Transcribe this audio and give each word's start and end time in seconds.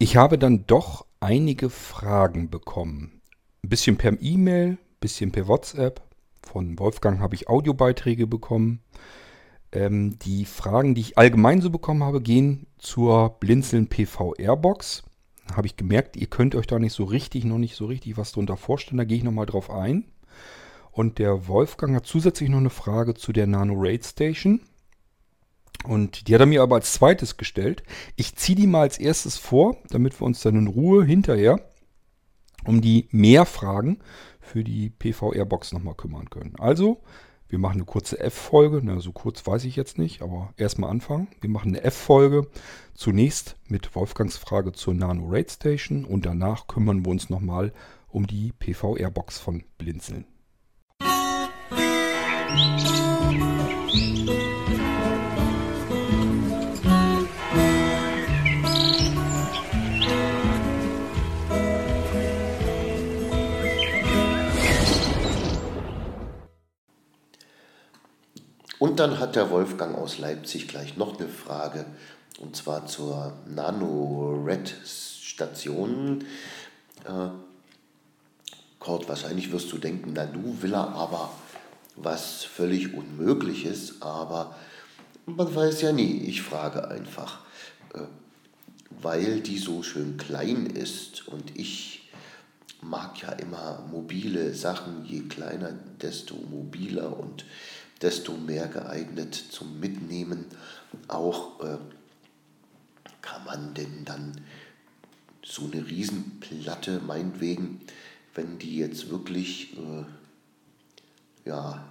Ich 0.00 0.16
habe 0.16 0.38
dann 0.38 0.64
doch 0.68 1.06
einige 1.18 1.70
Fragen 1.70 2.50
bekommen. 2.50 3.20
Ein 3.64 3.68
bisschen 3.68 3.96
per 3.96 4.16
E-Mail, 4.22 4.68
ein 4.70 4.78
bisschen 5.00 5.32
per 5.32 5.48
WhatsApp. 5.48 6.00
Von 6.40 6.78
Wolfgang 6.78 7.18
habe 7.18 7.34
ich 7.34 7.48
Audiobeiträge 7.48 8.28
bekommen. 8.28 8.78
Ähm, 9.72 10.16
die 10.20 10.44
Fragen, 10.44 10.94
die 10.94 11.00
ich 11.00 11.18
allgemein 11.18 11.60
so 11.60 11.70
bekommen 11.70 12.04
habe, 12.04 12.22
gehen 12.22 12.68
zur 12.78 13.40
Blinzeln 13.40 13.88
PV 13.88 14.34
Airbox. 14.38 15.02
Da 15.48 15.56
habe 15.56 15.66
ich 15.66 15.76
gemerkt, 15.76 16.16
ihr 16.16 16.28
könnt 16.28 16.54
euch 16.54 16.68
da 16.68 16.78
nicht 16.78 16.92
so 16.92 17.02
richtig, 17.02 17.44
noch 17.44 17.58
nicht 17.58 17.74
so 17.74 17.86
richtig 17.86 18.16
was 18.16 18.30
drunter 18.30 18.56
vorstellen. 18.56 18.98
Da 18.98 19.04
gehe 19.04 19.18
ich 19.18 19.24
nochmal 19.24 19.46
drauf 19.46 19.68
ein. 19.68 20.04
Und 20.92 21.18
der 21.18 21.48
Wolfgang 21.48 21.96
hat 21.96 22.06
zusätzlich 22.06 22.50
noch 22.50 22.58
eine 22.58 22.70
Frage 22.70 23.14
zu 23.14 23.32
der 23.32 23.48
Nano 23.48 23.74
Raid 23.76 24.06
Station. 24.06 24.60
Und 25.84 26.28
die 26.28 26.34
hat 26.34 26.40
er 26.40 26.46
mir 26.46 26.62
aber 26.62 26.76
als 26.76 26.92
zweites 26.92 27.36
gestellt. 27.36 27.82
Ich 28.16 28.34
ziehe 28.36 28.56
die 28.56 28.66
mal 28.66 28.82
als 28.82 28.98
erstes 28.98 29.36
vor, 29.36 29.76
damit 29.90 30.20
wir 30.20 30.26
uns 30.26 30.40
dann 30.40 30.56
in 30.56 30.66
Ruhe 30.66 31.04
hinterher 31.04 31.60
um 32.64 32.80
die 32.80 33.08
Mehrfragen 33.10 33.98
für 34.40 34.64
die 34.64 34.90
PV-Airbox 34.90 35.72
nochmal 35.72 35.94
kümmern 35.94 36.30
können. 36.30 36.54
Also, 36.58 37.00
wir 37.48 37.58
machen 37.58 37.76
eine 37.76 37.84
kurze 37.84 38.20
F-Folge. 38.20 38.80
Na, 38.82 39.00
so 39.00 39.12
kurz 39.12 39.46
weiß 39.46 39.64
ich 39.64 39.76
jetzt 39.76 39.96
nicht, 39.96 40.20
aber 40.20 40.52
erstmal 40.56 40.90
anfangen. 40.90 41.28
Wir 41.40 41.48
machen 41.48 41.68
eine 41.68 41.82
F-Folge. 41.84 42.46
Zunächst 42.94 43.56
mit 43.68 43.94
Wolfgangs 43.94 44.36
Frage 44.36 44.72
zur 44.72 44.94
Nano 44.94 45.26
Raid 45.28 45.50
Station 45.50 46.04
und 46.04 46.26
danach 46.26 46.66
kümmern 46.66 47.04
wir 47.04 47.10
uns 47.10 47.30
nochmal 47.30 47.72
um 48.08 48.26
die 48.26 48.52
PV-Airbox 48.52 49.38
von 49.38 49.64
Blinzeln. 49.78 50.26
Und 68.78 69.00
dann 69.00 69.18
hat 69.18 69.34
der 69.36 69.50
Wolfgang 69.50 69.96
aus 69.96 70.18
Leipzig 70.18 70.68
gleich 70.68 70.96
noch 70.96 71.18
eine 71.18 71.28
Frage, 71.28 71.86
und 72.38 72.54
zwar 72.54 72.86
zur 72.86 73.32
Nano-Red-Station. 73.46 76.24
Äh, 77.04 77.30
Kurt, 78.78 79.08
wahrscheinlich 79.08 79.50
wirst 79.50 79.72
du 79.72 79.78
denken, 79.78 80.12
na 80.14 80.26
du 80.26 80.62
will 80.62 80.74
er 80.74 80.90
aber 80.90 81.32
was 81.96 82.44
völlig 82.44 82.94
Unmögliches, 82.94 84.00
aber 84.00 84.54
man 85.26 85.52
weiß 85.52 85.80
ja 85.82 85.90
nie, 85.92 86.22
ich 86.24 86.42
frage 86.42 86.86
einfach, 86.88 87.40
äh, 87.94 88.02
weil 89.02 89.40
die 89.40 89.58
so 89.58 89.82
schön 89.82 90.16
klein 90.16 90.66
ist 90.66 91.26
und 91.28 91.58
ich 91.58 92.08
mag 92.80 93.20
ja 93.20 93.32
immer 93.32 93.84
mobile 93.90 94.54
Sachen, 94.54 95.04
je 95.04 95.22
kleiner, 95.22 95.72
desto 96.00 96.36
mobiler 96.36 97.18
und 97.18 97.44
desto 98.02 98.32
mehr 98.32 98.68
geeignet 98.68 99.34
zum 99.34 99.80
Mitnehmen. 99.80 100.46
Auch 101.08 101.60
äh, 101.60 101.78
kann 103.22 103.44
man 103.44 103.74
denn 103.74 104.04
dann 104.04 104.40
so 105.44 105.64
eine 105.64 105.86
Riesenplatte, 105.86 107.00
meinetwegen, 107.00 107.80
wenn 108.34 108.58
die 108.58 108.76
jetzt 108.76 109.10
wirklich 109.10 109.76
äh, 109.76 110.04
ja, 111.48 111.84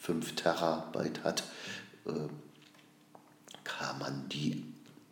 5 0.00 0.34
Terabyte 0.34 1.24
hat, 1.24 1.44
äh, 2.06 2.28
kann 3.64 3.98
man 3.98 4.28
die 4.28 4.64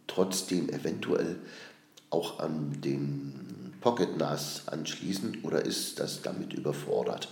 trotzdem 0.06 0.68
eventuell 0.68 1.38
auch 2.10 2.40
an 2.40 2.80
den 2.80 3.74
Pocket 3.80 4.16
NAS 4.16 4.66
anschließen 4.66 5.42
oder 5.42 5.64
ist 5.64 6.00
das 6.00 6.22
damit 6.22 6.52
überfordert? 6.52 7.28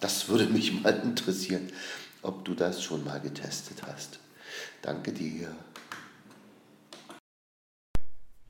Das 0.00 0.28
würde 0.28 0.46
mich 0.46 0.82
mal 0.82 1.00
interessieren 1.02 1.70
ob 2.24 2.44
du 2.44 2.54
das 2.54 2.82
schon 2.82 3.04
mal 3.04 3.20
getestet 3.20 3.82
hast. 3.86 4.18
Danke 4.82 5.12
dir. 5.12 5.54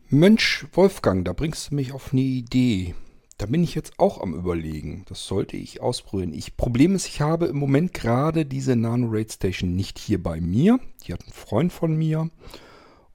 Mensch, 0.08 0.66
Wolfgang, 0.72 1.24
da 1.24 1.32
bringst 1.32 1.70
du 1.70 1.74
mich 1.74 1.92
auf 1.92 2.12
eine 2.12 2.20
Idee. 2.22 2.94
Da 3.36 3.46
bin 3.46 3.64
ich 3.64 3.74
jetzt 3.74 3.98
auch 3.98 4.20
am 4.20 4.32
Überlegen. 4.32 5.04
Das 5.08 5.26
sollte 5.26 5.56
ich 5.56 5.80
ausprobieren. 5.80 6.32
Ich, 6.32 6.56
Problem 6.56 6.94
ist, 6.94 7.08
ich 7.08 7.20
habe 7.20 7.46
im 7.46 7.56
Moment 7.56 7.92
gerade 7.92 8.46
diese 8.46 8.76
Nano 8.76 9.08
Raid 9.10 9.32
Station 9.32 9.74
nicht 9.74 9.98
hier 9.98 10.22
bei 10.22 10.40
mir. 10.40 10.78
Die 11.04 11.12
hat 11.12 11.26
ein 11.26 11.32
Freund 11.32 11.72
von 11.72 11.96
mir. 11.96 12.30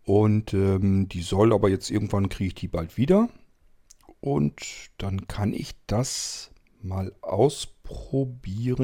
Und 0.04 0.54
ähm, 0.54 1.08
die 1.08 1.22
soll 1.22 1.54
aber 1.54 1.70
jetzt 1.70 1.90
irgendwann 1.90 2.28
kriege 2.28 2.48
ich 2.50 2.56
die 2.56 2.68
bald 2.68 2.98
wieder. 2.98 3.30
Und 4.20 4.62
dann 4.98 5.28
kann 5.28 5.54
ich 5.54 5.76
das 5.88 6.52
mal 6.82 7.14
ausprobieren. 7.22 7.79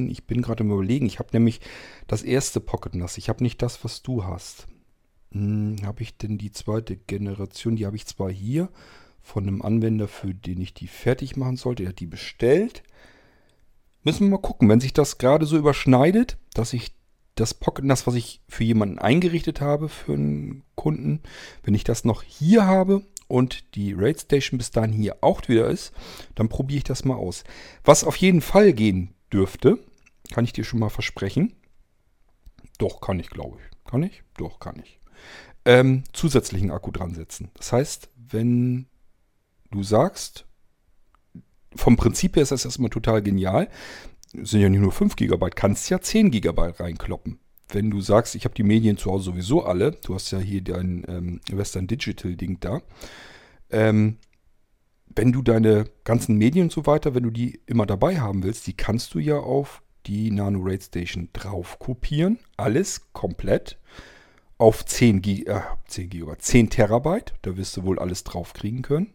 Ich 0.10 0.26
bin 0.26 0.42
gerade 0.42 0.64
im 0.64 0.72
Überlegen. 0.72 1.06
Ich 1.06 1.20
habe 1.20 1.30
nämlich 1.34 1.62
das 2.08 2.24
erste 2.24 2.60
Pocket 2.60 2.96
NAS. 2.96 3.18
Ich 3.18 3.30
habe 3.30 3.44
nicht 3.44 3.62
das, 3.62 3.84
was 3.84 4.02
du 4.02 4.24
hast. 4.24 4.68
Hm, 5.32 5.78
habe 5.84 6.02
ich 6.02 6.18
denn 6.18 6.38
die 6.38 6.52
zweite 6.52 6.96
Generation? 6.96 7.76
Die 7.76 7.86
habe 7.86 7.96
ich 7.96 8.06
zwar 8.06 8.32
hier 8.32 8.70
von 9.22 9.48
einem 9.48 9.62
Anwender, 9.62 10.08
für 10.08 10.34
den 10.34 10.62
ich 10.62 10.74
die 10.74 10.88
fertig 10.88 11.36
machen 11.36 11.58
sollte. 11.58 11.84
Er 11.84 11.90
hat 11.90 12.00
die 12.00 12.06
bestellt. 12.06 12.84
Müssen 14.04 14.26
wir 14.26 14.32
mal 14.32 14.38
gucken, 14.42 14.70
wenn 14.70 14.80
sich 14.80 14.94
das 14.94 15.18
gerade 15.18 15.46
so 15.46 15.58
überschneidet, 15.58 16.38
dass 16.54 16.74
ich 16.74 16.94
das 17.34 17.54
Pocket 17.54 17.86
NAS, 17.86 18.08
was 18.08 18.16
ich 18.16 18.42
für 18.48 18.64
jemanden 18.64 19.00
eingerichtet 19.00 19.62
habe, 19.62 19.90
für 19.90 20.14
einen 20.14 20.64
Kunden, 20.76 21.22
wenn 21.64 21.74
ich 21.74 21.84
das 21.84 22.06
noch 22.06 22.24
hier 22.24 22.66
habe 22.66 23.04
und 23.35 23.75
die 23.75 23.91
Raid 23.91 24.22
Station 24.22 24.57
bis 24.57 24.72
dahin 24.72 24.94
hier 24.94 25.18
auch 25.19 25.46
wieder 25.50 25.68
ist, 25.68 25.91
dann 26.35 26.47
probiere 26.47 26.78
ich 26.78 26.84
das 26.85 27.03
mal 27.03 27.18
aus. 27.18 27.44
Was 27.84 28.06
auf 28.06 28.16
jeden 28.16 28.40
Fall 28.40 28.72
gehen 28.72 29.13
dürfte, 29.34 29.78
kann 30.31 30.46
ich 30.46 30.53
dir 30.53 30.63
schon 30.63 30.79
mal 30.79 30.88
versprechen. 30.88 31.53
Doch, 32.78 33.01
kann 33.01 33.19
ich, 33.19 33.29
glaube 33.29 33.57
ich. 33.59 33.91
Kann 33.91 34.03
ich? 34.03 34.23
Doch, 34.38 34.62
kann 34.62 34.81
ich. 34.81 35.01
Ähm, 35.66 36.06
zusätzlichen 36.13 36.72
Akku 36.72 36.91
dran 36.91 37.13
setzen. 37.13 37.51
Das 37.56 37.73
heißt, 37.73 38.09
wenn 38.16 38.85
du 39.69 39.84
sagst, 39.84 40.46
vom 41.75 41.97
Prinzip 41.97 42.38
her 42.38 42.44
ist 42.44 42.53
das 42.53 42.63
erstmal 42.63 42.90
total 42.90 43.22
genial. 43.22 43.67
Sind 44.31 44.62
ja 44.62 44.69
nicht 44.69 44.79
nur 44.79 44.94
5 44.94 45.17
GB, 45.17 45.50
kannst 45.50 45.90
ja 45.90 46.00
10 46.00 46.31
GB 46.31 46.62
reinkloppen 46.79 47.40
wenn 47.70 47.90
du 47.90 48.02
sagst, 48.02 48.36
ich 48.36 48.46
habe 48.46 48.56
die 48.56 48.64
Medien 48.64 48.98
zu 48.98 49.12
Hause 49.12 49.26
sowieso 49.26 49.64
alle, 49.64 49.92
du 49.92 50.16
hast 50.16 50.31
ja 50.31 50.40
hier 50.40 50.62
dein 50.62 51.03
ähm, 51.08 51.42
Western 51.52 51.88
Digital 51.88 52.36
Ding 52.36 52.59
da, 52.59 52.81
ähm, 53.70 54.18
wenn 55.16 55.31
du 55.31 55.42
deine 55.42 55.86
ganzen 56.03 56.38
Medien 56.38 56.66
und 56.66 56.72
so 56.72 56.86
weiter, 56.86 57.16
wenn 57.16 57.24
du 57.24 57.31
die 57.31 57.62
immer 57.66 57.86
dabei 57.86 58.20
haben 58.20 58.44
willst, 58.44 58.68
die 58.68 58.74
kannst 58.74 59.14
du 59.14 59.20
ja 59.20 59.38
auf 59.38 59.81
die 60.06 60.30
Nano 60.31 60.59
Raid 60.62 60.84
Station 60.84 61.30
drauf 61.34 61.80
kopieren, 61.80 62.40
alles 62.58 63.12
komplett 63.14 63.78
auf 64.58 64.86
10, 64.86 65.22
G 65.22 65.44
äh, 65.44 65.62
10 65.88 66.09
GB, 66.09 66.38
10 66.38 66.70
Terabyte, 66.70 67.34
da 67.42 67.58
wirst 67.58 67.76
du 67.78 67.84
wohl 67.84 68.00
alles 68.00 68.24
drauf 68.24 68.53
kriegen 68.53 68.82
können. 68.82 69.14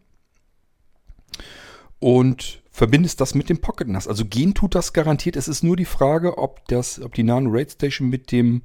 Und 2.01 2.63
verbindest 2.71 3.21
das 3.21 3.35
mit 3.35 3.49
dem 3.49 3.61
Pocket 3.61 3.89
NAS. 3.89 4.09
Also 4.09 4.25
gehen 4.25 4.55
tut 4.55 4.75
das 4.75 4.93
garantiert. 4.93 5.37
Es 5.37 5.49
ist 5.49 5.63
nur 5.63 5.77
die 5.77 5.85
Frage, 5.85 6.39
ob, 6.39 6.67
das, 6.69 7.01
ob 7.01 7.15
die 7.15 7.23
Nano 7.23 7.51
Raid 7.53 7.73
Station 7.73 8.09
mit 8.09 8.33
dem 8.33 8.63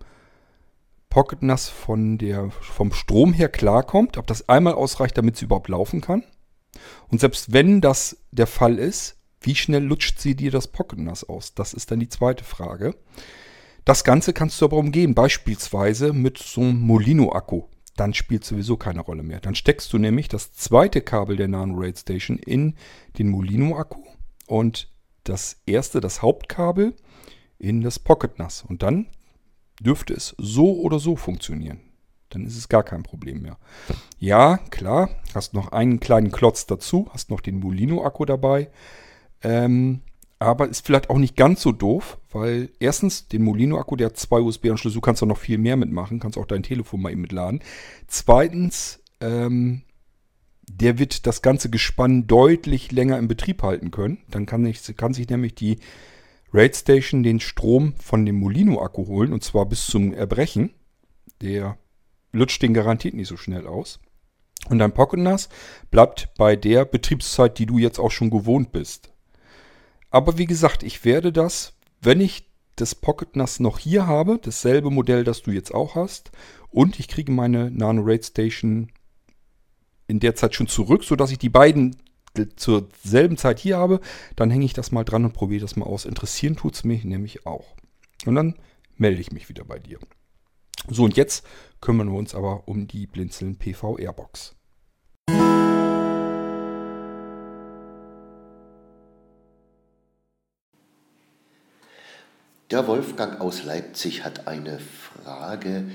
Pocket 1.09 1.43
NAS 1.43 1.69
von 1.69 2.17
der, 2.17 2.49
vom 2.51 2.93
Strom 2.93 3.33
her 3.33 3.49
klarkommt, 3.49 4.17
ob 4.17 4.27
das 4.27 4.47
einmal 4.49 4.73
ausreicht, 4.73 5.17
damit 5.17 5.37
sie 5.37 5.45
überhaupt 5.45 5.69
laufen 5.69 6.01
kann. 6.01 6.23
Und 7.09 7.19
selbst 7.19 7.53
wenn 7.53 7.81
das 7.81 8.17
der 8.31 8.47
Fall 8.47 8.79
ist, 8.79 9.17
wie 9.41 9.55
schnell 9.55 9.83
lutscht 9.83 10.19
sie 10.19 10.35
dir 10.35 10.51
das 10.51 10.67
Pocket 10.67 10.99
NAS 10.99 11.23
aus? 11.23 11.53
Das 11.53 11.73
ist 11.73 11.91
dann 11.91 11.99
die 11.99 12.09
zweite 12.09 12.43
Frage. 12.43 12.95
Das 13.83 14.03
Ganze 14.03 14.33
kannst 14.33 14.59
du 14.59 14.65
aber 14.65 14.77
umgehen, 14.77 15.13
beispielsweise 15.13 16.13
mit 16.13 16.37
so 16.37 16.61
einem 16.61 16.79
Molino-Akku 16.81 17.63
dann 17.95 18.13
spielt 18.13 18.43
sowieso 18.43 18.77
keine 18.77 19.01
Rolle 19.01 19.23
mehr. 19.23 19.39
Dann 19.39 19.55
steckst 19.55 19.91
du 19.93 19.97
nämlich 19.97 20.27
das 20.27 20.53
zweite 20.53 21.01
Kabel 21.01 21.37
der 21.37 21.47
Nano 21.47 21.75
Raid 21.77 21.97
Station 21.97 22.37
in 22.37 22.75
den 23.17 23.29
Molino-Akku 23.29 24.03
und 24.47 24.89
das 25.23 25.61
erste, 25.65 26.01
das 26.01 26.21
Hauptkabel, 26.21 26.93
in 27.57 27.81
das 27.81 27.99
Pocket 27.99 28.37
NAS. 28.37 28.63
Und 28.67 28.83
dann 28.83 29.07
dürfte 29.79 30.13
es 30.13 30.35
so 30.37 30.79
oder 30.81 30.99
so 30.99 31.15
funktionieren. 31.15 31.79
Dann 32.29 32.45
ist 32.45 32.57
es 32.57 32.69
gar 32.69 32.83
kein 32.83 33.03
Problem 33.03 33.41
mehr. 33.41 33.57
Ja, 34.19 34.57
klar, 34.57 35.09
hast 35.33 35.53
noch 35.53 35.71
einen 35.71 35.99
kleinen 35.99 36.31
Klotz 36.31 36.65
dazu, 36.65 37.07
hast 37.11 37.29
noch 37.29 37.39
den 37.39 37.59
Molino-Akku 37.59 38.25
dabei. 38.25 38.69
Ähm, 39.41 40.01
aber 40.39 40.67
ist 40.67 40.85
vielleicht 40.85 41.09
auch 41.09 41.17
nicht 41.17 41.35
ganz 41.35 41.61
so 41.61 41.71
doof, 41.71 42.17
weil 42.31 42.69
erstens 42.79 43.27
den 43.27 43.43
Molino-Akku, 43.43 43.95
der 43.95 44.07
hat 44.07 44.17
zwei 44.17 44.39
USB-Anschlüsse, 44.39 44.95
du 44.95 45.01
kannst 45.01 45.21
da 45.21 45.25
noch 45.25 45.37
viel 45.37 45.57
mehr 45.57 45.77
mitmachen, 45.77 46.19
kannst 46.19 46.37
auch 46.37 46.45
dein 46.45 46.63
Telefon 46.63 47.01
mal 47.01 47.11
eben 47.11 47.21
mitladen. 47.21 47.61
Zweitens, 48.07 49.01
ähm, 49.21 49.83
der 50.67 50.99
wird 50.99 51.25
das 51.25 51.41
ganze 51.41 51.69
Gespann 51.69 52.27
deutlich 52.27 52.91
länger 52.91 53.17
in 53.17 53.27
Betrieb 53.27 53.63
halten 53.63 53.91
können. 53.91 54.19
Dann 54.29 54.45
kann, 54.45 54.65
ich, 54.65 54.81
kann 54.97 55.13
sich 55.13 55.29
nämlich 55.29 55.55
die 55.55 55.79
Raid 56.53 56.75
Station 56.75 57.23
den 57.23 57.39
Strom 57.39 57.93
von 57.97 58.25
dem 58.25 58.39
Molino-Akku 58.39 59.07
holen 59.07 59.33
und 59.33 59.43
zwar 59.43 59.65
bis 59.65 59.85
zum 59.87 60.13
Erbrechen. 60.13 60.71
Der 61.41 61.77
lutscht 62.31 62.61
den 62.61 62.73
garantiert 62.73 63.13
nicht 63.13 63.27
so 63.27 63.37
schnell 63.37 63.67
aus. 63.67 63.99
Und 64.69 64.79
dein 64.79 64.93
Pocket 64.93 65.19
NAS 65.19 65.49
bleibt 65.91 66.29
bei 66.37 66.55
der 66.55 66.85
Betriebszeit, 66.85 67.59
die 67.59 67.65
du 67.65 67.77
jetzt 67.77 67.99
auch 67.99 68.11
schon 68.11 68.29
gewohnt 68.29 68.71
bist. 68.71 69.11
Aber 70.15 70.37
wie 70.37 70.45
gesagt, 70.45 70.81
ich 70.81 71.03
werde 71.03 71.33
das, 71.33 71.73
wenn 71.99 72.21
ich 72.21 72.49
das 72.77 72.95
Pocket 72.95 73.35
NAS 73.35 73.59
noch 73.59 73.79
hier 73.79 74.07
habe, 74.07 74.39
dasselbe 74.41 74.89
Modell, 74.89 75.25
das 75.25 75.41
du 75.41 75.51
jetzt 75.51 75.75
auch 75.75 75.95
hast, 75.95 76.31
und 76.69 77.01
ich 77.01 77.09
kriege 77.09 77.33
meine 77.33 77.69
Nano 77.69 78.01
Raid 78.01 78.23
Station 78.23 78.93
in 80.07 80.21
der 80.21 80.33
Zeit 80.35 80.55
schon 80.55 80.67
zurück, 80.67 81.03
sodass 81.03 81.33
ich 81.33 81.37
die 81.37 81.49
beiden 81.49 81.97
zur 82.55 82.87
selben 83.03 83.35
Zeit 83.35 83.59
hier 83.59 83.75
habe, 83.75 83.99
dann 84.37 84.51
hänge 84.51 84.63
ich 84.63 84.71
das 84.71 84.93
mal 84.93 85.03
dran 85.03 85.25
und 85.25 85.33
probiere 85.33 85.63
das 85.63 85.75
mal 85.75 85.85
aus. 85.85 86.05
Interessieren 86.05 86.55
tut 86.55 86.75
es 86.75 86.85
mich 86.85 87.03
nämlich 87.03 87.45
auch. 87.45 87.75
Und 88.25 88.35
dann 88.35 88.55
melde 88.95 89.19
ich 89.19 89.33
mich 89.33 89.49
wieder 89.49 89.65
bei 89.65 89.79
dir. 89.79 89.99
So, 90.87 91.03
und 91.03 91.17
jetzt 91.17 91.45
kümmern 91.81 92.09
wir 92.09 92.17
uns 92.17 92.33
aber 92.33 92.69
um 92.69 92.87
die 92.87 93.05
Blinzeln 93.05 93.57
PV 93.57 93.97
Der 102.71 102.87
Wolfgang 102.87 103.41
aus 103.41 103.63
Leipzig 103.63 104.23
hat 104.23 104.47
eine 104.47 104.79
Frage 104.79 105.85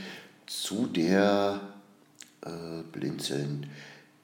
zu 0.46 0.87
der 0.87 1.61
äh, 2.43 2.82
Blinzeln 2.93 3.69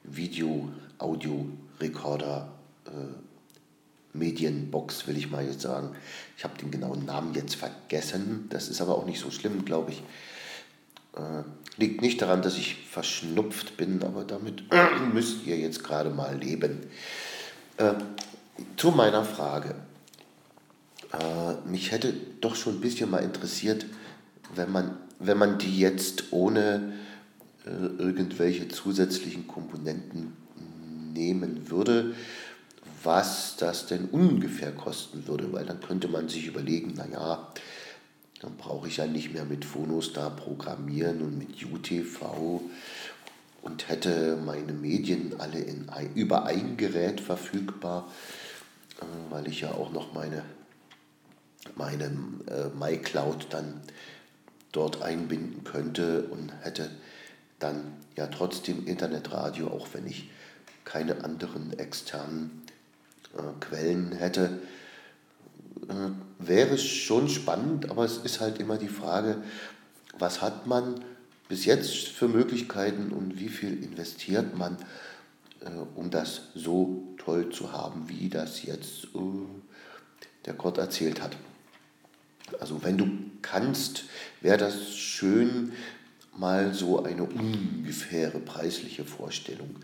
Video, 0.05 0.69
Audio, 0.97 1.45
Recorder, 1.81 2.47
äh, 2.85 4.17
Medienbox, 4.17 5.07
will 5.07 5.17
ich 5.17 5.29
mal 5.29 5.45
jetzt 5.45 5.59
sagen. 5.59 5.93
Ich 6.37 6.45
habe 6.45 6.57
den 6.57 6.71
genauen 6.71 7.03
Namen 7.03 7.33
jetzt 7.33 7.55
vergessen. 7.55 8.47
Das 8.49 8.69
ist 8.69 8.79
aber 8.79 8.95
auch 8.95 9.05
nicht 9.05 9.19
so 9.19 9.29
schlimm, 9.29 9.65
glaube 9.65 9.91
ich. 9.91 10.01
Äh, 11.17 11.43
liegt 11.75 12.01
nicht 12.01 12.21
daran, 12.21 12.41
dass 12.41 12.57
ich 12.57 12.77
verschnupft 12.89 13.75
bin, 13.75 14.01
aber 14.03 14.23
damit 14.23 14.63
müsst 15.13 15.45
ihr 15.45 15.57
jetzt 15.57 15.83
gerade 15.83 16.11
mal 16.11 16.37
leben. 16.37 16.79
Äh, 17.75 17.95
zu 18.77 18.91
meiner 18.91 19.25
Frage. 19.25 19.75
Äh, 21.11 21.46
mich 21.69 21.91
hätte 21.91 22.13
doch 22.41 22.55
schon 22.55 22.75
ein 22.75 22.81
bisschen 22.81 23.09
mal 23.09 23.23
interessiert, 23.23 23.85
wenn 24.55 24.71
man, 24.71 24.97
wenn 25.19 25.37
man 25.37 25.57
die 25.57 25.79
jetzt 25.79 26.31
ohne 26.31 26.93
äh, 27.65 27.69
irgendwelche 27.69 28.67
zusätzlichen 28.67 29.47
Komponenten 29.47 30.33
nehmen 31.13 31.69
würde, 31.69 32.13
was 33.03 33.55
das 33.57 33.87
denn 33.87 34.05
ungefähr 34.05 34.71
kosten 34.71 35.27
würde, 35.27 35.51
weil 35.53 35.65
dann 35.65 35.81
könnte 35.81 36.07
man 36.07 36.29
sich 36.29 36.47
überlegen, 36.47 36.93
naja, 36.93 37.47
dann 38.41 38.55
brauche 38.57 38.87
ich 38.87 38.97
ja 38.97 39.07
nicht 39.07 39.33
mehr 39.33 39.45
mit 39.45 39.65
Phonostar 39.65 40.35
programmieren 40.35 41.21
und 41.21 41.37
mit 41.37 41.65
UTV 41.65 42.61
und 43.61 43.89
hätte 43.89 44.37
meine 44.45 44.73
Medien 44.73 45.33
alle 45.39 45.59
in, 45.59 45.89
über 46.15 46.45
ein 46.45 46.77
Gerät 46.77 47.19
verfügbar, 47.19 48.11
äh, 49.01 49.05
weil 49.31 49.47
ich 49.47 49.61
ja 49.61 49.71
auch 49.71 49.91
noch 49.91 50.13
meine 50.13 50.43
meine 51.75 52.05
äh, 52.05 52.69
MyCloud 52.77 53.47
dann 53.49 53.81
dort 54.71 55.01
einbinden 55.01 55.63
könnte 55.63 56.23
und 56.23 56.51
hätte 56.61 56.89
dann 57.59 57.93
ja 58.15 58.27
trotzdem 58.27 58.85
Internetradio, 58.85 59.67
auch 59.67 59.87
wenn 59.93 60.05
ich 60.07 60.29
keine 60.85 61.23
anderen 61.23 61.77
externen 61.77 62.63
äh, 63.35 63.41
Quellen 63.59 64.11
hätte. 64.11 64.59
Äh, 65.89 66.11
wäre 66.39 66.77
schon 66.77 67.29
spannend, 67.29 67.89
aber 67.89 68.05
es 68.05 68.17
ist 68.17 68.39
halt 68.39 68.59
immer 68.59 68.77
die 68.77 68.87
Frage, 68.87 69.37
was 70.19 70.41
hat 70.41 70.67
man 70.67 71.03
bis 71.49 71.65
jetzt 71.65 72.07
für 72.09 72.27
Möglichkeiten 72.27 73.11
und 73.11 73.39
wie 73.39 73.49
viel 73.49 73.83
investiert 73.83 74.57
man, 74.57 74.77
äh, 75.61 75.69
um 75.95 76.09
das 76.09 76.41
so 76.55 77.15
toll 77.17 77.49
zu 77.49 77.71
haben, 77.71 78.09
wie 78.09 78.29
das 78.29 78.63
jetzt 78.63 79.05
äh, 79.15 79.17
der 80.45 80.53
Gott 80.53 80.77
erzählt 80.77 81.21
hat. 81.21 81.35
Also 82.59 82.83
wenn 82.83 82.97
du 82.97 83.07
kannst, 83.41 84.05
wäre 84.41 84.57
das 84.57 84.95
schön, 84.95 85.71
mal 86.37 86.73
so 86.73 87.03
eine 87.03 87.23
ungefähre 87.23 88.39
preisliche 88.39 89.03
Vorstellung 89.03 89.75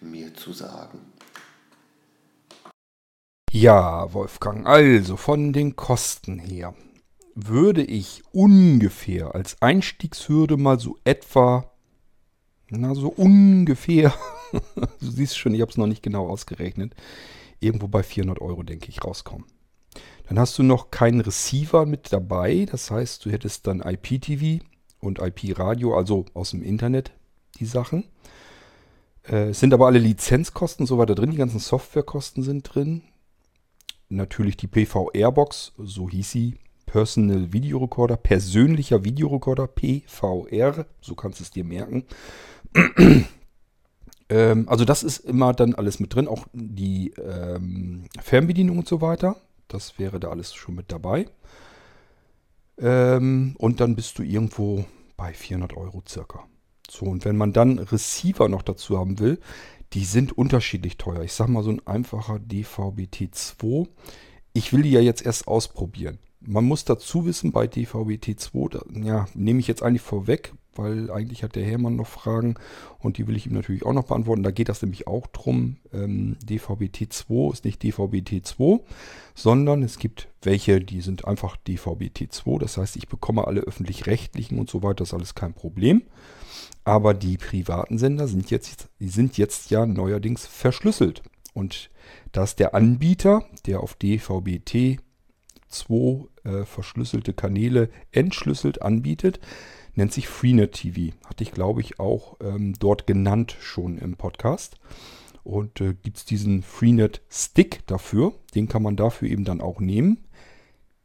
mir 0.00 0.34
zu 0.34 0.52
sagen. 0.52 1.00
Ja, 3.50 4.12
Wolfgang, 4.12 4.66
also 4.66 5.16
von 5.16 5.52
den 5.52 5.76
Kosten 5.76 6.38
her 6.38 6.74
würde 7.34 7.82
ich 7.82 8.22
ungefähr 8.32 9.34
als 9.34 9.60
Einstiegshürde 9.60 10.56
mal 10.56 10.78
so 10.78 10.98
etwa, 11.04 11.70
na 12.68 12.94
so 12.94 13.08
ungefähr, 13.08 14.14
du 15.00 15.10
siehst 15.10 15.38
schon, 15.38 15.54
ich 15.54 15.60
habe 15.60 15.70
es 15.70 15.76
noch 15.76 15.86
nicht 15.86 16.02
genau 16.02 16.28
ausgerechnet, 16.28 16.94
irgendwo 17.60 17.88
bei 17.88 18.02
400 18.02 18.40
Euro, 18.40 18.62
denke 18.62 18.88
ich, 18.88 19.04
rauskommen. 19.04 19.46
Dann 20.28 20.38
hast 20.38 20.58
du 20.58 20.62
noch 20.62 20.90
keinen 20.90 21.20
Receiver 21.20 21.86
mit 21.86 22.12
dabei. 22.12 22.66
Das 22.70 22.90
heißt, 22.90 23.24
du 23.24 23.30
hättest 23.30 23.66
dann 23.66 23.80
IPTV 23.80 24.64
und 25.00 25.20
IP-Radio, 25.20 25.96
also 25.96 26.24
aus 26.34 26.50
dem 26.50 26.62
Internet, 26.62 27.12
die 27.58 27.66
Sachen. 27.66 28.04
Äh, 29.28 29.50
es 29.50 29.60
sind 29.60 29.72
aber 29.72 29.86
alle 29.86 29.98
Lizenzkosten 29.98 30.84
und 30.84 30.88
so 30.88 30.98
weiter 30.98 31.14
drin. 31.14 31.30
Die 31.30 31.36
ganzen 31.36 31.60
Softwarekosten 31.60 32.42
sind 32.42 32.62
drin. 32.62 33.02
Natürlich 34.08 34.56
die 34.56 34.68
PV 34.68 35.10
Airbox, 35.12 35.72
so 35.78 36.08
hieß 36.08 36.30
sie. 36.30 36.54
Personal 36.86 37.52
Video 37.52 37.78
Recorder, 37.78 38.16
persönlicher 38.16 39.04
Videorekorder, 39.04 39.66
PVR, 39.66 40.86
so 41.00 41.16
kannst 41.16 41.40
du 41.40 41.44
es 41.44 41.50
dir 41.50 41.64
merken. 41.64 42.04
ähm, 44.28 44.68
also 44.68 44.84
das 44.84 45.02
ist 45.02 45.18
immer 45.18 45.52
dann 45.52 45.74
alles 45.74 45.98
mit 45.98 46.14
drin, 46.14 46.28
auch 46.28 46.46
die 46.52 47.10
ähm, 47.18 48.04
Fernbedienung 48.22 48.78
und 48.78 48.88
so 48.88 49.00
weiter. 49.00 49.36
Das 49.68 49.98
wäre 49.98 50.20
da 50.20 50.28
alles 50.28 50.54
schon 50.54 50.74
mit 50.74 50.92
dabei. 50.92 51.26
Ähm, 52.78 53.54
und 53.58 53.80
dann 53.80 53.96
bist 53.96 54.18
du 54.18 54.22
irgendwo 54.22 54.84
bei 55.16 55.32
400 55.32 55.76
Euro 55.76 56.02
circa. 56.06 56.44
So, 56.88 57.06
und 57.06 57.24
wenn 57.24 57.36
man 57.36 57.52
dann 57.52 57.78
Receiver 57.78 58.48
noch 58.48 58.62
dazu 58.62 58.98
haben 58.98 59.18
will, 59.18 59.40
die 59.92 60.04
sind 60.04 60.36
unterschiedlich 60.36 60.98
teuer. 60.98 61.22
Ich 61.22 61.32
sag 61.32 61.48
mal 61.48 61.62
so 61.62 61.70
ein 61.70 61.86
einfacher 61.86 62.36
DVB-T2. 62.36 63.88
Ich 64.52 64.72
will 64.72 64.82
die 64.82 64.90
ja 64.90 65.00
jetzt 65.00 65.24
erst 65.24 65.48
ausprobieren. 65.48 66.18
Man 66.40 66.64
muss 66.64 66.84
dazu 66.84 67.24
wissen, 67.24 67.52
bei 67.52 67.66
DVB-T2, 67.66 68.70
da, 68.70 69.00
ja, 69.00 69.26
nehme 69.34 69.60
ich 69.60 69.66
jetzt 69.66 69.82
eigentlich 69.82 70.02
vorweg, 70.02 70.52
weil 70.78 71.10
eigentlich 71.10 71.42
hat 71.42 71.54
der 71.54 71.64
Hermann 71.64 71.96
noch 71.96 72.06
Fragen 72.06 72.54
und 72.98 73.18
die 73.18 73.26
will 73.26 73.36
ich 73.36 73.46
ihm 73.46 73.54
natürlich 73.54 73.84
auch 73.84 73.92
noch 73.92 74.04
beantworten. 74.04 74.42
Da 74.42 74.50
geht 74.50 74.68
das 74.68 74.82
nämlich 74.82 75.06
auch 75.06 75.26
drum. 75.26 75.76
Ähm, 75.92 76.36
DVB-T2 76.44 77.52
ist 77.52 77.64
nicht 77.64 77.82
DVB-T2, 77.82 78.80
sondern 79.34 79.82
es 79.82 79.98
gibt 79.98 80.28
welche, 80.42 80.80
die 80.80 81.00
sind 81.00 81.26
einfach 81.26 81.56
DVB-T2. 81.66 82.58
Das 82.58 82.76
heißt, 82.76 82.96
ich 82.96 83.08
bekomme 83.08 83.46
alle 83.46 83.60
öffentlich-rechtlichen 83.60 84.58
und 84.58 84.70
so 84.70 84.82
weiter, 84.82 84.96
das 84.96 85.08
ist 85.08 85.14
alles 85.14 85.34
kein 85.34 85.54
Problem. 85.54 86.02
Aber 86.84 87.14
die 87.14 87.36
privaten 87.36 87.98
Sender 87.98 88.28
sind 88.28 88.50
jetzt, 88.50 88.88
die 89.00 89.08
sind 89.08 89.38
jetzt 89.38 89.70
ja 89.70 89.86
neuerdings 89.86 90.46
verschlüsselt. 90.46 91.22
Und 91.52 91.90
dass 92.32 92.54
der 92.54 92.74
Anbieter, 92.74 93.44
der 93.66 93.80
auf 93.80 93.94
DVB-T2 93.94 96.28
äh, 96.44 96.64
verschlüsselte 96.64 97.32
Kanäle 97.32 97.88
entschlüsselt 98.12 98.82
anbietet, 98.82 99.40
nennt 99.96 100.12
sich 100.12 100.28
Freenet 100.28 100.72
TV. 100.72 101.16
Hatte 101.26 101.42
ich, 101.42 101.52
glaube 101.52 101.80
ich, 101.80 101.98
auch 101.98 102.36
ähm, 102.40 102.74
dort 102.78 103.06
genannt 103.06 103.56
schon 103.60 103.98
im 103.98 104.16
Podcast. 104.16 104.78
Und 105.42 105.80
äh, 105.80 105.94
gibt 105.94 106.18
es 106.18 106.24
diesen 106.24 106.62
Freenet 106.62 107.22
Stick 107.30 107.86
dafür. 107.86 108.34
Den 108.54 108.68
kann 108.68 108.82
man 108.82 108.96
dafür 108.96 109.28
eben 109.28 109.44
dann 109.44 109.60
auch 109.60 109.80
nehmen. 109.80 110.24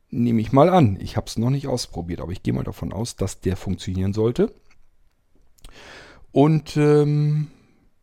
Nehme 0.10 0.42
ich 0.42 0.52
mal 0.52 0.70
an. 0.70 0.98
Ich 1.00 1.16
habe 1.16 1.28
es 1.28 1.38
noch 1.38 1.50
nicht 1.50 1.68
ausprobiert, 1.68 2.22
aber 2.22 2.32
ich 2.32 2.44
gehe 2.44 2.54
mal 2.54 2.64
davon 2.64 2.92
aus, 2.92 3.16
dass 3.16 3.40
der 3.40 3.56
funktionieren 3.56 4.14
sollte. 4.14 4.54
Und 6.32 6.76
ähm, 6.76 7.48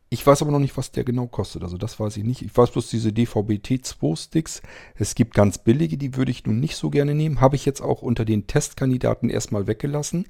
ich 0.09 0.25
weiß 0.25 0.41
aber 0.41 0.51
noch 0.51 0.59
nicht, 0.59 0.75
was 0.75 0.91
der 0.91 1.03
genau 1.03 1.27
kostet. 1.27 1.61
Also 1.61 1.77
das 1.77 1.99
weiß 1.99 2.17
ich 2.17 2.23
nicht. 2.23 2.41
Ich 2.41 2.55
weiß 2.55 2.71
bloß 2.71 2.89
diese 2.89 3.09
DVB-T2-Sticks. 3.09 4.61
Es 4.95 5.13
gibt 5.13 5.35
ganz 5.35 5.59
billige, 5.59 5.97
die 5.97 6.15
würde 6.15 6.31
ich 6.31 6.45
nun 6.45 6.59
nicht 6.59 6.77
so 6.77 6.89
gerne 6.89 7.13
nehmen. 7.13 7.41
Habe 7.41 7.57
ich 7.57 7.65
jetzt 7.65 7.81
auch 7.81 8.01
unter 8.01 8.25
den 8.25 8.47
Testkandidaten 8.47 9.29
erstmal 9.29 9.67
weggelassen 9.67 10.25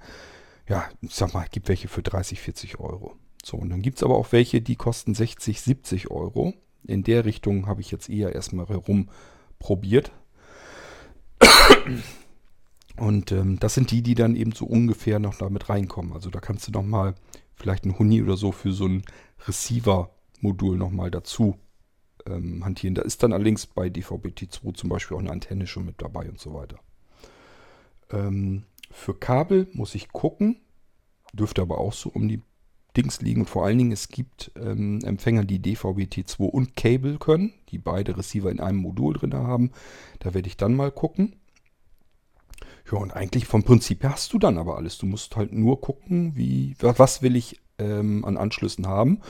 ja, 0.70 0.88
ich 1.02 1.16
sag 1.16 1.34
mal, 1.34 1.48
gibt 1.52 1.68
welche 1.68 1.88
für 1.88 2.04
30, 2.04 2.40
40 2.40 2.80
Euro. 2.80 3.16
So, 3.44 3.58
und 3.58 3.70
dann 3.72 3.82
gibt 3.82 3.98
es 3.98 4.04
aber 4.04 4.16
auch 4.16 4.32
welche, 4.32 4.62
die 4.62 4.76
kosten 4.76 5.16
60, 5.16 5.62
70 5.62 6.12
Euro. 6.12 6.54
In 6.84 7.04
der 7.04 7.26
Richtung 7.26 7.66
habe 7.68 7.82
ich 7.82 7.92
jetzt 7.92 8.10
eher 8.10 8.36
erstmal 8.36 8.68
herumprobiert. 8.68 10.12
Und 12.98 13.32
ähm, 13.32 13.60
das 13.60 13.74
sind 13.74 13.92
die, 13.92 14.04
die 14.04 14.14
dann 14.14 14.36
eben 14.36 14.52
so 14.52 14.66
ungefähr 14.66 15.20
noch 15.20 15.36
damit 15.36 15.70
reinkommen. 15.70 16.14
Also 16.14 16.30
da 16.30 16.40
kannst 16.40 16.68
du 16.68 16.72
nochmal 16.72 17.16
vielleicht 17.56 17.86
ein 17.86 17.98
Huni 17.98 18.22
oder 18.22 18.38
so 18.38 18.52
für 18.52 18.72
so 18.72 18.86
ein 18.86 19.04
Receiver-Modul 19.48 20.78
nochmal 20.78 21.10
dazu 21.10 21.56
ähm, 22.28 22.64
hantieren. 22.64 22.96
Da 22.96 23.02
ist 23.02 23.24
dann 23.24 23.34
allerdings 23.34 23.66
bei 23.66 23.88
DVB-T2 23.88 24.74
zum 24.76 24.90
Beispiel 24.90 25.18
auch 25.18 25.22
eine 25.22 25.32
Antenne 25.32 25.66
schon 25.66 25.86
mit 25.86 26.02
dabei 26.02 26.30
und 26.30 26.40
so 26.40 26.54
weiter. 26.54 26.78
Ähm, 28.12 28.66
für 28.92 29.14
Kabel 29.14 29.68
muss 29.74 29.96
ich 29.96 30.10
gucken. 30.10 30.62
Dürfte 31.34 31.62
aber 31.62 31.78
auch 31.78 31.94
so 31.94 32.10
um 32.10 32.28
die 32.28 32.42
Dings 32.98 33.22
liegen. 33.22 33.42
Und 33.42 33.50
vor 33.50 33.66
allen 33.66 33.78
Dingen, 33.78 33.92
es 33.92 34.10
gibt 34.10 34.52
ähm, 34.56 35.00
Empfänger, 35.04 35.46
die 35.46 35.62
DVB-T2 35.62 36.40
und 36.44 36.76
Cable 36.76 37.18
können, 37.18 37.54
die 37.70 37.78
beide 37.78 38.18
Receiver 38.18 38.50
in 38.50 38.60
einem 38.60 38.80
Modul 38.80 39.14
drin 39.14 39.34
haben. 39.34 39.72
Da 40.20 40.34
werde 40.34 40.48
ich 40.48 40.58
dann 40.58 40.76
mal 40.76 40.92
gucken. 40.92 41.36
Ja, 42.92 42.98
und 42.98 43.14
eigentlich 43.14 43.46
vom 43.46 43.64
Prinzip 43.64 44.04
her 44.04 44.14
hast 44.14 44.34
du 44.34 44.40
dann 44.40 44.58
aber 44.58 44.78
alles. 44.78 44.98
Du 44.98 45.06
musst 45.06 45.36
halt 45.36 45.54
nur 45.54 45.80
gucken, 45.82 46.36
wie, 46.36 46.76
was 46.80 47.22
will 47.22 47.36
ich 47.36 47.60
ähm, 47.78 48.26
an 48.26 48.38
Anschlüssen 48.38 48.88
haben. 48.88 49.22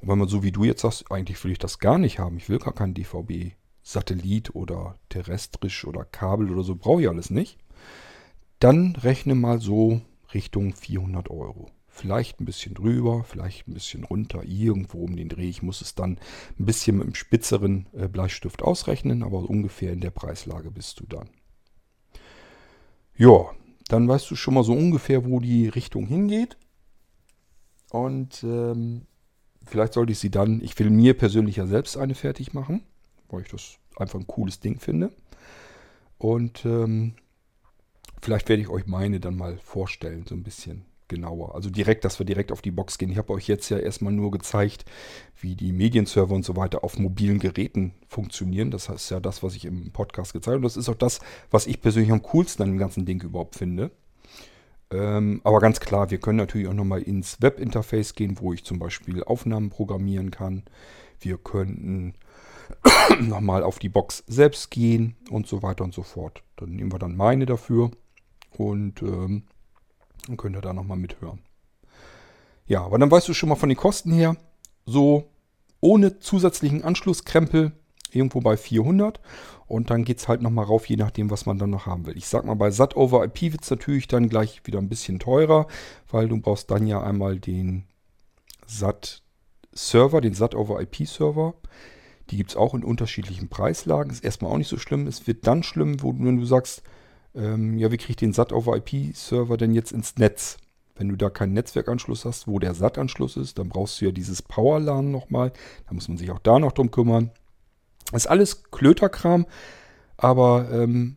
Und 0.00 0.08
wenn 0.08 0.18
man 0.18 0.28
so 0.28 0.42
wie 0.42 0.52
du 0.52 0.64
jetzt 0.64 0.82
sagst, 0.82 1.10
eigentlich 1.10 1.42
will 1.44 1.52
ich 1.52 1.58
das 1.58 1.78
gar 1.78 1.98
nicht 1.98 2.18
haben. 2.18 2.36
Ich 2.36 2.48
will 2.48 2.58
gar 2.58 2.74
keinen 2.74 2.94
DVB-Satellit 2.94 4.54
oder 4.54 4.96
terrestrisch 5.08 5.86
oder 5.86 6.04
Kabel 6.04 6.50
oder 6.50 6.64
so, 6.64 6.74
brauche 6.74 7.02
ich 7.02 7.08
alles 7.08 7.30
nicht. 7.30 7.58
Dann 8.64 8.96
rechne 8.96 9.34
mal 9.34 9.60
so 9.60 10.00
Richtung 10.32 10.72
400 10.72 11.28
Euro. 11.28 11.68
Vielleicht 11.86 12.40
ein 12.40 12.46
bisschen 12.46 12.72
drüber, 12.72 13.22
vielleicht 13.22 13.68
ein 13.68 13.74
bisschen 13.74 14.04
runter, 14.04 14.42
irgendwo 14.42 15.04
um 15.04 15.16
den 15.16 15.28
Dreh. 15.28 15.50
Ich 15.50 15.62
muss 15.62 15.82
es 15.82 15.94
dann 15.94 16.18
ein 16.58 16.64
bisschen 16.64 16.96
mit 16.96 17.04
einem 17.04 17.14
spitzeren 17.14 17.88
äh, 17.92 18.08
Bleistift 18.08 18.62
ausrechnen, 18.62 19.22
aber 19.22 19.50
ungefähr 19.50 19.92
in 19.92 20.00
der 20.00 20.12
Preislage 20.12 20.70
bist 20.70 20.98
du 20.98 21.04
dann. 21.04 21.28
Ja, 23.18 23.50
dann 23.88 24.08
weißt 24.08 24.30
du 24.30 24.34
schon 24.34 24.54
mal 24.54 24.64
so 24.64 24.72
ungefähr, 24.72 25.26
wo 25.26 25.40
die 25.40 25.68
Richtung 25.68 26.06
hingeht. 26.06 26.56
Und 27.90 28.42
ähm, 28.44 29.02
vielleicht 29.62 29.92
sollte 29.92 30.12
ich 30.12 30.18
sie 30.20 30.30
dann, 30.30 30.62
ich 30.62 30.78
will 30.78 30.88
mir 30.88 31.12
persönlich 31.18 31.56
ja 31.56 31.66
selbst 31.66 31.98
eine 31.98 32.14
fertig 32.14 32.54
machen, 32.54 32.82
weil 33.28 33.42
ich 33.42 33.48
das 33.48 33.76
einfach 33.98 34.18
ein 34.18 34.26
cooles 34.26 34.58
Ding 34.58 34.80
finde. 34.80 35.12
Und 36.16 36.64
ähm, 36.64 37.16
vielleicht 38.24 38.48
werde 38.48 38.62
ich 38.62 38.68
euch 38.68 38.86
meine 38.86 39.20
dann 39.20 39.36
mal 39.36 39.58
vorstellen, 39.58 40.24
so 40.26 40.34
ein 40.34 40.42
bisschen 40.42 40.84
genauer. 41.08 41.54
Also 41.54 41.68
direkt, 41.68 42.04
dass 42.04 42.18
wir 42.18 42.26
direkt 42.26 42.50
auf 42.50 42.62
die 42.62 42.70
Box 42.70 42.96
gehen. 42.96 43.10
Ich 43.10 43.18
habe 43.18 43.32
euch 43.32 43.46
jetzt 43.46 43.68
ja 43.68 43.78
erstmal 43.78 44.12
nur 44.12 44.30
gezeigt, 44.30 44.86
wie 45.38 45.54
die 45.54 45.72
Medienserver 45.72 46.34
und 46.34 46.44
so 46.44 46.56
weiter 46.56 46.82
auf 46.82 46.98
mobilen 46.98 47.38
Geräten 47.38 47.92
funktionieren. 48.08 48.70
Das 48.70 48.88
ist 48.88 49.10
ja 49.10 49.20
das, 49.20 49.42
was 49.42 49.54
ich 49.54 49.66
im 49.66 49.92
Podcast 49.92 50.32
gezeigt 50.32 50.46
habe. 50.46 50.56
Und 50.56 50.62
das 50.62 50.78
ist 50.78 50.88
auch 50.88 50.94
das, 50.94 51.20
was 51.50 51.66
ich 51.66 51.82
persönlich 51.82 52.10
am 52.10 52.22
coolsten 52.22 52.62
an 52.62 52.70
dem 52.70 52.78
ganzen 52.78 53.04
Ding 53.04 53.22
überhaupt 53.22 53.56
finde. 53.56 53.90
Ähm, 54.90 55.40
aber 55.44 55.60
ganz 55.60 55.80
klar, 55.80 56.10
wir 56.10 56.18
können 56.18 56.38
natürlich 56.38 56.68
auch 56.68 56.74
nochmal 56.74 57.02
ins 57.02 57.42
Webinterface 57.42 58.14
gehen, 58.14 58.38
wo 58.40 58.52
ich 58.54 58.64
zum 58.64 58.78
Beispiel 58.78 59.22
Aufnahmen 59.22 59.68
programmieren 59.68 60.30
kann. 60.30 60.62
Wir 61.20 61.36
könnten 61.36 62.14
nochmal 63.20 63.62
auf 63.62 63.78
die 63.78 63.90
Box 63.90 64.24
selbst 64.26 64.70
gehen 64.70 65.16
und 65.30 65.46
so 65.46 65.62
weiter 65.62 65.84
und 65.84 65.92
so 65.92 66.02
fort. 66.02 66.42
Dann 66.56 66.70
nehmen 66.70 66.92
wir 66.92 66.98
dann 66.98 67.16
meine 67.16 67.44
dafür 67.44 67.90
und 68.58 69.02
ähm, 69.02 69.44
dann 70.26 70.36
könnt 70.36 70.56
ihr 70.56 70.62
da 70.62 70.72
nochmal 70.72 70.96
mithören. 70.96 71.40
Ja, 72.66 72.82
aber 72.84 72.98
dann 72.98 73.10
weißt 73.10 73.28
du 73.28 73.34
schon 73.34 73.48
mal 73.48 73.56
von 73.56 73.68
den 73.68 73.78
Kosten 73.78 74.12
her, 74.12 74.36
so 74.86 75.30
ohne 75.80 76.18
zusätzlichen 76.18 76.82
Anschlusskrempel 76.82 77.72
irgendwo 78.10 78.40
bei 78.40 78.56
400 78.56 79.20
und 79.66 79.90
dann 79.90 80.04
geht 80.04 80.18
es 80.18 80.28
halt 80.28 80.40
nochmal 80.40 80.64
rauf, 80.64 80.88
je 80.88 80.96
nachdem, 80.96 81.30
was 81.30 81.46
man 81.46 81.58
dann 81.58 81.70
noch 81.70 81.86
haben 81.86 82.06
will. 82.06 82.16
Ich 82.16 82.26
sag 82.26 82.44
mal, 82.44 82.54
bei 82.54 82.70
SAT 82.70 82.96
over 82.96 83.24
IP 83.24 83.52
wird 83.52 83.64
es 83.64 83.70
natürlich 83.70 84.08
dann 84.08 84.28
gleich 84.28 84.62
wieder 84.64 84.78
ein 84.78 84.88
bisschen 84.88 85.18
teurer, 85.18 85.66
weil 86.10 86.28
du 86.28 86.40
brauchst 86.40 86.70
dann 86.70 86.86
ja 86.86 87.02
einmal 87.02 87.38
den 87.38 87.84
SAT 88.66 89.22
Server, 89.72 90.20
den 90.20 90.34
SAT 90.34 90.54
over 90.54 90.80
IP 90.80 91.06
Server. 91.06 91.54
Die 92.30 92.36
gibt 92.36 92.50
es 92.50 92.56
auch 92.56 92.74
in 92.74 92.84
unterschiedlichen 92.84 93.48
Preislagen. 93.48 94.10
Ist 94.10 94.24
erstmal 94.24 94.50
auch 94.50 94.58
nicht 94.58 94.68
so 94.68 94.78
schlimm. 94.78 95.06
Es 95.06 95.26
wird 95.26 95.46
dann 95.46 95.62
schlimm, 95.62 96.02
wo, 96.02 96.14
wenn 96.16 96.38
du 96.38 96.46
sagst, 96.46 96.82
ähm, 97.34 97.78
ja, 97.78 97.90
wie 97.90 97.96
kriege 97.96 98.10
ich 98.10 98.16
den 98.16 98.32
SAT-over-IP-Server 98.32 99.56
denn 99.56 99.74
jetzt 99.74 99.92
ins 99.92 100.16
Netz? 100.16 100.58
Wenn 100.96 101.08
du 101.08 101.16
da 101.16 101.28
keinen 101.28 101.54
Netzwerkanschluss 101.54 102.24
hast, 102.24 102.46
wo 102.46 102.58
der 102.58 102.74
SAT-Anschluss 102.74 103.36
ist, 103.36 103.58
dann 103.58 103.68
brauchst 103.68 104.00
du 104.00 104.06
ja 104.06 104.10
dieses 104.12 104.42
Power-LAN 104.42 105.10
nochmal. 105.10 105.52
Da 105.88 105.94
muss 105.94 106.08
man 106.08 106.16
sich 106.16 106.30
auch 106.30 106.38
da 106.38 106.58
noch 106.58 106.72
drum 106.72 106.90
kümmern. 106.90 107.30
Ist 108.12 108.28
alles 108.28 108.64
Klöterkram, 108.70 109.46
aber 110.16 110.70
ähm, 110.70 111.16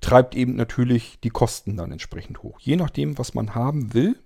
treibt 0.00 0.36
eben 0.36 0.54
natürlich 0.54 1.18
die 1.20 1.30
Kosten 1.30 1.76
dann 1.76 1.90
entsprechend 1.90 2.42
hoch. 2.42 2.60
Je 2.60 2.76
nachdem, 2.76 3.18
was 3.18 3.34
man 3.34 3.56
haben 3.56 3.92
will, 3.94 4.16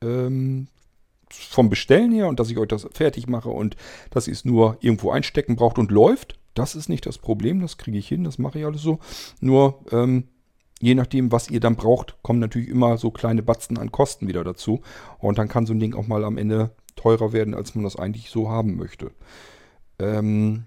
ähm, 0.00 0.68
vom 1.30 1.68
Bestellen 1.70 2.12
her 2.12 2.28
und 2.28 2.38
dass 2.38 2.50
ich 2.50 2.58
euch 2.58 2.68
das 2.68 2.86
fertig 2.92 3.26
mache 3.26 3.48
und 3.48 3.76
dass 4.10 4.28
ihr 4.28 4.34
es 4.34 4.44
nur 4.44 4.76
irgendwo 4.80 5.10
einstecken 5.10 5.56
braucht 5.56 5.78
und 5.78 5.90
läuft, 5.90 6.38
das 6.54 6.76
ist 6.76 6.88
nicht 6.88 7.06
das 7.06 7.18
Problem, 7.18 7.60
das 7.60 7.78
kriege 7.78 7.98
ich 7.98 8.06
hin, 8.06 8.22
das 8.22 8.38
mache 8.38 8.60
ich 8.60 8.64
alles 8.64 8.82
so. 8.82 9.00
Nur 9.40 9.84
ähm, 9.90 10.28
je 10.80 10.94
nachdem, 10.94 11.32
was 11.32 11.50
ihr 11.50 11.60
dann 11.60 11.76
braucht, 11.76 12.16
kommen 12.22 12.40
natürlich 12.40 12.68
immer 12.68 12.98
so 12.98 13.10
kleine 13.10 13.42
Batzen 13.42 13.78
an 13.78 13.92
Kosten 13.92 14.28
wieder 14.28 14.44
dazu. 14.44 14.80
Und 15.18 15.38
dann 15.38 15.48
kann 15.48 15.66
so 15.66 15.72
ein 15.72 15.80
Ding 15.80 15.94
auch 15.94 16.06
mal 16.06 16.24
am 16.24 16.38
Ende 16.38 16.70
teurer 16.96 17.32
werden, 17.32 17.54
als 17.54 17.74
man 17.74 17.84
das 17.84 17.96
eigentlich 17.96 18.30
so 18.30 18.48
haben 18.48 18.76
möchte. 18.76 19.12
Ähm, 19.98 20.64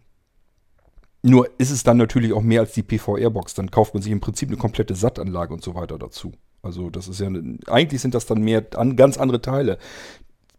nur 1.21 1.49
ist 1.57 1.71
es 1.71 1.83
dann 1.83 1.97
natürlich 1.97 2.33
auch 2.33 2.41
mehr 2.41 2.61
als 2.61 2.73
die 2.73 2.83
PVR-Box. 2.83 3.53
Dann 3.53 3.71
kauft 3.71 3.93
man 3.93 4.03
sich 4.03 4.11
im 4.11 4.19
Prinzip 4.19 4.49
eine 4.49 4.57
komplette 4.57 4.95
SAT-Anlage 4.95 5.53
und 5.53 5.63
so 5.63 5.75
weiter 5.75 5.97
dazu. 5.97 6.31
Also 6.61 6.89
das 6.89 7.07
ist 7.07 7.19
ja, 7.19 7.27
eine, 7.27 7.57
eigentlich 7.67 8.01
sind 8.01 8.13
das 8.13 8.25
dann 8.25 8.41
mehr 8.41 8.65
an, 8.75 8.95
ganz 8.95 9.17
andere 9.17 9.41
Teile. 9.41 9.77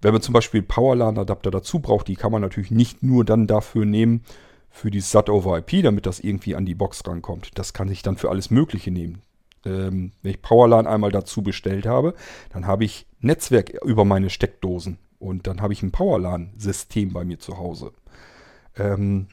Wenn 0.00 0.12
man 0.12 0.22
zum 0.22 0.32
Beispiel 0.32 0.62
Powerlan-Adapter 0.62 1.50
dazu 1.50 1.80
braucht, 1.80 2.06
die 2.06 2.14
kann 2.14 2.30
man 2.30 2.42
natürlich 2.42 2.70
nicht 2.70 3.02
nur 3.02 3.24
dann 3.24 3.46
dafür 3.46 3.84
nehmen, 3.84 4.22
für 4.70 4.90
die 4.90 5.00
SAT 5.00 5.28
over 5.30 5.58
IP, 5.58 5.82
damit 5.82 6.06
das 6.06 6.20
irgendwie 6.20 6.54
an 6.54 6.66
die 6.66 6.74
Box 6.74 7.02
rankommt. 7.04 7.58
Das 7.58 7.72
kann 7.72 7.90
ich 7.90 8.02
dann 8.02 8.16
für 8.16 8.30
alles 8.30 8.50
Mögliche 8.50 8.92
nehmen 8.92 9.22
ähm, 9.68 10.12
wenn 10.22 10.30
ich 10.30 10.42
Powerline 10.42 10.88
einmal 10.88 11.12
dazu 11.12 11.42
bestellt 11.42 11.86
habe, 11.86 12.14
dann 12.50 12.66
habe 12.66 12.84
ich 12.84 13.06
Netzwerk 13.20 13.70
über 13.84 14.04
meine 14.04 14.30
Steckdosen 14.30 14.98
und 15.18 15.46
dann 15.46 15.60
habe 15.60 15.72
ich 15.72 15.82
ein 15.82 15.92
Powerline-System 15.92 17.12
bei 17.12 17.24
mir 17.24 17.38
zu 17.38 17.58
Hause. 17.58 17.92
Ähm, 18.76 19.28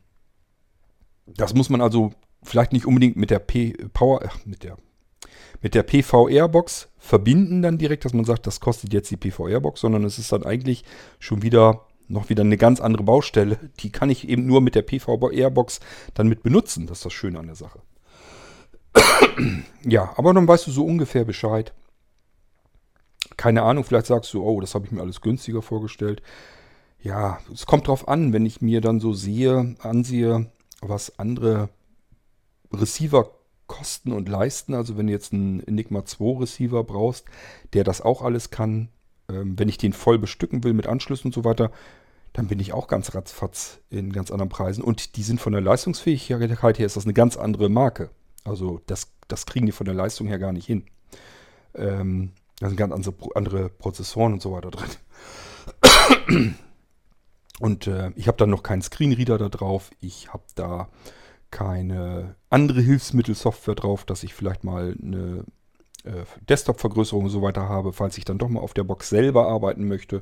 das 1.26 1.54
muss 1.54 1.70
man 1.70 1.82
also 1.82 2.14
vielleicht 2.44 2.74
nicht 2.74 2.86
unbedingt 2.86 3.16
mit 3.16 3.30
der 3.32 3.40
P 3.40 3.74
Power, 3.94 4.22
ach, 4.26 4.46
mit 4.46 4.64
der 4.64 4.78
mit 5.62 5.74
der 5.74 5.84
PVR-Box 5.84 6.90
verbinden 6.98 7.62
dann 7.62 7.78
direkt, 7.78 8.06
dass 8.06 8.14
man 8.14 8.26
sagt, 8.26 8.46
das 8.46 8.60
kostet 8.60 8.94
jetzt 8.94 9.10
die 9.10 9.18
PVR-Box, 9.18 9.82
sondern 9.82 10.04
es 10.04 10.20
ist 10.20 10.32
dann 10.32 10.44
eigentlich 10.44 10.84
schon 11.18 11.42
wieder 11.42 11.88
noch 12.08 12.30
wieder 12.30 12.44
eine 12.44 12.58
ganz 12.58 12.80
andere 12.82 13.02
Baustelle. 13.02 13.58
Die 13.80 13.92
kann 13.92 14.12
ich 14.12 14.30
eben 14.30 14.46
nur 14.46 14.62
mit 14.62 14.76
der 14.76 14.84
PVR-Box 14.84 15.80
dann 16.14 16.28
mit 16.28 16.44
benutzen. 16.44 16.86
Das 16.86 17.00
ist 17.00 17.06
das 17.06 17.14
Schöne 17.14 17.40
an 17.40 17.48
der 17.48 17.56
Sache 17.56 17.82
ja, 19.84 20.14
aber 20.18 20.34
dann 20.34 20.48
weißt 20.48 20.68
du 20.68 20.72
so 20.72 20.86
ungefähr 20.86 21.26
Bescheid. 21.26 21.74
Keine 23.38 23.64
Ahnung, 23.64 23.84
vielleicht 23.84 24.06
sagst 24.06 24.34
du, 24.34 24.44
oh, 24.44 24.62
das 24.62 24.76
habe 24.76 24.86
ich 24.86 24.92
mir 24.92 25.02
alles 25.02 25.22
günstiger 25.22 25.62
vorgestellt. 25.62 26.22
Ja, 27.02 27.40
es 27.54 27.66
kommt 27.66 27.88
drauf 27.88 28.08
an, 28.08 28.34
wenn 28.34 28.46
ich 28.46 28.62
mir 28.62 28.82
dann 28.82 29.00
so 29.00 29.14
sehe, 29.14 29.76
ansehe, 29.80 30.50
was 30.82 31.20
andere 31.20 31.70
Receiver 32.74 33.30
kosten 33.68 34.12
und 34.12 34.30
leisten. 34.30 34.74
Also 34.74 34.98
wenn 34.98 35.08
du 35.08 35.14
jetzt 35.14 35.34
einen 35.34 35.60
Enigma 35.62 36.06
2 36.06 36.40
Receiver 36.40 36.84
brauchst, 36.84 37.26
der 37.74 37.84
das 37.84 38.02
auch 38.02 38.22
alles 38.22 38.50
kann, 38.50 38.90
ähm, 39.30 39.58
wenn 39.58 39.70
ich 39.70 39.78
den 39.78 39.94
voll 39.94 40.20
bestücken 40.20 40.64
will 40.64 40.74
mit 40.74 40.88
Anschlüssen 40.88 41.28
und 41.28 41.34
so 41.34 41.44
weiter, 41.44 41.72
dann 42.34 42.48
bin 42.48 42.60
ich 42.60 42.74
auch 42.74 42.88
ganz 42.88 43.16
ratzfatz 43.16 43.80
in 43.90 44.12
ganz 44.12 44.30
anderen 44.30 44.50
Preisen. 44.50 44.84
Und 44.84 45.16
die 45.16 45.24
sind 45.24 45.40
von 45.40 45.54
der 45.54 45.62
Leistungsfähigkeit 45.62 46.80
her, 46.80 46.86
ist 46.86 46.98
das 46.98 47.06
eine 47.06 47.14
ganz 47.14 47.38
andere 47.38 47.70
Marke. 47.70 48.10
Also 48.46 48.82
das, 48.86 49.12
das 49.28 49.46
kriegen 49.46 49.66
die 49.66 49.72
von 49.72 49.86
der 49.86 49.96
Leistung 49.96 50.28
her 50.28 50.40
gar 50.40 50.54
nicht 50.54 50.66
hin. 50.66 50.86
Ähm, 51.74 52.32
da 52.60 52.68
sind 52.70 52.78
ganz 52.78 52.94
andere, 52.94 53.16
andere 53.36 53.70
Prozessoren 53.70 54.34
und 54.34 54.42
so 54.42 54.54
weiter 54.54 54.72
drin. 54.72 54.90
Und 57.60 57.88
äh, 57.88 58.12
ich 58.16 58.28
habe 58.28 58.38
dann 58.38 58.50
noch 58.50 58.64
keinen 58.64 58.82
Screenreader 58.82 59.38
da 59.38 59.50
drauf. 59.50 59.90
Ich 60.02 60.34
habe 60.34 60.44
da 60.56 60.90
keine 61.52 62.36
andere 62.50 62.82
Hilfsmittelsoftware 62.82 63.76
drauf, 63.76 64.04
dass 64.04 64.24
ich 64.24 64.34
vielleicht 64.34 64.64
mal 64.64 64.96
eine 65.02 65.46
äh, 66.04 66.26
Desktop-Vergrößerung 66.50 67.26
und 67.26 67.30
so 67.30 67.42
weiter 67.42 67.70
habe, 67.70 67.94
falls 67.94 68.18
ich 68.18 68.26
dann 68.26 68.38
doch 68.38 68.50
mal 68.50 68.60
auf 68.60 68.74
der 68.74 68.84
Box 68.84 69.10
selber 69.10 69.48
arbeiten 69.48 69.88
möchte. 69.88 70.22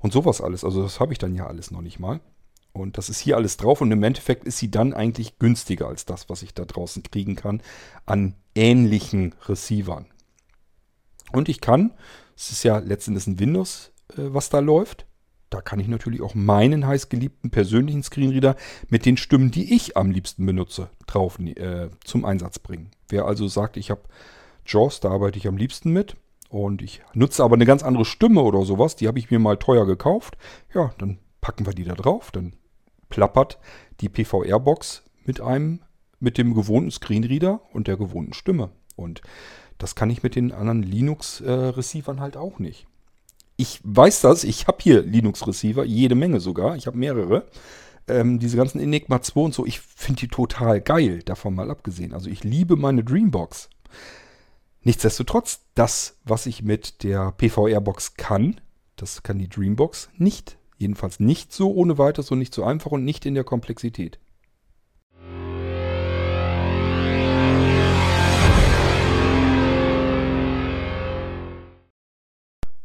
Und 0.00 0.12
sowas 0.12 0.40
alles. 0.40 0.64
Also 0.64 0.82
das 0.82 0.98
habe 0.98 1.12
ich 1.12 1.18
dann 1.18 1.34
ja 1.34 1.46
alles 1.46 1.70
noch 1.70 1.82
nicht 1.82 2.00
mal. 2.00 2.20
Und 2.72 2.96
das 2.96 3.08
ist 3.10 3.18
hier 3.18 3.36
alles 3.36 3.58
drauf 3.58 3.80
und 3.80 3.90
im 3.90 4.02
Endeffekt 4.02 4.44
ist 4.44 4.58
sie 4.58 4.70
dann 4.70 4.94
eigentlich 4.94 5.38
günstiger 5.38 5.88
als 5.88 6.06
das, 6.06 6.28
was 6.28 6.42
ich 6.42 6.54
da 6.54 6.64
draußen 6.64 7.02
kriegen 7.02 7.36
kann 7.36 7.60
an 8.06 8.34
ähnlichen 8.54 9.34
Receivern. 9.46 10.06
Und 11.32 11.48
ich 11.48 11.60
kann, 11.60 11.92
es 12.36 12.50
ist 12.50 12.62
ja 12.62 12.78
letztendlich 12.78 13.26
ein 13.26 13.38
Windows, 13.38 13.92
äh, 14.10 14.32
was 14.32 14.48
da 14.48 14.60
läuft, 14.60 15.06
da 15.50 15.60
kann 15.60 15.80
ich 15.80 15.88
natürlich 15.88 16.22
auch 16.22 16.34
meinen 16.34 16.86
heißgeliebten 16.86 17.50
persönlichen 17.50 18.02
Screenreader 18.02 18.56
mit 18.88 19.04
den 19.04 19.18
Stimmen, 19.18 19.50
die 19.50 19.74
ich 19.74 19.98
am 19.98 20.10
liebsten 20.10 20.46
benutze, 20.46 20.88
drauf 21.06 21.38
äh, 21.38 21.90
zum 22.04 22.24
Einsatz 22.24 22.58
bringen. 22.58 22.90
Wer 23.08 23.26
also 23.26 23.48
sagt, 23.48 23.76
ich 23.76 23.90
habe 23.90 24.02
JAWS, 24.64 25.00
da 25.00 25.10
arbeite 25.10 25.38
ich 25.38 25.46
am 25.46 25.58
liebsten 25.58 25.90
mit 25.90 26.16
und 26.48 26.80
ich 26.80 27.02
nutze 27.12 27.44
aber 27.44 27.54
eine 27.54 27.66
ganz 27.66 27.82
andere 27.82 28.06
Stimme 28.06 28.40
oder 28.40 28.62
sowas, 28.62 28.96
die 28.96 29.08
habe 29.08 29.18
ich 29.18 29.30
mir 29.30 29.38
mal 29.38 29.58
teuer 29.58 29.84
gekauft, 29.84 30.38
ja, 30.74 30.94
dann 30.96 31.18
packen 31.42 31.66
wir 31.66 31.74
die 31.74 31.84
da 31.84 31.94
drauf, 31.94 32.30
dann 32.30 32.54
plappert 33.12 33.58
die 34.00 34.08
PVR-Box 34.08 35.02
mit 35.24 35.40
einem, 35.40 35.80
mit 36.18 36.38
dem 36.38 36.54
gewohnten 36.54 36.90
Screenreader 36.90 37.60
und 37.72 37.86
der 37.86 37.98
gewohnten 37.98 38.32
Stimme. 38.32 38.70
Und 38.96 39.20
das 39.76 39.94
kann 39.94 40.10
ich 40.10 40.22
mit 40.22 40.34
den 40.34 40.50
anderen 40.50 40.82
Linux-Receivern 40.82 42.20
halt 42.20 42.36
auch 42.36 42.58
nicht. 42.58 42.86
ich 43.58 43.80
weiß 43.84 44.22
das, 44.22 44.44
ich 44.44 44.66
habe 44.66 44.78
hier 44.80 45.02
Linux-Receiver, 45.02 45.84
jede 45.84 46.14
Menge 46.14 46.40
sogar, 46.40 46.74
ich 46.74 46.86
habe 46.86 46.98
mehrere. 46.98 47.46
Ähm, 48.08 48.38
diese 48.38 48.56
ganzen 48.56 48.80
Enigma 48.80 49.20
2 49.20 49.40
und 49.40 49.54
so, 49.54 49.66
ich 49.66 49.78
finde 49.80 50.20
die 50.20 50.28
total 50.28 50.80
geil, 50.80 51.22
davon 51.22 51.54
mal 51.54 51.70
abgesehen. 51.70 52.14
Also 52.14 52.30
ich 52.30 52.42
liebe 52.42 52.76
meine 52.76 53.04
Dreambox. 53.04 53.68
Nichtsdestotrotz, 54.82 55.60
das, 55.74 56.18
was 56.24 56.46
ich 56.46 56.62
mit 56.62 57.04
der 57.04 57.30
PVR-Box 57.32 58.14
kann, 58.14 58.60
das 58.96 59.22
kann 59.22 59.38
die 59.38 59.48
Dreambox 59.48 60.08
nicht. 60.16 60.56
Jedenfalls 60.82 61.20
nicht 61.20 61.52
so 61.52 61.72
ohne 61.72 61.96
weiteres 61.96 62.32
und 62.32 62.40
nicht 62.40 62.52
so 62.52 62.64
einfach 62.64 62.90
und 62.90 63.04
nicht 63.04 63.24
in 63.24 63.34
der 63.34 63.44
Komplexität. 63.44 64.18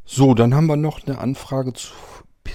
So, 0.06 0.36
dann 0.36 0.54
haben 0.54 0.68
wir 0.68 0.78
noch 0.78 1.08
eine 1.08 1.18
Anfrage 1.18 1.74
zu, 1.74 1.92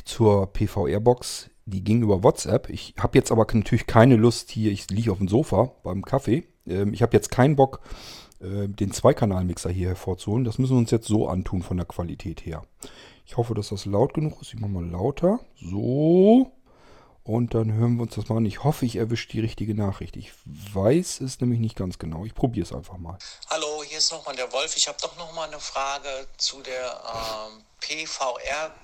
zur 0.05 0.53
PVR-Box. 0.53 1.51
Die 1.67 1.83
ging 1.83 2.03
über 2.03 2.23
WhatsApp. 2.23 2.71
Ich 2.71 2.95
habe 2.97 3.19
jetzt 3.19 3.33
aber 3.33 3.45
natürlich 3.53 3.89
keine 3.89 4.15
Lust 4.15 4.49
hier, 4.53 4.71
ich 4.71 4.89
liege 4.91 5.11
auf 5.11 5.19
dem 5.19 5.27
Sofa 5.27 5.73
beim 5.83 6.03
Kaffee. 6.03 6.45
Ähm, 6.69 6.95
ich 6.95 7.03
habe 7.03 7.17
jetzt 7.17 7.33
keinen 7.33 7.57
Bock, 7.57 7.81
äh, 8.39 8.69
den 8.69 8.93
Zweikanalmixer 8.93 9.71
hier 9.71 9.89
hervorzuholen. 9.89 10.45
Das 10.45 10.59
müssen 10.59 10.75
wir 10.75 10.79
uns 10.79 10.93
jetzt 10.93 11.09
so 11.09 11.27
antun 11.27 11.63
von 11.63 11.79
der 11.79 11.87
Qualität 11.87 12.47
her. 12.47 12.63
Ich 13.25 13.37
hoffe, 13.37 13.55
dass 13.55 13.69
das 13.69 13.85
laut 13.87 14.14
genug 14.14 14.41
ist. 14.43 14.55
Ich 14.55 14.61
mache 14.61 14.71
mal 14.71 14.85
lauter. 14.85 15.41
So. 15.61 16.52
Und 17.25 17.55
dann 17.55 17.73
hören 17.73 17.97
wir 17.97 18.02
uns 18.02 18.17
das 18.17 18.29
mal 18.29 18.38
an. 18.38 18.47
Ich 18.47 18.64
hoffe, 18.64 18.85
ich 18.85 18.97
erwische 18.97 19.29
die 19.29 19.41
richtige 19.41 19.75
Nachricht. 19.75 20.17
Ich 20.17 20.33
weiß 20.45 21.21
es 21.21 21.41
nämlich 21.41 21.61
nicht 21.61 21.76
ganz 21.76 21.99
genau. 21.99 22.25
Ich 22.25 22.35
probiere 22.35 22.67
es 22.67 22.73
einfach 22.73 22.99
mal. 22.99 23.17
Hallo, 23.49 23.85
hier 23.85 23.99
ist 23.99 24.11
nochmal 24.11 24.35
der 24.35 24.52
Wolf. 24.52 24.76
Ich 24.76 24.88
habe 24.88 24.99
doch 25.00 25.17
nochmal 25.17 25.49
eine 25.49 25.61
Frage 25.61 26.26
zu 26.37 26.61
der 26.62 27.49
ähm, 27.52 27.62
PVR 27.81 28.75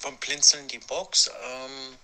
vom 0.00 0.16
Blinzeln 0.16 0.66
die 0.68 0.78
Box. 0.78 1.28
Ähm, 1.28 1.98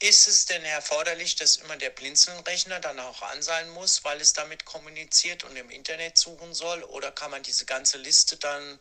ist 0.00 0.26
es 0.26 0.46
denn 0.46 0.64
erforderlich, 0.64 1.36
dass 1.36 1.58
immer 1.58 1.76
der 1.76 1.90
Blinzelnrechner 1.90 2.80
dann 2.80 2.98
auch 2.98 3.22
an 3.22 3.40
sein 3.42 3.70
muss, 3.70 4.02
weil 4.04 4.20
es 4.20 4.32
damit 4.32 4.64
kommuniziert 4.64 5.44
und 5.44 5.54
im 5.56 5.70
Internet 5.70 6.16
suchen 6.16 6.54
soll? 6.54 6.82
Oder 6.84 7.12
kann 7.12 7.30
man 7.30 7.42
diese 7.42 7.66
ganze 7.66 7.98
Liste 7.98 8.36
dann 8.36 8.80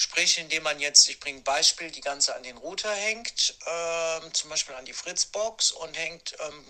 Sprich, 0.00 0.38
indem 0.38 0.62
man 0.62 0.80
jetzt, 0.80 1.06
ich 1.10 1.20
bringe 1.20 1.40
ein 1.40 1.44
Beispiel, 1.44 1.90
die 1.90 2.00
ganze 2.00 2.34
an 2.34 2.42
den 2.42 2.56
Router 2.56 2.90
hängt, 2.90 3.54
ähm, 3.66 4.32
zum 4.32 4.48
Beispiel 4.48 4.74
an 4.74 4.86
die 4.86 4.94
Fritzbox 4.94 5.72
und 5.72 5.92
hängt, 5.92 6.34
ähm, 6.40 6.64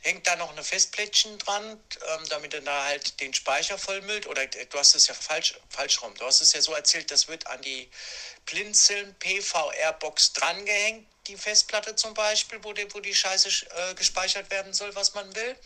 hängt 0.00 0.26
da 0.26 0.34
noch 0.34 0.50
eine 0.50 0.64
Festplättchen 0.64 1.38
dran, 1.38 1.64
ähm, 1.64 2.28
damit 2.28 2.54
er 2.54 2.62
da 2.62 2.86
halt 2.86 3.20
den 3.20 3.32
Speicher 3.32 3.78
vollmüllt. 3.78 4.26
Oder 4.26 4.48
du 4.48 4.78
hast 4.80 4.96
es 4.96 5.06
ja 5.06 5.14
falsch, 5.14 5.54
falsch 5.68 6.02
rum. 6.02 6.12
Du 6.16 6.26
hast 6.26 6.40
es 6.40 6.54
ja 6.54 6.60
so 6.60 6.74
erzählt, 6.74 7.08
das 7.12 7.28
wird 7.28 7.46
an 7.46 7.62
die 7.62 7.88
Blinzeln 8.46 9.14
PVR-Box 9.20 10.32
drangehängt, 10.32 11.06
die 11.28 11.36
Festplatte 11.36 11.94
zum 11.94 12.14
Beispiel, 12.14 12.58
wo 12.64 12.72
die, 12.72 12.92
wo 12.92 12.98
die 12.98 13.14
Scheiße 13.14 13.48
äh, 13.76 13.94
gespeichert 13.94 14.50
werden 14.50 14.74
soll, 14.74 14.92
was 14.96 15.14
man 15.14 15.32
will 15.36 15.56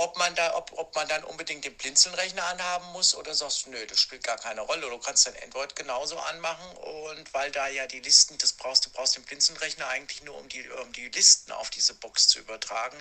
ob 0.00 0.16
man 0.16 0.34
da, 0.34 0.56
ob, 0.56 0.72
ob 0.78 0.94
man 0.94 1.06
dann 1.08 1.22
unbedingt 1.24 1.66
den 1.66 1.76
Blinzelnrechner 1.76 2.42
anhaben 2.46 2.86
muss 2.92 3.14
oder 3.14 3.34
sagst 3.34 3.66
du, 3.66 3.70
nö, 3.70 3.86
das 3.86 4.00
spielt 4.00 4.24
gar 4.24 4.38
keine 4.38 4.62
Rolle. 4.62 4.88
Du 4.88 4.96
kannst 4.96 5.26
dein 5.26 5.36
Android 5.42 5.76
genauso 5.76 6.18
anmachen 6.18 6.74
und 6.78 7.34
weil 7.34 7.50
da 7.50 7.68
ja 7.68 7.86
die 7.86 8.00
Listen, 8.00 8.38
das 8.38 8.54
brauchst 8.54 8.86
du 8.86 8.90
brauchst 8.90 9.16
den 9.16 9.24
Blinzelnrechner 9.24 9.86
eigentlich 9.88 10.22
nur, 10.22 10.38
um 10.38 10.48
die, 10.48 10.66
um 10.70 10.90
die 10.94 11.10
Listen 11.10 11.52
auf 11.52 11.68
diese 11.68 11.92
Box 11.92 12.28
zu 12.28 12.38
übertragen. 12.38 12.96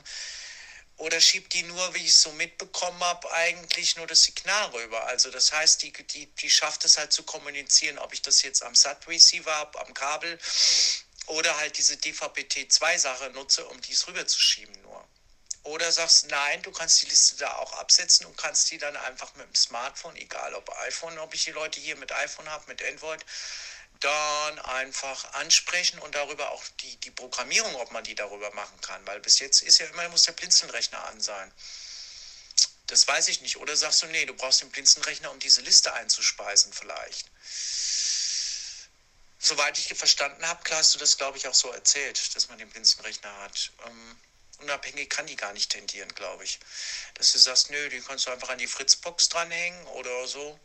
Oder 0.98 1.22
schiebt 1.22 1.54
die 1.54 1.64
nur, 1.64 1.94
wie 1.94 2.00
ich 2.00 2.10
es 2.10 2.22
so 2.22 2.34
mitbekommen 2.34 3.02
habe, 3.02 3.32
eigentlich 3.32 3.96
nur 3.96 4.06
das 4.06 4.24
Signal 4.24 4.66
rüber. 4.72 5.06
Also 5.06 5.32
das 5.32 5.54
heißt, 5.54 5.82
die, 5.82 5.94
die, 5.94 6.26
die 6.26 6.50
schafft 6.50 6.84
es 6.84 6.98
halt 6.98 7.14
zu 7.14 7.24
kommunizieren, 7.24 7.98
ob 7.98 8.12
ich 8.12 8.22
das 8.22 8.42
jetzt 8.42 8.62
am 8.62 8.76
SAT-Receiver 8.76 9.56
habe, 9.56 9.80
am 9.80 9.94
Kabel 9.94 10.38
oder 11.28 11.56
halt 11.60 11.78
diese 11.78 11.96
DVB-T2-Sache 11.96 13.30
nutze, 13.30 13.66
um 13.68 13.80
dies 13.80 14.06
rüberzuschieben 14.06 14.82
nur. 14.82 14.99
Oder 15.64 15.92
sagst, 15.92 16.28
nein, 16.28 16.62
du 16.62 16.72
kannst 16.72 17.02
die 17.02 17.08
Liste 17.08 17.36
da 17.38 17.54
auch 17.56 17.74
absetzen 17.74 18.26
und 18.26 18.38
kannst 18.38 18.72
die 18.72 18.78
dann 18.78 18.96
einfach 18.96 19.34
mit 19.36 19.46
dem 19.46 19.56
Smartphone, 19.56 20.16
egal 20.16 20.54
ob 20.56 20.70
iPhone, 20.80 21.20
ob 21.20 21.34
ich 21.34 21.44
die 21.44 21.52
Leute 21.52 21.80
hier 21.80 21.96
mit 21.98 22.12
iPhone 22.12 22.50
habe, 22.50 22.64
mit 22.68 22.82
Android, 22.82 23.26
dann 24.00 24.60
einfach 24.60 25.34
ansprechen 25.34 26.00
und 26.00 26.16
darüber 26.16 26.52
auch 26.52 26.64
die, 26.82 26.96
die 26.98 27.12
Programmierung, 27.12 27.76
ob 27.76 27.92
man 27.92 28.04
die 28.04 28.16
darüber 28.16 28.50
machen 28.54 28.80
kann. 28.82 29.06
Weil 29.06 29.20
bis 29.20 29.40
jetzt 29.40 29.62
ist 29.62 29.80
ja 29.80 29.88
immer, 29.88 30.08
muss 30.10 30.24
der 30.24 30.32
Blinzelnrechner 30.32 31.04
an 31.06 31.20
sein. 31.20 31.52
Das 32.88 33.08
weiß 33.08 33.28
ich 33.28 33.42
nicht. 33.42 33.58
Oder 33.58 33.76
sagst 33.76 34.02
du, 34.02 34.08
nee, 34.08 34.26
du 34.26 34.34
brauchst 34.34 34.62
den 34.62 34.72
Blinzelnrechner, 34.72 35.30
um 35.30 35.40
diese 35.40 35.62
Liste 35.62 35.94
einzuspeisen 35.94 36.72
vielleicht. 36.74 37.30
Soweit 39.38 39.78
ich 39.78 39.88
verstanden 39.98 40.46
habe, 40.48 40.64
klar 40.64 40.80
hast 40.80 40.96
du 40.96 41.00
das, 41.00 41.18
glaube 41.18 41.38
ich, 41.38 41.48
auch 41.48 41.54
so 41.54 41.72
erzählt, 41.72 42.36
dass 42.36 42.50
man 42.50 42.58
den 42.58 42.70
Blinzelnrechner 42.70 43.34
hat. 43.42 43.72
Ähm, 43.86 44.18
unabhängig 44.60 45.10
kann 45.10 45.28
die 45.28 45.36
gar 45.36 45.54
nicht 45.54 45.72
tendieren, 45.72 46.14
glaube 46.16 46.44
ich. 46.44 46.60
Dass 47.16 47.32
du 47.32 47.40
sagst, 47.40 47.70
nö, 47.70 47.90
die 47.90 48.02
kannst 48.02 48.28
du 48.28 48.32
einfach 48.32 48.50
an 48.50 48.58
die 48.58 48.68
Fritzbox 48.68 49.30
dranhängen 49.30 49.86
oder 49.88 50.28
so. 50.28 50.60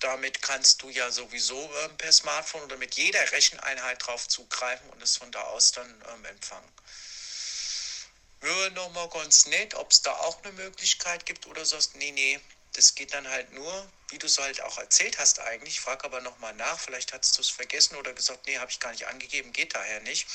Damit 0.00 0.42
kannst 0.42 0.82
du 0.82 0.90
ja 0.90 1.10
sowieso 1.10 1.70
ähm, 1.84 1.96
per 1.96 2.12
Smartphone 2.12 2.62
oder 2.62 2.76
mit 2.76 2.94
jeder 2.96 3.32
Recheneinheit 3.32 4.06
drauf 4.06 4.28
zugreifen 4.28 4.88
und 4.90 5.02
es 5.02 5.16
von 5.16 5.30
da 5.32 5.42
aus 5.42 5.72
dann 5.72 6.04
ähm, 6.12 6.24
empfangen. 6.26 6.72
Wäre 8.40 8.70
nochmal 8.72 9.08
ganz 9.08 9.46
nett, 9.46 9.74
ob 9.74 9.90
es 9.90 10.02
da 10.02 10.12
auch 10.12 10.42
eine 10.42 10.52
Möglichkeit 10.52 11.24
gibt 11.24 11.46
oder 11.46 11.64
sagst, 11.64 11.94
nee, 11.96 12.12
nee, 12.12 12.40
das 12.74 12.94
geht 12.94 13.14
dann 13.14 13.28
halt 13.28 13.52
nur, 13.52 13.90
wie 14.08 14.18
du 14.18 14.26
es 14.26 14.38
halt 14.38 14.60
auch 14.60 14.78
erzählt 14.78 15.18
hast 15.18 15.38
eigentlich. 15.38 15.74
Ich 15.74 15.80
frage 15.80 16.04
aber 16.04 16.20
nochmal 16.20 16.54
nach, 16.54 16.78
vielleicht 16.78 17.12
hast 17.12 17.36
du 17.38 17.40
es 17.40 17.48
vergessen 17.48 17.96
oder 17.96 18.12
gesagt, 18.12 18.46
nee, 18.46 18.58
habe 18.58 18.70
ich 18.70 18.80
gar 18.80 18.90
nicht 18.90 19.06
angegeben, 19.06 19.52
geht 19.52 19.74
daher 19.74 20.00
nicht. 20.00 20.26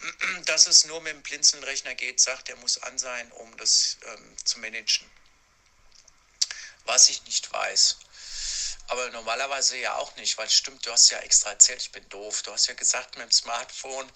Dass 0.46 0.66
es 0.66 0.84
nur 0.86 1.00
mit 1.02 1.12
dem 1.12 1.22
Blinzelnrechner 1.22 1.94
geht, 1.94 2.18
sagt, 2.20 2.48
er 2.48 2.56
muss 2.56 2.82
an 2.82 2.98
sein, 2.98 3.30
um 3.32 3.56
das 3.58 3.98
ähm, 4.06 4.36
zu 4.44 4.58
managen. 4.58 5.06
Was 6.86 7.08
ich 7.10 7.22
nicht 7.24 7.52
weiß. 7.52 7.98
Aber 8.88 9.10
normalerweise 9.10 9.76
ja 9.76 9.96
auch 9.96 10.14
nicht, 10.16 10.38
weil 10.38 10.48
stimmt, 10.48 10.86
du 10.86 10.92
hast 10.92 11.10
ja 11.10 11.18
extra 11.18 11.50
erzählt, 11.50 11.82
ich 11.82 11.92
bin 11.92 12.08
doof. 12.08 12.42
Du 12.42 12.52
hast 12.52 12.68
ja 12.68 12.74
gesagt, 12.74 13.16
mit 13.16 13.24
dem 13.24 13.32
Smartphone, 13.32 14.10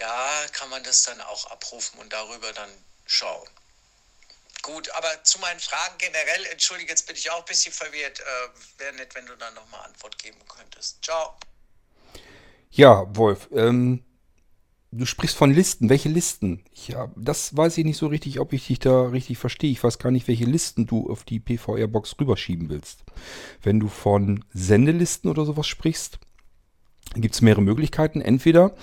ja, 0.00 0.46
kann 0.52 0.68
man 0.68 0.82
das 0.84 1.04
dann 1.04 1.20
auch 1.20 1.46
abrufen 1.46 1.98
und 2.00 2.12
darüber 2.12 2.52
dann 2.52 2.70
schauen. 3.06 3.48
Gut, 4.64 4.88
aber 4.94 5.22
zu 5.24 5.38
meinen 5.40 5.60
Fragen 5.60 5.94
generell, 5.98 6.46
entschuldige, 6.50 6.88
jetzt 6.88 7.06
bin 7.06 7.14
ich 7.16 7.30
auch 7.30 7.40
ein 7.40 7.44
bisschen 7.46 7.70
verwirrt. 7.70 8.20
Äh, 8.20 8.80
Wäre 8.80 8.94
nett, 8.94 9.14
wenn 9.14 9.26
du 9.26 9.36
dann 9.36 9.52
nochmal 9.52 9.84
Antwort 9.84 10.18
geben 10.18 10.38
könntest. 10.48 11.04
Ciao. 11.04 11.34
Ja, 12.70 13.04
Wolf, 13.14 13.50
ähm, 13.52 14.02
du 14.90 15.04
sprichst 15.04 15.36
von 15.36 15.52
Listen. 15.52 15.90
Welche 15.90 16.08
Listen? 16.08 16.64
Ja, 16.86 17.12
das 17.14 17.54
weiß 17.54 17.76
ich 17.76 17.84
nicht 17.84 17.98
so 17.98 18.06
richtig, 18.06 18.40
ob 18.40 18.54
ich 18.54 18.66
dich 18.66 18.78
da 18.78 19.08
richtig 19.08 19.36
verstehe. 19.36 19.70
Ich 19.70 19.84
weiß 19.84 19.98
gar 19.98 20.10
nicht, 20.10 20.28
welche 20.28 20.46
Listen 20.46 20.86
du 20.86 21.10
auf 21.10 21.24
die 21.24 21.40
PVR-Box 21.40 22.16
rüberschieben 22.18 22.70
willst. 22.70 23.04
Wenn 23.62 23.80
du 23.80 23.88
von 23.88 24.46
Sendelisten 24.54 25.28
oder 25.28 25.44
sowas 25.44 25.66
sprichst, 25.66 26.18
gibt 27.16 27.34
es 27.34 27.42
mehrere 27.42 27.60
Möglichkeiten. 27.60 28.22
Entweder 28.22 28.74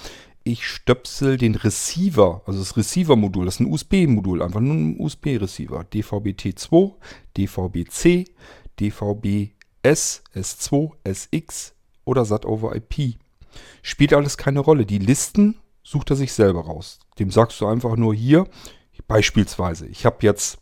ich 0.44 0.66
stöpsel 0.68 1.38
den 1.38 1.56
Receiver, 1.56 2.42
also 2.46 2.60
das 2.60 2.76
Receiver-Modul, 2.76 3.46
das 3.46 3.56
ist 3.56 3.60
ein 3.62 3.72
USB-Modul, 3.72 4.42
einfach 4.42 4.60
nur 4.60 4.74
ein 4.74 5.00
USB-Receiver. 5.00 5.84
DVB-T2, 5.84 6.94
DVB-C, 7.38 8.26
DVB-S, 8.80 10.24
S2, 10.36 10.92
SX 11.04 11.74
oder 12.06 12.26
SAT 12.26 12.46
over 12.46 12.76
IP. 12.76 13.16
Spielt 13.82 14.14
alles 14.14 14.38
keine 14.38 14.62
Rolle. 14.62 14.86
Die 14.86 15.00
Listen 15.00 15.60
sucht 15.84 16.10
er 16.10 16.16
sich 16.16 16.34
selber 16.34 16.62
raus. 16.62 17.00
Dem 17.20 17.30
sagst 17.30 17.60
du 17.62 17.68
einfach 17.68 17.96
nur 17.96 18.16
hier, 18.16 18.48
beispielsweise, 19.08 19.88
ich 19.88 20.06
habe 20.06 20.18
jetzt 20.22 20.60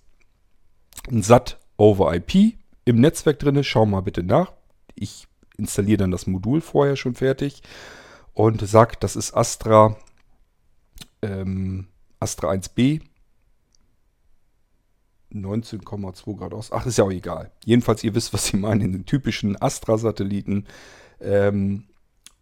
ein 1.10 1.24
SAT 1.24 1.58
over 1.78 2.14
IP 2.14 2.58
im 2.86 3.00
Netzwerk 3.00 3.40
drin, 3.40 3.64
schau 3.64 3.86
mal 3.86 4.02
bitte 4.02 4.24
nach. 4.24 4.54
Ich 4.96 5.28
installiere 5.58 5.98
dann 5.98 6.12
das 6.12 6.28
Modul 6.28 6.62
vorher 6.62 6.96
schon 6.96 7.16
fertig 7.16 7.62
und 8.40 8.66
sagt, 8.66 9.04
das 9.04 9.18
ist 9.18 9.36
Astra, 9.36 9.98
ähm, 11.22 11.88
Astra 12.22 12.50
1b. 12.52 13.02
19,2 15.34 16.38
Grad 16.38 16.54
aus. 16.54 16.72
Ach, 16.72 16.86
ist 16.86 16.98
ja 16.98 17.04
auch 17.04 17.12
egal. 17.12 17.52
Jedenfalls, 17.66 18.02
ihr 18.02 18.16
wisst, 18.16 18.34
was 18.34 18.48
ich 18.48 18.54
meine, 18.54 18.90
den 18.90 19.06
typischen 19.06 19.62
Astra-Satelliten. 19.62 20.68
Ähm, 21.20 21.84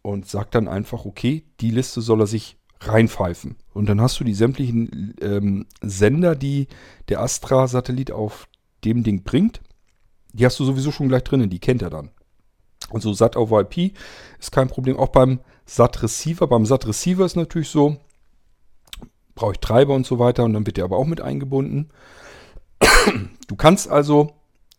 und 0.03 0.27
sagt 0.27 0.53
dann 0.53 0.67
einfach, 0.67 1.03
okay, 1.03 1.43
die 1.61 1.71
Liste 1.71 2.01
soll 2.01 2.21
er 2.21 2.27
sich 2.27 2.57
reinpfeifen. 2.79 3.55
Und 3.73 3.89
dann 3.89 3.99
hast 3.99 4.19
du 4.19 4.23
die 4.23 4.35
sämtlichen 4.35 5.15
ähm, 5.19 5.65
Sender, 5.81 6.35
die 6.35 6.67
der 7.09 7.21
Astra-Satellit 7.21 8.11
auf 8.11 8.47
dem 8.85 9.01
Ding 9.03 9.23
bringt. 9.23 9.61
Die 10.31 10.45
hast 10.45 10.59
du 10.59 10.63
sowieso 10.63 10.91
schon 10.91 11.07
gleich 11.07 11.23
drinnen, 11.23 11.49
die 11.49 11.59
kennt 11.59 11.81
er 11.81 11.89
dann. 11.89 12.11
Und 12.91 13.01
so 13.01 13.11
SAT 13.13 13.35
over 13.35 13.61
IP 13.61 13.97
ist 14.39 14.51
kein 14.51 14.67
Problem. 14.67 14.95
Auch 14.97 15.09
beim 15.09 15.39
SAT 15.67 16.01
Receiver. 16.01 16.47
Beim 16.47 16.65
SAT 16.65 16.87
Receiver 16.87 17.25
ist 17.25 17.35
natürlich 17.35 17.69
so, 17.69 17.97
brauche 19.35 19.51
ich 19.51 19.59
Treiber 19.59 19.93
und 19.93 20.05
so 20.05 20.17
weiter 20.17 20.43
und 20.43 20.53
dann 20.53 20.65
wird 20.65 20.77
der 20.77 20.85
aber 20.85 20.97
auch 20.97 21.05
mit 21.05 21.21
eingebunden. 21.21 21.89
Du 23.47 23.55
kannst 23.55 23.87
also 23.89 24.33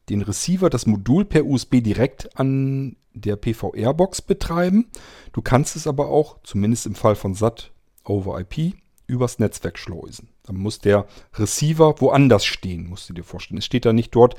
den 0.09 0.23
Receiver, 0.23 0.71
das 0.71 0.87
Modul 0.87 1.25
per 1.25 1.45
USB 1.45 1.81
direkt 1.83 2.37
an 2.39 2.97
der 3.13 3.37
PVR-Box 3.37 4.23
betreiben. 4.23 4.91
Du 5.33 5.43
kannst 5.43 5.77
es 5.77 5.87
aber 5.87 6.09
auch, 6.09 6.39
zumindest 6.43 6.87
im 6.87 6.95
Fall 6.95 7.15
von 7.15 7.35
SAT 7.35 7.73
over 8.05 8.41
IP, 8.41 8.75
übers 9.07 9.39
Netzwerk 9.39 9.79
schleusen. 9.79 10.29
Dann 10.45 10.57
muss 10.57 10.79
der 10.79 11.07
Receiver 11.35 12.01
woanders 12.01 12.45
stehen, 12.45 12.89
musst 12.89 13.09
du 13.09 13.15
dir 13.15 13.25
vorstellen. 13.25 13.59
Es 13.59 13.65
steht 13.65 13.85
da 13.85 13.93
nicht 13.93 14.15
dort, 14.15 14.35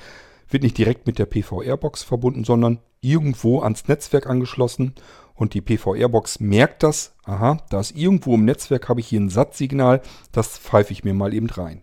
wird 0.48 0.64
nicht 0.64 0.78
direkt 0.78 1.06
mit 1.06 1.20
der 1.20 1.26
PVR-Box 1.26 2.04
verbunden, 2.04 2.44
sondern 2.44 2.80
irgendwo 3.02 3.62
ans 3.62 3.88
Netzwerk 3.88 4.28
angeschlossen. 4.28 4.96
Und 5.40 5.54
die 5.54 5.62
PVR-Box 5.62 6.42
merkt 6.42 6.84
das, 6.84 7.16
aha, 7.24 7.64
da 7.70 7.80
ist 7.80 7.96
irgendwo 7.96 8.36
im 8.36 8.44
Netzwerk, 8.44 8.90
habe 8.90 9.00
ich 9.00 9.08
hier 9.08 9.22
ein 9.22 9.30
SAT-Signal, 9.30 10.02
das 10.34 10.58
pfeife 10.58 10.92
ich 10.92 11.06
mir 11.06 11.14
mal 11.14 11.34
eben 11.34 11.50
rein. 11.50 11.82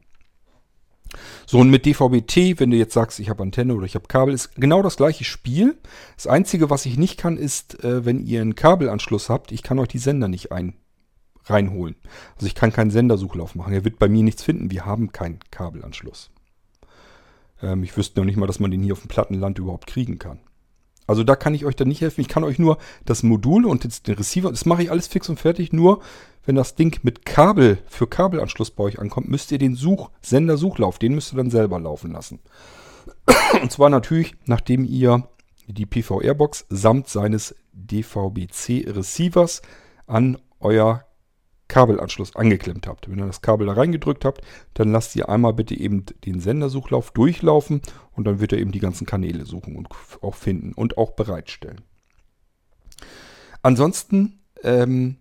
So, 1.46 1.60
und 1.60 1.70
mit 1.70 1.86
DVB-T, 1.86 2.60
wenn 2.60 2.70
du 2.70 2.76
jetzt 2.76 2.92
sagst, 2.92 3.18
ich 3.18 3.30
habe 3.30 3.42
Antenne 3.42 3.74
oder 3.74 3.86
ich 3.86 3.94
habe 3.94 4.08
Kabel, 4.08 4.34
ist 4.34 4.56
genau 4.56 4.82
das 4.82 4.98
gleiche 4.98 5.24
Spiel. 5.24 5.78
Das 6.16 6.26
Einzige, 6.26 6.68
was 6.68 6.84
ich 6.84 6.98
nicht 6.98 7.16
kann, 7.16 7.38
ist, 7.38 7.82
äh, 7.82 8.04
wenn 8.04 8.20
ihr 8.26 8.42
einen 8.42 8.56
Kabelanschluss 8.56 9.30
habt, 9.30 9.52
ich 9.52 9.62
kann 9.62 9.78
euch 9.78 9.88
die 9.88 9.98
Sender 9.98 10.28
nicht 10.28 10.52
ein, 10.52 10.74
reinholen. 11.44 11.96
Also 12.34 12.48
ich 12.48 12.54
kann 12.54 12.74
keinen 12.74 12.90
Sendersuchlauf 12.90 13.54
machen. 13.54 13.72
Er 13.72 13.86
wird 13.86 13.98
bei 13.98 14.08
mir 14.08 14.22
nichts 14.22 14.42
finden. 14.42 14.70
Wir 14.70 14.84
haben 14.84 15.12
keinen 15.12 15.38
Kabelanschluss. 15.50 16.30
Ähm, 17.62 17.84
ich 17.84 17.96
wüsste 17.96 18.20
noch 18.20 18.26
nicht 18.26 18.36
mal, 18.36 18.46
dass 18.46 18.60
man 18.60 18.70
den 18.70 18.82
hier 18.82 18.92
auf 18.92 19.00
dem 19.00 19.08
Plattenland 19.08 19.58
überhaupt 19.58 19.86
kriegen 19.86 20.18
kann. 20.18 20.40
Also 21.06 21.24
da 21.24 21.36
kann 21.36 21.54
ich 21.54 21.64
euch 21.64 21.76
dann 21.76 21.88
nicht 21.88 22.00
helfen. 22.00 22.20
Ich 22.20 22.28
kann 22.28 22.44
euch 22.44 22.58
nur 22.58 22.78
das 23.04 23.22
Modul 23.22 23.64
und 23.64 24.06
den 24.06 24.14
Receiver, 24.14 24.50
das 24.50 24.66
mache 24.66 24.82
ich 24.82 24.90
alles 24.90 25.06
fix 25.06 25.28
und 25.28 25.38
fertig. 25.38 25.72
Nur 25.72 26.00
wenn 26.44 26.56
das 26.56 26.74
Ding 26.74 26.98
mit 27.02 27.24
Kabel 27.24 27.78
für 27.86 28.06
Kabelanschluss 28.06 28.70
bei 28.70 28.84
euch 28.84 28.98
ankommt, 28.98 29.28
müsst 29.28 29.52
ihr 29.52 29.58
den 29.58 29.74
Such 29.74 30.10
Sender-Suchlauf, 30.22 30.98
den 30.98 31.14
müsst 31.14 31.32
ihr 31.32 31.36
dann 31.36 31.50
selber 31.50 31.78
laufen 31.78 32.12
lassen. 32.12 32.40
Und 33.62 33.72
zwar 33.72 33.90
natürlich, 33.90 34.34
nachdem 34.46 34.84
ihr 34.84 35.28
die 35.66 35.86
PVR-Box 35.86 36.66
samt 36.68 37.08
seines 37.08 37.54
DVB-C-Receivers 37.72 39.62
an 40.06 40.38
euer 40.60 41.05
Kabelanschluss 41.68 42.36
angeklemmt 42.36 42.86
habt. 42.86 43.10
Wenn 43.10 43.18
ihr 43.18 43.26
das 43.26 43.42
Kabel 43.42 43.66
da 43.66 43.72
reingedrückt 43.72 44.24
habt, 44.24 44.42
dann 44.74 44.92
lasst 44.92 45.16
ihr 45.16 45.28
einmal 45.28 45.52
bitte 45.52 45.74
eben 45.74 46.04
den 46.24 46.40
Sendersuchlauf 46.40 47.10
durchlaufen 47.10 47.82
und 48.12 48.24
dann 48.24 48.40
wird 48.40 48.52
er 48.52 48.58
eben 48.58 48.72
die 48.72 48.78
ganzen 48.78 49.06
Kanäle 49.06 49.44
suchen 49.44 49.76
und 49.76 49.88
auch 50.22 50.34
finden 50.34 50.72
und 50.72 50.96
auch 50.98 51.12
bereitstellen. 51.12 51.82
Ansonsten, 53.62 54.40
ähm, 54.62 55.16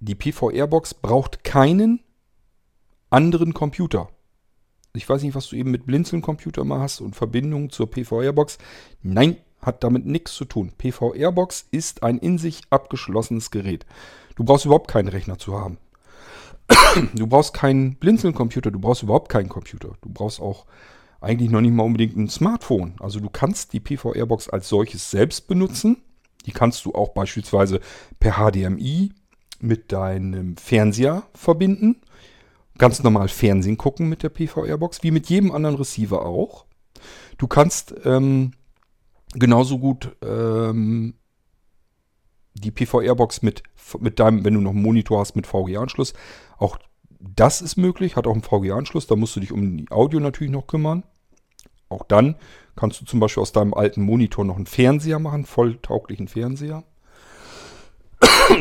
die 0.00 0.14
PVR-Box 0.14 0.94
braucht 0.94 1.44
keinen 1.44 2.00
anderen 3.10 3.54
Computer. 3.54 4.08
Ich 4.92 5.08
weiß 5.08 5.22
nicht, 5.22 5.34
was 5.34 5.48
du 5.48 5.56
eben 5.56 5.70
mit 5.70 5.86
Blinzeln-Computer 5.86 6.64
mal 6.64 6.80
hast 6.80 7.00
und 7.00 7.14
Verbindungen 7.14 7.70
zur 7.70 7.88
PVR-Box. 7.90 8.58
Nein, 9.02 9.36
hat 9.60 9.84
damit 9.84 10.06
nichts 10.06 10.34
zu 10.34 10.44
tun. 10.44 10.72
PVR-Box 10.76 11.68
ist 11.70 12.02
ein 12.02 12.18
in 12.18 12.38
sich 12.38 12.62
abgeschlossenes 12.70 13.50
Gerät. 13.50 13.86
Du 14.40 14.46
brauchst 14.46 14.64
überhaupt 14.64 14.88
keinen 14.88 15.08
Rechner 15.08 15.36
zu 15.36 15.60
haben. 15.60 15.76
Du 17.14 17.26
brauchst 17.26 17.52
keinen 17.52 17.96
Blinzeln-Computer, 17.96 18.70
du 18.70 18.78
brauchst 18.78 19.02
überhaupt 19.02 19.28
keinen 19.28 19.50
Computer. 19.50 19.92
Du 20.00 20.08
brauchst 20.08 20.40
auch 20.40 20.64
eigentlich 21.20 21.50
noch 21.50 21.60
nicht 21.60 21.74
mal 21.74 21.82
unbedingt 21.82 22.16
ein 22.16 22.30
Smartphone. 22.30 22.94
Also 23.00 23.20
du 23.20 23.28
kannst 23.28 23.74
die 23.74 23.80
PVR-Box 23.80 24.48
als 24.48 24.70
solches 24.70 25.10
selbst 25.10 25.46
benutzen. 25.46 25.98
Die 26.46 26.52
kannst 26.52 26.86
du 26.86 26.94
auch 26.94 27.10
beispielsweise 27.10 27.80
per 28.18 28.36
HDMI 28.36 29.12
mit 29.58 29.92
deinem 29.92 30.56
Fernseher 30.56 31.24
verbinden. 31.34 32.00
Ganz 32.78 33.02
normal 33.02 33.28
Fernsehen 33.28 33.76
gucken 33.76 34.08
mit 34.08 34.22
der 34.22 34.30
PVR-Box, 34.30 35.02
wie 35.02 35.10
mit 35.10 35.28
jedem 35.28 35.52
anderen 35.52 35.76
Receiver 35.76 36.24
auch. 36.24 36.64
Du 37.36 37.46
kannst 37.46 37.94
ähm, 38.06 38.52
genauso 39.34 39.78
gut 39.78 40.16
ähm, 40.22 41.12
die 42.60 42.70
PVR-Box 42.70 43.42
mit, 43.42 43.62
mit 43.98 44.18
deinem, 44.18 44.44
wenn 44.44 44.54
du 44.54 44.60
noch 44.60 44.70
einen 44.70 44.82
Monitor 44.82 45.20
hast 45.20 45.36
mit 45.36 45.46
VGA-Anschluss, 45.46 46.14
auch 46.58 46.78
das 47.18 47.60
ist 47.60 47.76
möglich, 47.76 48.16
hat 48.16 48.26
auch 48.26 48.32
einen 48.32 48.42
VGA-Anschluss, 48.42 49.06
da 49.06 49.16
musst 49.16 49.36
du 49.36 49.40
dich 49.40 49.52
um 49.52 49.76
die 49.76 49.90
Audio 49.90 50.20
natürlich 50.20 50.52
noch 50.52 50.66
kümmern. 50.66 51.04
Auch 51.88 52.04
dann 52.04 52.36
kannst 52.76 53.00
du 53.00 53.04
zum 53.04 53.20
Beispiel 53.20 53.42
aus 53.42 53.52
deinem 53.52 53.74
alten 53.74 54.02
Monitor 54.02 54.44
noch 54.44 54.56
einen 54.56 54.66
Fernseher 54.66 55.18
machen, 55.18 55.44
volltauglichen 55.44 56.28
Fernseher. 56.28 56.84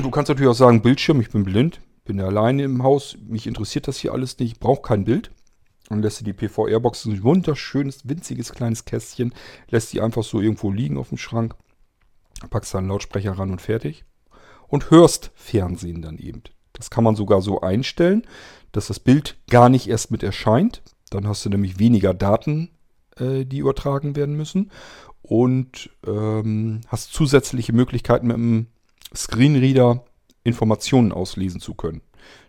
Du 0.01 0.11
kannst 0.11 0.29
natürlich 0.29 0.49
auch 0.49 0.55
sagen, 0.55 0.81
Bildschirm, 0.81 1.21
ich 1.21 1.29
bin 1.29 1.43
blind, 1.43 1.79
bin 2.05 2.19
alleine 2.21 2.63
im 2.63 2.83
Haus, 2.83 3.17
mich 3.27 3.47
interessiert 3.47 3.87
das 3.87 3.97
hier 3.97 4.13
alles 4.13 4.37
nicht, 4.39 4.53
ich 4.53 4.59
brauche 4.59 4.81
kein 4.81 5.05
Bild. 5.05 5.31
Dann 5.89 6.01
lässt 6.01 6.21
du 6.21 6.25
die 6.25 6.33
PVR-Box, 6.33 7.05
ein 7.05 7.23
wunderschönes, 7.23 8.07
winziges 8.07 8.51
kleines 8.51 8.85
Kästchen, 8.85 9.33
lässt 9.69 9.91
die 9.93 10.01
einfach 10.01 10.23
so 10.23 10.39
irgendwo 10.39 10.71
liegen 10.71 10.97
auf 10.97 11.09
dem 11.09 11.17
Schrank, 11.17 11.55
packst 12.47 12.73
da 12.73 12.79
einen 12.79 12.89
Lautsprecher 12.89 13.33
ran 13.33 13.51
und 13.51 13.61
fertig. 13.61 14.05
Und 14.67 14.91
hörst 14.91 15.31
Fernsehen 15.35 16.01
dann 16.01 16.17
eben. 16.17 16.43
Das 16.73 16.89
kann 16.89 17.03
man 17.03 17.15
sogar 17.15 17.41
so 17.41 17.61
einstellen, 17.61 18.23
dass 18.71 18.87
das 18.87 18.99
Bild 18.99 19.37
gar 19.49 19.69
nicht 19.69 19.87
erst 19.87 20.11
mit 20.11 20.23
erscheint. 20.23 20.83
Dann 21.09 21.27
hast 21.27 21.43
du 21.45 21.49
nämlich 21.49 21.79
weniger 21.79 22.13
Daten, 22.13 22.69
äh, 23.17 23.45
die 23.45 23.57
übertragen 23.57 24.15
werden 24.15 24.35
müssen. 24.35 24.71
Und 25.21 25.89
ähm, 26.05 26.81
hast 26.87 27.13
zusätzliche 27.13 27.73
Möglichkeiten 27.73 28.27
mit 28.27 28.37
dem 28.37 28.67
Screenreader 29.13 30.05
Informationen 30.43 31.11
auslesen 31.11 31.59
zu 31.59 31.73
können. 31.73 32.01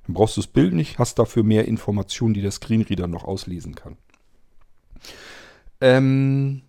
Dann 0.06 0.14
brauchst 0.14 0.36
du 0.36 0.40
das 0.40 0.48
Bild 0.48 0.74
nicht, 0.74 0.98
hast 0.98 1.18
dafür 1.18 1.42
mehr 1.42 1.66
Informationen, 1.66 2.34
die 2.34 2.42
der 2.42 2.50
Screenreader 2.50 3.06
noch 3.06 3.24
auslesen 3.24 3.74
kann. 3.74 3.96
Ähm, 5.80 6.62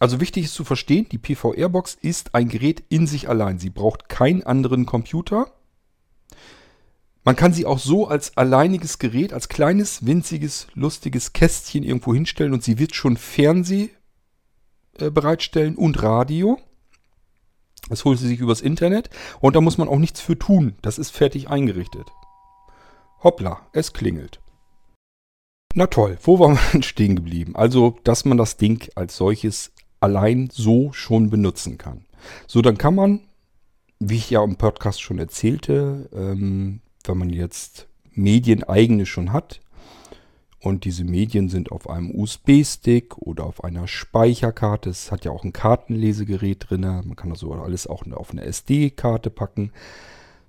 also 0.00 0.18
wichtig 0.18 0.46
ist 0.46 0.54
zu 0.54 0.64
verstehen, 0.64 1.06
die 1.10 1.18
PVR-Box 1.18 1.98
ist 2.00 2.34
ein 2.34 2.48
Gerät 2.48 2.82
in 2.88 3.06
sich 3.06 3.28
allein. 3.28 3.58
Sie 3.58 3.68
braucht 3.68 4.08
keinen 4.08 4.42
anderen 4.42 4.86
Computer. 4.86 5.52
Man 7.22 7.36
kann 7.36 7.52
sie 7.52 7.66
auch 7.66 7.78
so 7.78 8.08
als 8.08 8.34
alleiniges 8.38 8.98
Gerät, 8.98 9.34
als 9.34 9.50
kleines, 9.50 10.06
winziges, 10.06 10.68
lustiges 10.72 11.34
Kästchen 11.34 11.84
irgendwo 11.84 12.14
hinstellen 12.14 12.54
und 12.54 12.64
sie 12.64 12.78
wird 12.78 12.94
schon 12.94 13.18
Fernseh 13.18 13.90
äh, 14.98 15.10
bereitstellen 15.10 15.76
und 15.76 16.02
Radio. 16.02 16.58
Das 17.90 18.06
holt 18.06 18.18
sie 18.18 18.28
sich 18.28 18.40
übers 18.40 18.62
Internet 18.62 19.10
und 19.40 19.54
da 19.54 19.60
muss 19.60 19.76
man 19.76 19.88
auch 19.88 19.98
nichts 19.98 20.22
für 20.22 20.38
tun. 20.38 20.76
Das 20.80 20.98
ist 20.98 21.10
fertig 21.10 21.50
eingerichtet. 21.50 22.10
Hoppla, 23.22 23.68
es 23.74 23.92
klingelt. 23.92 24.40
Na 25.74 25.88
toll, 25.88 26.16
wo 26.22 26.38
waren 26.38 26.54
wir 26.54 26.60
denn 26.72 26.82
stehen 26.82 27.16
geblieben? 27.16 27.54
Also, 27.54 27.98
dass 28.02 28.24
man 28.24 28.38
das 28.38 28.56
Ding 28.56 28.88
als 28.94 29.18
solches 29.18 29.72
allein 30.00 30.48
so 30.52 30.92
schon 30.92 31.30
benutzen 31.30 31.78
kann. 31.78 32.04
So, 32.46 32.62
dann 32.62 32.78
kann 32.78 32.94
man, 32.94 33.20
wie 33.98 34.16
ich 34.16 34.30
ja 34.30 34.42
im 34.42 34.56
Podcast 34.56 35.00
schon 35.00 35.18
erzählte, 35.18 36.08
ähm, 36.12 36.80
wenn 37.04 37.18
man 37.18 37.30
jetzt 37.30 37.88
Medieneigene 38.12 39.06
schon 39.06 39.32
hat, 39.32 39.60
und 40.62 40.84
diese 40.84 41.04
Medien 41.04 41.48
sind 41.48 41.72
auf 41.72 41.88
einem 41.88 42.14
USB-Stick 42.14 43.16
oder 43.16 43.44
auf 43.44 43.64
einer 43.64 43.88
Speicherkarte. 43.88 44.90
Es 44.90 45.10
hat 45.10 45.24
ja 45.24 45.30
auch 45.30 45.42
ein 45.42 45.54
Kartenlesegerät 45.54 46.68
drin. 46.68 46.82
Man 46.82 47.16
kann 47.16 47.30
das 47.30 47.40
so 47.40 47.52
alles 47.52 47.86
auch 47.86 48.04
auf 48.12 48.30
eine 48.30 48.44
SD-Karte 48.44 49.30
packen. 49.30 49.72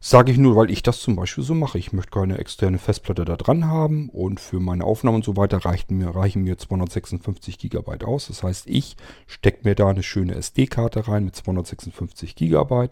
Sage 0.03 0.31
ich 0.31 0.39
nur, 0.39 0.55
weil 0.55 0.71
ich 0.71 0.81
das 0.81 0.99
zum 0.99 1.15
Beispiel 1.15 1.43
so 1.43 1.53
mache. 1.53 1.77
Ich 1.77 1.93
möchte 1.93 2.09
keine 2.09 2.39
externe 2.39 2.79
Festplatte 2.79 3.23
da 3.23 3.35
dran 3.35 3.67
haben 3.67 4.09
und 4.09 4.39
für 4.39 4.59
meine 4.59 4.83
Aufnahmen 4.83 5.17
und 5.17 5.23
so 5.23 5.37
weiter 5.37 5.59
reichen 5.59 5.95
mir, 5.95 6.07
reichen 6.07 6.41
mir 6.41 6.57
256 6.57 7.59
GB 7.59 8.03
aus. 8.03 8.25
Das 8.25 8.41
heißt, 8.41 8.67
ich 8.67 8.97
stecke 9.27 9.59
mir 9.63 9.75
da 9.75 9.89
eine 9.89 10.01
schöne 10.01 10.33
SD-Karte 10.33 11.07
rein 11.07 11.25
mit 11.25 11.35
256 11.35 12.33
GB 12.33 12.87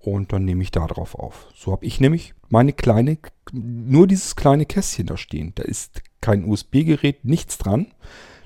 und 0.00 0.32
dann 0.32 0.44
nehme 0.44 0.64
ich 0.64 0.72
da 0.72 0.88
drauf 0.88 1.14
auf. 1.14 1.46
So 1.54 1.70
habe 1.70 1.86
ich 1.86 2.00
nämlich 2.00 2.34
meine 2.48 2.72
kleine, 2.72 3.18
nur 3.52 4.08
dieses 4.08 4.34
kleine 4.34 4.66
Kästchen 4.66 5.06
da 5.06 5.16
stehen. 5.16 5.52
Da 5.54 5.62
ist 5.62 6.02
kein 6.20 6.44
USB-Gerät, 6.44 7.24
nichts 7.24 7.56
dran. 7.56 7.92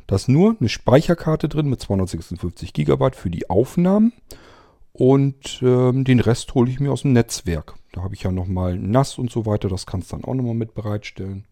Da 0.06 0.16
ist 0.16 0.28
nur 0.28 0.54
eine 0.60 0.68
Speicherkarte 0.68 1.48
drin 1.48 1.70
mit 1.70 1.80
256 1.80 2.74
GB 2.74 3.12
für 3.12 3.30
die 3.30 3.48
Aufnahmen. 3.48 4.12
Und 5.00 5.62
ähm, 5.62 6.04
den 6.04 6.20
Rest 6.20 6.54
hole 6.54 6.70
ich 6.70 6.78
mir 6.78 6.92
aus 6.92 7.02
dem 7.02 7.14
Netzwerk. 7.14 7.76
Da 7.92 8.02
habe 8.02 8.14
ich 8.14 8.24
ja 8.24 8.30
nochmal 8.30 8.76
NAS 8.76 9.16
und 9.16 9.30
so 9.30 9.46
weiter. 9.46 9.70
Das 9.70 9.86
kannst 9.86 10.12
du 10.12 10.16
dann 10.16 10.26
auch 10.26 10.34
nochmal 10.34 10.52
mit 10.52 10.74
bereitstellen. 10.74 11.46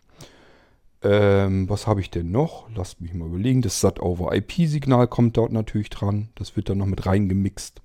Ähm, 1.02 1.66
was 1.66 1.86
habe 1.86 2.02
ich 2.02 2.10
denn 2.10 2.30
noch? 2.30 2.68
Lasst 2.74 3.00
mich 3.00 3.14
mal 3.14 3.26
überlegen. 3.26 3.62
Das 3.62 3.80
SAT-over-IP-Signal 3.80 5.08
kommt 5.08 5.38
dort 5.38 5.50
natürlich 5.50 5.88
dran. 5.88 6.28
Das 6.34 6.56
wird 6.56 6.68
dann 6.68 6.76
noch 6.76 6.84
mit 6.84 7.06
reingemixt. 7.06 7.80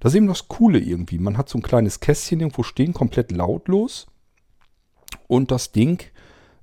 Das 0.00 0.10
ist 0.10 0.16
eben 0.16 0.26
das 0.26 0.48
Coole 0.48 0.80
irgendwie. 0.80 1.20
Man 1.20 1.38
hat 1.38 1.48
so 1.48 1.58
ein 1.58 1.62
kleines 1.62 2.00
Kästchen 2.00 2.40
irgendwo 2.40 2.64
stehen, 2.64 2.92
komplett 2.92 3.30
lautlos. 3.30 4.08
Und 5.28 5.52
das 5.52 5.70
Ding 5.70 6.02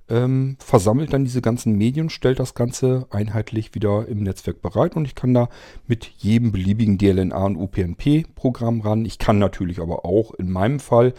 ähm, 0.08 0.56
versammelt 0.58 1.12
dann 1.12 1.24
diese 1.24 1.42
ganzen 1.42 1.76
Medien, 1.76 2.10
stellt 2.10 2.38
das 2.38 2.54
Ganze 2.54 3.06
einheitlich 3.10 3.74
wieder 3.74 4.06
im 4.08 4.22
Netzwerk 4.22 4.62
bereit 4.62 4.96
und 4.96 5.04
ich 5.04 5.14
kann 5.14 5.34
da 5.34 5.48
mit 5.86 6.06
jedem 6.18 6.52
beliebigen 6.52 6.98
DLNA 6.98 7.44
und 7.44 7.56
UPnP-Programm 7.56 8.80
ran. 8.80 9.04
Ich 9.04 9.18
kann 9.18 9.38
natürlich 9.38 9.80
aber 9.80 10.04
auch 10.04 10.34
in 10.34 10.50
meinem 10.50 10.80
Fall 10.80 11.14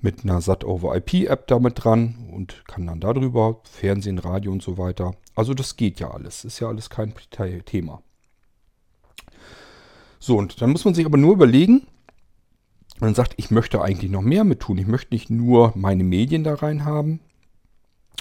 mit 0.00 0.24
einer 0.24 0.40
SAT-over-IP-App 0.40 1.46
damit 1.46 1.84
dran 1.84 2.28
und 2.32 2.64
kann 2.66 2.86
dann 2.86 3.00
darüber 3.00 3.60
Fernsehen, 3.64 4.18
Radio 4.18 4.50
und 4.50 4.62
so 4.62 4.76
weiter. 4.78 5.12
Also 5.34 5.54
das 5.54 5.76
geht 5.76 6.00
ja 6.00 6.10
alles, 6.10 6.44
ist 6.44 6.60
ja 6.60 6.68
alles 6.68 6.90
kein 6.90 7.14
Thema. 7.64 8.02
So, 10.18 10.36
und 10.36 10.60
dann 10.60 10.70
muss 10.70 10.84
man 10.84 10.94
sich 10.94 11.06
aber 11.06 11.18
nur 11.18 11.32
überlegen, 11.32 11.86
man 13.00 13.14
sagt, 13.14 13.34
ich 13.36 13.50
möchte 13.50 13.82
eigentlich 13.82 14.10
noch 14.10 14.22
mehr 14.22 14.44
mit 14.44 14.60
tun. 14.60 14.78
Ich 14.78 14.86
möchte 14.86 15.14
nicht 15.14 15.30
nur 15.30 15.72
meine 15.74 16.04
Medien 16.04 16.44
da 16.44 16.54
rein 16.54 16.84
haben. 16.84 17.20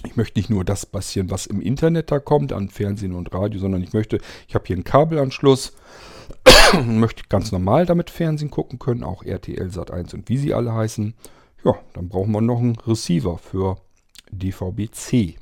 Ich 0.03 0.15
möchte 0.15 0.39
nicht 0.39 0.49
nur 0.49 0.65
das 0.65 0.85
bisschen, 0.85 1.29
was 1.29 1.45
im 1.45 1.61
Internet 1.61 2.11
da 2.11 2.19
kommt, 2.19 2.53
an 2.53 2.69
Fernsehen 2.69 3.13
und 3.13 3.33
Radio, 3.33 3.59
sondern 3.59 3.83
ich 3.83 3.93
möchte, 3.93 4.19
ich 4.47 4.55
habe 4.55 4.65
hier 4.65 4.75
einen 4.75 4.83
Kabelanschluss 4.83 5.73
möchte 6.85 7.23
ganz 7.29 7.51
normal 7.51 7.85
damit 7.85 8.09
Fernsehen 8.09 8.51
gucken 8.51 8.79
können, 8.79 9.03
auch 9.03 9.23
RTL 9.23 9.67
Sat1 9.67 10.13
und 10.13 10.29
wie 10.29 10.37
sie 10.37 10.53
alle 10.53 10.73
heißen. 10.73 11.13
Ja, 11.63 11.75
dann 11.93 12.09
brauchen 12.09 12.31
wir 12.31 12.41
noch 12.41 12.59
einen 12.59 12.75
Receiver 12.75 13.37
für 13.37 13.77
DVB-C. 14.31 15.35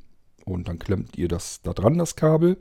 Und 0.44 0.68
dann 0.68 0.78
klemmt 0.78 1.16
ihr 1.16 1.28
das 1.28 1.62
da 1.62 1.72
dran, 1.72 1.98
das 1.98 2.16
Kabel. 2.16 2.58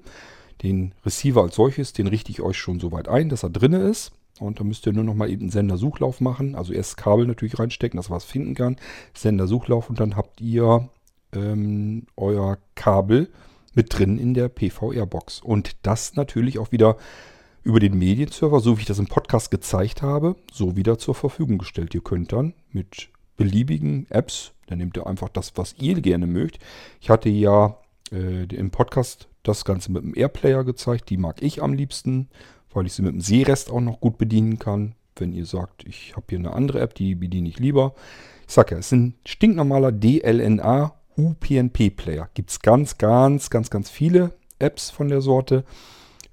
Den 0.62 0.93
Receiver 1.05 1.41
als 1.41 1.55
solches, 1.55 1.93
den 1.93 2.07
richte 2.07 2.31
ich 2.31 2.41
euch 2.41 2.57
schon 2.57 2.79
so 2.79 2.91
weit 2.91 3.07
ein, 3.07 3.29
dass 3.29 3.43
er 3.43 3.49
drin 3.49 3.73
ist. 3.73 4.12
Und 4.39 4.59
dann 4.59 4.67
müsst 4.67 4.85
ihr 4.85 4.93
nur 4.93 5.03
noch 5.03 5.15
mal 5.15 5.29
eben 5.29 5.43
einen 5.43 5.51
Sendersuchlauf 5.51 6.21
machen. 6.21 6.55
Also 6.55 6.71
erst 6.71 6.97
Kabel 6.97 7.25
natürlich 7.25 7.59
reinstecken, 7.59 7.97
dass 7.97 8.09
was 8.09 8.23
finden 8.23 8.55
kann. 8.55 8.77
Sendersuchlauf 9.13 9.89
und 9.89 9.99
dann 9.99 10.15
habt 10.15 10.39
ihr 10.39 10.89
ähm, 11.34 12.08
euer 12.15 12.58
Kabel 12.76 13.30
mit 13.74 13.98
drin 13.98 14.18
in 14.18 14.34
der 14.34 14.50
PVR-Box. 14.50 15.42
Und 15.42 15.76
das 15.84 16.15
natürlich 16.15 16.60
auch 16.60 16.72
wieder 16.72 16.98
über 17.63 17.80
den 17.80 17.98
Medienserver, 17.98 18.60
so 18.60 18.78
wie 18.78 18.82
ich 18.82 18.88
das 18.88 19.00
im 19.00 19.08
Podcast 19.08 19.52
gezeigt 19.52 20.02
habe, 20.02 20.36
so 20.52 20.76
wieder 20.76 20.98
zur 20.98 21.15
Verfügung 21.15 21.58
gestellt. 21.58 21.94
Ihr 21.94 22.02
könnt 22.02 22.32
dann 22.32 22.54
mit 22.72 23.10
beliebigen 23.38 24.08
Apps, 24.10 24.52
dann 24.68 24.80
nehmt 24.80 24.98
ihr 24.98 25.08
einfach 25.08 25.30
das, 25.30 25.54
was 25.56 25.76
ihr 25.80 26.02
gerne 26.02 26.28
mögt. 26.28 26.60
Ich 27.00 27.10
hatte 27.10 27.30
ja 27.30 27.78
äh, 28.12 28.44
im 28.44 28.72
Podcast 28.72 29.28
das 29.44 29.65
Ganze 29.65 29.92
mit 29.92 30.04
dem 30.04 30.15
Airplayer 30.15 30.63
gezeigt. 30.63 31.10
Die 31.10 31.18
mag 31.18 31.42
ich 31.42 31.62
am 31.62 31.74
liebsten, 31.74 32.30
weil 32.74 32.86
ich 32.86 32.94
sie 32.94 33.02
mit 33.02 33.13
dem 33.13 33.22
Seerest 33.22 33.72
auch 33.72 33.82
noch 33.82 34.00
gut 34.00 34.18
bedienen 34.18 34.60
kann. 34.60 34.96
Wenn 35.15 35.34
ihr 35.34 35.46
sagt, 35.46 35.86
ich 35.86 36.15
habe 36.15 36.26
hier 36.30 36.39
eine 36.39 36.54
andere 36.54 36.80
App, 36.80 36.96
die 36.96 37.15
bediene 37.15 37.50
ich 37.50 37.60
lieber. 37.60 37.94
Ich 38.48 38.54
sage 38.54 38.76
ja, 38.76 38.80
es 38.80 38.88
ist 38.88 38.92
ein 38.94 39.15
stinknormaler 39.26 39.92
DLNA 39.92 40.94
UPnP-Player. 41.19 42.29
Gibt 42.34 42.51
es 42.51 42.62
ganz, 42.62 42.97
ganz, 42.97 43.49
ganz, 43.49 43.69
ganz 43.69 43.89
viele 43.89 44.32
Apps 44.58 44.89
von 44.89 45.10
der 45.10 45.21
Sorte 45.21 45.63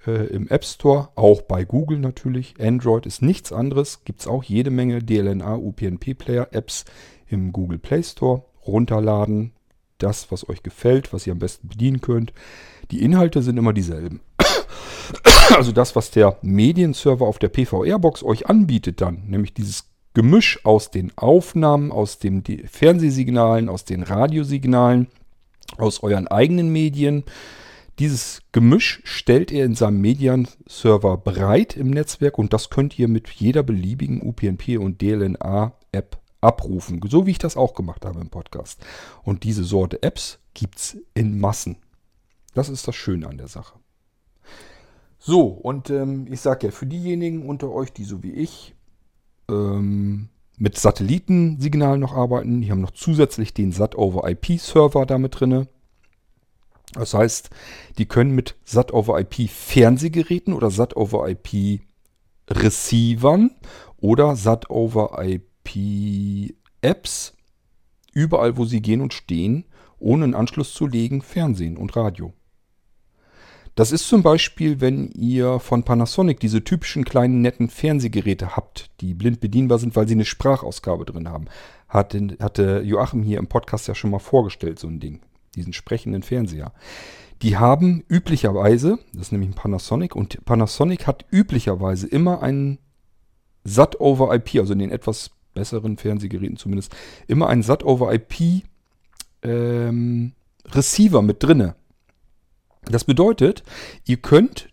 äh, 0.06 0.26
im 0.26 0.48
App 0.48 0.64
Store, 0.64 1.08
auch 1.16 1.42
bei 1.42 1.64
Google 1.64 1.98
natürlich. 1.98 2.54
Android 2.60 3.06
ist 3.06 3.22
nichts 3.22 3.52
anderes. 3.52 4.04
Gibt 4.04 4.20
es 4.20 4.26
auch 4.26 4.44
jede 4.44 4.70
Menge 4.70 5.02
DLNA 5.02 5.56
UPnP-Player 5.56 6.48
Apps 6.52 6.84
im 7.28 7.52
Google 7.52 7.78
Play 7.78 8.02
Store. 8.02 8.44
Runterladen, 8.66 9.52
das, 9.98 10.30
was 10.30 10.48
euch 10.48 10.62
gefällt, 10.62 11.12
was 11.12 11.26
ihr 11.26 11.32
am 11.32 11.38
besten 11.38 11.68
bedienen 11.68 12.00
könnt. 12.00 12.32
Die 12.90 13.02
Inhalte 13.02 13.42
sind 13.42 13.56
immer 13.56 13.72
dieselben. 13.72 14.20
Also 15.56 15.70
das, 15.70 15.94
was 15.94 16.10
der 16.10 16.38
Medienserver 16.42 17.24
auf 17.24 17.38
der 17.38 17.48
PVR-Box 17.48 18.24
euch 18.24 18.48
anbietet 18.48 19.00
dann, 19.00 19.22
nämlich 19.28 19.54
dieses 19.54 19.85
Gemisch 20.16 20.64
aus 20.64 20.90
den 20.90 21.12
Aufnahmen, 21.16 21.92
aus 21.92 22.18
den 22.18 22.42
Fernsehsignalen, 22.42 23.68
aus 23.68 23.84
den 23.84 24.02
Radiosignalen, 24.02 25.08
aus 25.76 26.02
euren 26.02 26.26
eigenen 26.26 26.72
Medien. 26.72 27.24
Dieses 27.98 28.40
Gemisch 28.50 29.02
stellt 29.04 29.52
er 29.52 29.66
in 29.66 29.74
seinem 29.74 30.00
Medienserver 30.00 31.18
bereit 31.18 31.76
im 31.76 31.90
Netzwerk 31.90 32.38
und 32.38 32.54
das 32.54 32.70
könnt 32.70 32.98
ihr 32.98 33.08
mit 33.08 33.28
jeder 33.28 33.62
beliebigen 33.62 34.22
UPnP 34.22 34.78
und 34.78 35.02
DLNA-App 35.02 36.16
abrufen. 36.40 36.98
So 37.06 37.26
wie 37.26 37.32
ich 37.32 37.38
das 37.38 37.58
auch 37.58 37.74
gemacht 37.74 38.06
habe 38.06 38.20
im 38.20 38.30
Podcast. 38.30 38.82
Und 39.22 39.44
diese 39.44 39.64
Sorte 39.64 40.02
Apps 40.02 40.38
gibt 40.54 40.78
es 40.78 40.96
in 41.12 41.38
Massen. 41.38 41.76
Das 42.54 42.70
ist 42.70 42.88
das 42.88 42.96
Schöne 42.96 43.28
an 43.28 43.36
der 43.36 43.48
Sache. 43.48 43.78
So, 45.18 45.42
und 45.42 45.90
ähm, 45.90 46.26
ich 46.30 46.40
sage 46.40 46.68
ja, 46.68 46.72
für 46.72 46.86
diejenigen 46.86 47.46
unter 47.46 47.70
euch, 47.70 47.92
die 47.92 48.04
so 48.04 48.22
wie 48.22 48.32
ich 48.32 48.75
ähm, 49.50 50.28
mit 50.58 50.78
Satellitensignalen 50.78 52.00
noch 52.00 52.14
arbeiten, 52.14 52.60
die 52.60 52.70
haben 52.70 52.80
noch 52.80 52.92
zusätzlich 52.92 53.52
den 53.52 53.72
SAT-over-IP-Server 53.72 55.06
damit 55.06 55.40
drin. 55.40 55.66
Das 56.94 57.14
heißt, 57.14 57.50
die 57.98 58.06
können 58.06 58.34
mit 58.34 58.56
SAT-over-IP 58.64 59.50
Fernsehgeräten 59.50 60.54
oder 60.54 60.70
SAT-over-IP 60.70 61.80
Receivern 62.48 63.50
oder 63.98 64.36
SAT-over-IP 64.36 66.54
Apps 66.80 67.34
überall, 68.12 68.56
wo 68.56 68.64
sie 68.64 68.80
gehen 68.80 69.00
und 69.00 69.12
stehen, 69.12 69.64
ohne 69.98 70.24
einen 70.24 70.34
Anschluss 70.34 70.72
zu 70.72 70.86
legen, 70.86 71.22
Fernsehen 71.22 71.76
und 71.76 71.96
Radio. 71.96 72.32
Das 73.76 73.92
ist 73.92 74.08
zum 74.08 74.22
Beispiel, 74.22 74.80
wenn 74.80 75.10
ihr 75.10 75.60
von 75.60 75.82
Panasonic 75.82 76.40
diese 76.40 76.64
typischen 76.64 77.04
kleinen 77.04 77.42
netten 77.42 77.68
Fernsehgeräte 77.68 78.56
habt, 78.56 78.90
die 79.02 79.12
blind 79.12 79.38
bedienbar 79.38 79.78
sind, 79.78 79.94
weil 79.94 80.08
sie 80.08 80.14
eine 80.14 80.24
Sprachausgabe 80.24 81.04
drin 81.04 81.28
haben. 81.28 81.44
Hatte, 81.86 82.38
hatte 82.40 82.80
Joachim 82.82 83.22
hier 83.22 83.38
im 83.38 83.48
Podcast 83.48 83.86
ja 83.86 83.94
schon 83.94 84.10
mal 84.10 84.18
vorgestellt, 84.18 84.78
so 84.78 84.88
ein 84.88 84.98
Ding. 84.98 85.20
Diesen 85.56 85.74
sprechenden 85.74 86.22
Fernseher. 86.22 86.72
Die 87.42 87.58
haben 87.58 88.02
üblicherweise, 88.08 88.98
das 89.12 89.24
ist 89.24 89.32
nämlich 89.32 89.50
ein 89.50 89.54
Panasonic, 89.54 90.16
und 90.16 90.42
Panasonic 90.46 91.06
hat 91.06 91.26
üblicherweise 91.30 92.06
immer 92.06 92.42
einen 92.42 92.78
SAT 93.64 94.00
over 94.00 94.34
IP, 94.34 94.58
also 94.58 94.72
in 94.72 94.78
den 94.78 94.90
etwas 94.90 95.32
besseren 95.52 95.98
Fernsehgeräten 95.98 96.56
zumindest, 96.56 96.96
immer 97.26 97.48
einen 97.48 97.62
SAT 97.62 97.84
over 97.84 98.14
IP 98.14 98.62
ähm, 99.42 100.32
Receiver 100.64 101.20
mit 101.20 101.42
drinne. 101.42 101.74
Das 102.86 103.04
bedeutet, 103.04 103.62
ihr 104.04 104.18
könnt 104.18 104.68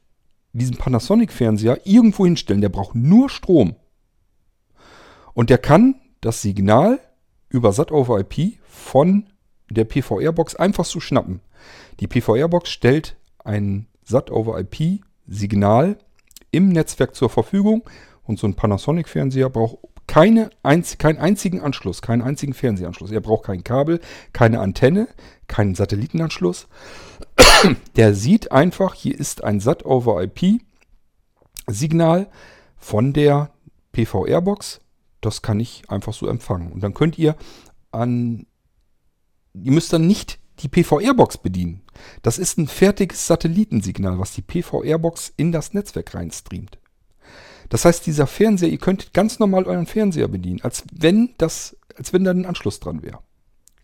diesen 0.54 0.78
Panasonic-Fernseher 0.78 1.82
irgendwo 1.86 2.26
hinstellen. 2.26 2.62
Der 2.62 2.70
braucht 2.70 2.96
nur 2.96 3.30
Strom. 3.30 3.76
Und 5.34 5.50
der 5.50 5.58
kann 5.58 5.96
das 6.22 6.42
Signal 6.42 7.00
über 7.50 7.74
SAT 7.74 7.92
over 7.92 8.20
IP 8.20 8.60
von 8.68 9.30
der 9.70 9.86
PVR-Box 9.86 10.56
einfach 10.56 10.86
so 10.86 11.00
schnappen. 11.00 11.42
Die 12.00 12.08
PVR-Box 12.08 12.70
stellt 12.70 13.18
ein 13.44 13.88
SAT 14.04 14.30
over 14.32 14.60
IP-Signal 14.60 15.98
im 16.52 16.70
Netzwerk 16.70 17.16
zur 17.16 17.30
Verfügung 17.30 17.84
und 18.24 18.38
so 18.38 18.48
ein 18.48 18.56
Panasonic-Fernseher 18.56 19.50
braucht 19.50 19.80
keine 20.06 20.50
keinen 20.66 21.18
einzigen 21.18 21.62
Anschluss, 21.62 22.02
keinen 22.02 22.22
einzigen 22.22 22.54
Fernsehanschluss. 22.54 23.12
Er 23.12 23.22
braucht 23.22 23.46
kein 23.46 23.64
Kabel, 23.64 24.00
keine 24.34 24.60
Antenne, 24.60 25.08
keinen 25.48 25.76
Satellitenanschluss. 25.76 26.68
Der 27.96 28.14
sieht 28.14 28.52
einfach, 28.52 28.94
hier 28.94 29.18
ist 29.18 29.44
ein 29.44 29.60
SAT-over-IP-Signal 29.60 32.30
von 32.78 33.14
der 33.14 33.50
PVR-Box. 33.92 34.82
Das 35.22 35.42
kann 35.42 35.60
ich 35.60 35.90
einfach 35.90 36.14
so 36.14 36.28
empfangen. 36.28 36.72
Und 36.72 36.84
dann 36.84 36.94
könnt 36.94 37.18
ihr 37.18 37.36
an, 37.92 38.46
ihr 39.54 39.72
müsst 39.72 39.94
dann 39.94 40.08
nicht 40.08 40.40
die 40.60 40.68
PVR-Box 40.68 41.38
bedienen. 41.38 41.82
Das 42.22 42.38
ist 42.38 42.58
ein 42.58 42.68
fertiges 42.68 43.28
Satellitensignal, 43.28 44.20
was 44.20 44.34
die 44.34 44.42
PVR-Box 44.42 45.34
in 45.38 45.52
das 45.52 45.74
Netzwerk 45.74 46.14
reinstreamt. 46.14 46.80
Das 47.70 47.86
heißt, 47.86 48.06
dieser 48.06 48.28
Fernseher, 48.28 48.70
ihr 48.70 48.78
könnt 48.78 49.14
ganz 49.14 49.40
normal 49.40 49.66
euren 49.66 49.88
Fernseher 49.88 50.28
bedienen, 50.28 50.62
als 50.62 50.84
wenn 50.92 51.34
das, 51.38 51.78
als 51.98 52.14
wenn 52.14 52.24
da 52.24 52.32
ein 52.32 52.46
Anschluss 52.46 52.80
dran 52.80 53.02
wäre. 53.02 53.20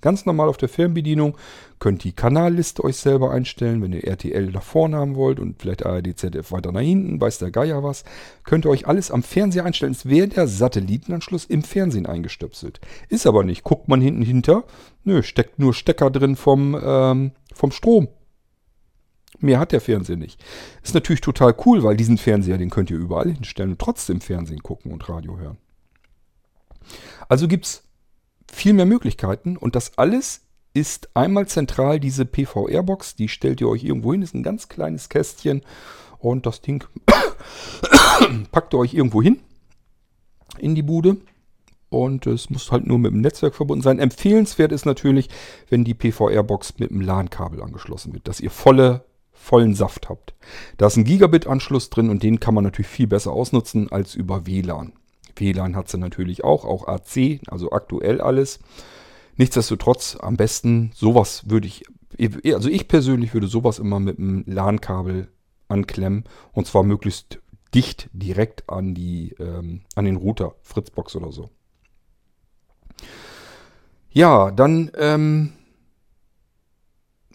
Ganz 0.01 0.25
normal 0.25 0.47
auf 0.47 0.57
der 0.57 0.69
Fernbedienung 0.69 1.37
könnt 1.77 2.03
die 2.03 2.13
Kanalliste 2.13 2.83
euch 2.83 2.97
selber 2.97 3.31
einstellen, 3.31 3.81
wenn 3.81 3.93
ihr 3.93 4.05
RTL 4.05 4.51
da 4.51 4.61
vorne 4.61 4.97
haben 4.97 5.15
wollt 5.15 5.39
und 5.39 5.61
vielleicht 5.61 5.85
ARD, 5.85 6.17
ZDF 6.17 6.51
weiter 6.51 6.71
nach 6.71 6.81
hinten, 6.81 7.19
weiß 7.19 7.39
der 7.39 7.51
Geier 7.51 7.83
was, 7.83 8.05
könnt 8.43 8.65
ihr 8.65 8.69
euch 8.69 8.87
alles 8.87 9.11
am 9.11 9.23
Fernseher 9.23 9.65
einstellen. 9.65 9.91
Es 9.91 10.07
wäre 10.07 10.27
der 10.27 10.47
Satellitenanschluss 10.47 11.45
im 11.45 11.63
Fernsehen 11.63 12.05
eingestöpselt. 12.05 12.79
Ist 13.09 13.27
aber 13.27 13.43
nicht. 13.43 13.63
Guckt 13.63 13.89
man 13.89 14.01
hinten 14.01 14.21
hinter, 14.21 14.63
nö, 15.03 15.21
steckt 15.21 15.59
nur 15.59 15.73
Stecker 15.73 16.09
drin 16.09 16.35
vom, 16.35 16.79
ähm, 16.81 17.31
vom 17.53 17.71
Strom. 17.71 18.07
Mehr 19.39 19.59
hat 19.59 19.71
der 19.71 19.81
Fernseher 19.81 20.17
nicht. 20.17 20.43
Ist 20.83 20.93
natürlich 20.93 21.21
total 21.21 21.55
cool, 21.65 21.83
weil 21.83 21.95
diesen 21.95 22.17
Fernseher, 22.17 22.57
den 22.57 22.69
könnt 22.69 22.89
ihr 22.89 22.97
überall 22.97 23.31
hinstellen 23.31 23.71
und 23.71 23.79
trotzdem 23.79 24.21
Fernsehen 24.21 24.63
gucken 24.63 24.91
und 24.91 25.07
Radio 25.07 25.37
hören. 25.37 25.57
Also 27.27 27.47
gibt 27.47 27.65
es 27.65 27.88
viel 28.51 28.73
mehr 28.73 28.85
Möglichkeiten 28.85 29.57
und 29.57 29.75
das 29.75 29.97
alles 29.97 30.41
ist 30.73 31.09
einmal 31.15 31.47
zentral 31.47 31.99
diese 31.99 32.25
PVR-Box, 32.25 33.15
die 33.15 33.27
stellt 33.27 33.61
ihr 33.61 33.69
euch 33.69 33.83
irgendwo 33.83 34.13
hin, 34.13 34.21
ist 34.21 34.35
ein 34.35 34.43
ganz 34.43 34.69
kleines 34.69 35.09
Kästchen 35.09 35.61
und 36.19 36.45
das 36.45 36.61
Ding 36.61 36.83
packt 38.51 38.73
ihr 38.73 38.77
euch 38.77 38.93
irgendwo 38.93 39.21
hin 39.21 39.39
in 40.57 40.75
die 40.75 40.83
Bude 40.83 41.17
und 41.89 42.27
es 42.27 42.49
muss 42.49 42.71
halt 42.71 42.85
nur 42.85 42.99
mit 42.99 43.11
dem 43.11 43.21
Netzwerk 43.21 43.55
verbunden 43.55 43.81
sein. 43.81 43.99
Empfehlenswert 43.99 44.71
ist 44.71 44.85
natürlich, 44.85 45.29
wenn 45.69 45.83
die 45.83 45.95
PVR-Box 45.95 46.75
mit 46.77 46.91
dem 46.91 47.01
LAN-Kabel 47.01 47.61
angeschlossen 47.61 48.13
wird, 48.13 48.27
dass 48.27 48.39
ihr 48.39 48.51
volle 48.51 49.05
vollen 49.31 49.73
Saft 49.73 50.09
habt. 50.09 50.35
Da 50.77 50.87
ist 50.87 50.97
ein 50.97 51.05
Gigabit-Anschluss 51.05 51.89
drin 51.89 52.09
und 52.09 52.21
den 52.21 52.39
kann 52.39 52.53
man 52.53 52.63
natürlich 52.63 52.89
viel 52.89 53.07
besser 53.07 53.31
ausnutzen 53.31 53.91
als 53.91 54.13
über 54.13 54.45
WLAN. 54.45 54.93
WLAN 55.39 55.75
hat 55.75 55.89
sie 55.89 55.97
natürlich 55.97 56.43
auch, 56.43 56.65
auch 56.65 56.87
AC, 56.87 57.41
also 57.47 57.71
aktuell 57.71 58.21
alles. 58.21 58.59
Nichtsdestotrotz 59.37 60.17
am 60.19 60.37
besten 60.37 60.91
sowas 60.93 61.49
würde 61.49 61.67
ich, 61.67 61.83
also 62.53 62.69
ich 62.69 62.87
persönlich 62.87 63.33
würde 63.33 63.47
sowas 63.47 63.79
immer 63.79 63.99
mit 63.99 64.19
einem 64.19 64.43
LAN-Kabel 64.45 65.29
anklemmen 65.67 66.25
und 66.51 66.67
zwar 66.67 66.83
möglichst 66.83 67.39
dicht 67.73 68.09
direkt 68.13 68.69
an, 68.69 68.95
die, 68.95 69.35
ähm, 69.39 69.81
an 69.95 70.05
den 70.05 70.17
Router, 70.17 70.55
Fritzbox 70.61 71.15
oder 71.15 71.31
so. 71.31 71.49
Ja, 74.11 74.51
dann 74.51 74.91
ähm, 74.97 75.53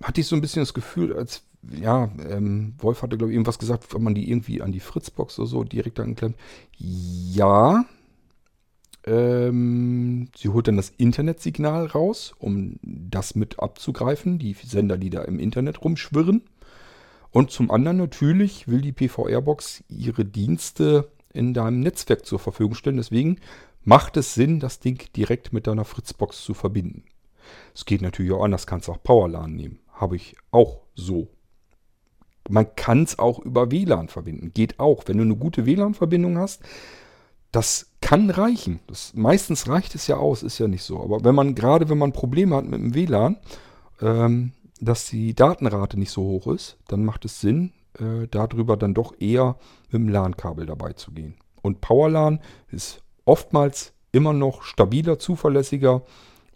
hatte 0.03 0.21
ich 0.21 0.27
so 0.27 0.35
ein 0.35 0.41
bisschen 0.41 0.63
das 0.63 0.75
Gefühl, 0.75 1.17
als 1.17 1.45
ja, 1.71 2.11
ähm, 2.29 2.75
Wolf 2.79 3.03
hatte, 3.03 3.17
glaube 3.17 3.33
ich, 3.33 3.37
irgendwas 3.37 3.59
gesagt, 3.59 3.95
wenn 3.95 4.03
man 4.03 4.15
die 4.15 4.29
irgendwie 4.31 4.61
an 4.61 4.73
die 4.73 4.81
Fritzbox 4.81 5.39
oder 5.39 5.49
so 5.49 5.65
direkt 5.65 5.99
anklemmt. 6.01 6.37
Ja, 6.77 7.85
ähm, 9.07 10.29
sie 10.37 10.49
holt 10.49 10.69
dann 10.69 10.77
das 10.77 10.91
Internetsignal 10.91 11.87
raus, 11.87 12.35
um 12.39 12.77
das 12.83 13.35
mit 13.35 13.61
abzugreifen, 13.61 14.39
die 14.39 14.55
Sender, 14.55 14.97
die 14.97 15.11
da 15.11 15.23
im 15.23 15.39
Internet 15.39 15.85
rumschwirren. 15.85 16.43
Und 17.31 17.51
zum 17.51 17.71
anderen 17.71 17.99
natürlich 17.99 18.69
will 18.69 18.81
die 18.81 18.93
PVR-Box 18.93 19.85
ihre 19.89 20.25
Dienste 20.25 21.11
in 21.33 21.53
deinem 21.53 21.81
Netzwerk 21.81 22.25
zur 22.25 22.39
Verfügung 22.39 22.75
stellen. 22.75 22.97
Deswegen 22.97 23.39
macht 23.83 24.17
es 24.17 24.35
Sinn, 24.35 24.61
das 24.61 24.81
Ding 24.81 25.03
direkt 25.15 25.53
mit 25.53 25.67
deiner 25.67 25.85
Fritzbox 25.85 26.43
zu 26.43 26.55
verbinden. 26.55 27.05
Es 27.75 27.85
geht 27.85 28.01
natürlich 28.01 28.33
auch 28.33 28.45
anders, 28.45 28.67
kannst 28.67 28.89
auch 28.89 29.03
PowerLAN 29.03 29.55
nehmen. 29.55 29.81
Habe 29.93 30.17
ich 30.17 30.37
auch 30.51 30.83
so. 30.95 31.29
Man 32.49 32.75
kann 32.77 33.03
es 33.03 33.19
auch 33.19 33.39
über 33.41 33.71
WLAN 33.71 34.09
verbinden. 34.09 34.53
Geht 34.55 34.79
auch. 34.79 35.03
Wenn 35.07 35.19
du 35.19 35.25
eine 35.25 35.37
gute 35.37 35.67
WLAN-Verbindung 35.67 36.39
hast, 36.39 36.63
das 37.53 37.94
kann 38.05 38.29
reichen. 38.29 38.81
Das, 38.87 39.15
meistens 39.15 39.67
reicht 39.67 39.95
es 39.95 40.07
ja 40.09 40.19
aus, 40.19 40.43
ist 40.43 40.59
ja 40.59 40.69
nicht 40.69 40.83
so. 40.83 41.03
Aber 41.03 41.25
wenn 41.25 41.35
man, 41.35 41.55
gerade 41.55 41.89
wenn 41.89 41.97
man 41.97 42.13
Probleme 42.13 42.55
hat 42.55 42.67
mit 42.67 42.79
dem 42.79 42.95
WLAN, 42.95 43.39
ähm, 44.03 44.53
dass 44.79 45.07
die 45.07 45.35
Datenrate 45.35 45.99
nicht 45.99 46.11
so 46.11 46.23
hoch 46.23 46.49
ist, 46.49 46.77
dann 46.87 47.03
macht 47.07 47.25
es 47.25 47.41
Sinn, 47.41 47.73
äh, 47.99 48.29
darüber 48.31 48.77
dann 48.77 48.93
doch 48.93 49.15
eher 49.21 49.57
mit 49.87 49.95
dem 49.95 50.11
LAN-Kabel 50.11 50.67
dabei 50.67 50.93
zu 50.93 51.13
gehen. 51.13 51.37
Und 51.63 51.81
PowerLAN 51.81 52.41
ist 52.71 53.03
oftmals 53.25 53.95
immer 54.13 54.35
noch 54.35 54.65
stabiler, 54.65 55.19
zuverlässiger 55.19 56.03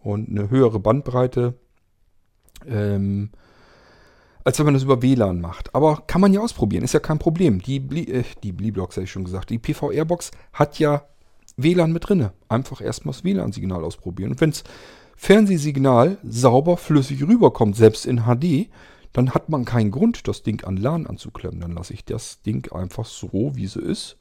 und 0.02 0.28
eine 0.28 0.50
höhere 0.50 0.80
Bandbreite, 0.80 1.54
ähm, 2.66 3.30
als 4.44 4.58
wenn 4.58 4.66
man 4.66 4.74
das 4.74 4.82
über 4.82 5.00
WLAN 5.00 5.40
macht. 5.40 5.74
Aber 5.74 6.02
kann 6.06 6.20
man 6.20 6.34
ja 6.34 6.40
ausprobieren, 6.40 6.84
ist 6.84 6.92
ja 6.92 7.00
kein 7.00 7.18
Problem. 7.18 7.62
Die, 7.62 7.78
äh, 8.12 8.24
die 8.42 8.52
Bleebox 8.52 8.96
habe 8.96 9.04
ich 9.04 9.10
schon 9.10 9.24
gesagt. 9.24 9.48
Die 9.48 9.58
PVR-Box 9.58 10.30
hat 10.52 10.78
ja 10.78 11.04
WLAN 11.58 11.92
mit 11.92 12.08
drin. 12.08 12.30
Einfach 12.48 12.80
erstmal 12.80 13.12
das 13.12 13.24
WLAN-Signal 13.24 13.84
ausprobieren. 13.84 14.30
Und 14.30 14.40
wenn 14.40 14.50
das 14.50 14.64
Fernsehsignal 15.16 16.18
sauber, 16.22 16.76
flüssig 16.76 17.22
rüberkommt, 17.26 17.76
selbst 17.76 18.06
in 18.06 18.22
HD, 18.22 18.70
dann 19.12 19.30
hat 19.30 19.48
man 19.48 19.64
keinen 19.64 19.90
Grund, 19.90 20.28
das 20.28 20.42
Ding 20.42 20.64
an 20.64 20.76
LAN 20.76 21.06
anzuklemmen. 21.06 21.60
Dann 21.60 21.72
lasse 21.72 21.92
ich 21.92 22.04
das 22.04 22.40
Ding 22.42 22.70
einfach 22.72 23.04
so, 23.04 23.56
wie 23.56 23.64
es 23.64 23.76
ist, 23.76 24.16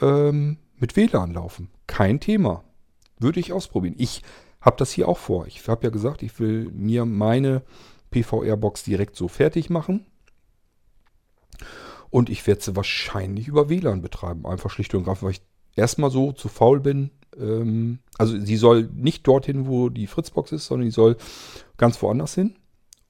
ähm, 0.00 0.58
mit 0.76 0.96
WLAN 0.96 1.32
laufen. 1.32 1.70
Kein 1.86 2.20
Thema. 2.20 2.62
Würde 3.18 3.40
ich 3.40 3.52
ausprobieren. 3.52 3.94
Ich 3.98 4.22
habe 4.60 4.76
das 4.76 4.92
hier 4.92 5.08
auch 5.08 5.18
vor. 5.18 5.46
Ich 5.46 5.66
habe 5.66 5.84
ja 5.84 5.90
gesagt, 5.90 6.22
ich 6.22 6.38
will 6.38 6.70
mir 6.72 7.04
meine 7.04 7.62
PVR-Box 8.10 8.84
direkt 8.84 9.16
so 9.16 9.28
fertig 9.28 9.70
machen. 9.70 10.06
Und 12.10 12.28
ich 12.30 12.46
werde 12.46 12.62
sie 12.62 12.76
wahrscheinlich 12.76 13.48
über 13.48 13.68
WLAN 13.68 14.02
betreiben. 14.02 14.46
Einfach 14.46 14.70
schlicht 14.70 14.94
und 14.94 15.08
einfach, 15.08 15.22
weil 15.22 15.32
ich 15.32 15.42
erstmal 15.78 16.10
so 16.10 16.32
zu 16.32 16.48
faul 16.48 16.80
bin. 16.80 17.10
Ähm, 17.38 18.00
also 18.18 18.38
sie 18.38 18.56
soll 18.56 18.90
nicht 18.94 19.26
dorthin, 19.26 19.66
wo 19.66 19.88
die 19.88 20.06
Fritzbox 20.06 20.52
ist, 20.52 20.66
sondern 20.66 20.86
die 20.86 20.92
soll 20.92 21.16
ganz 21.76 22.00
woanders 22.02 22.34
hin. 22.34 22.56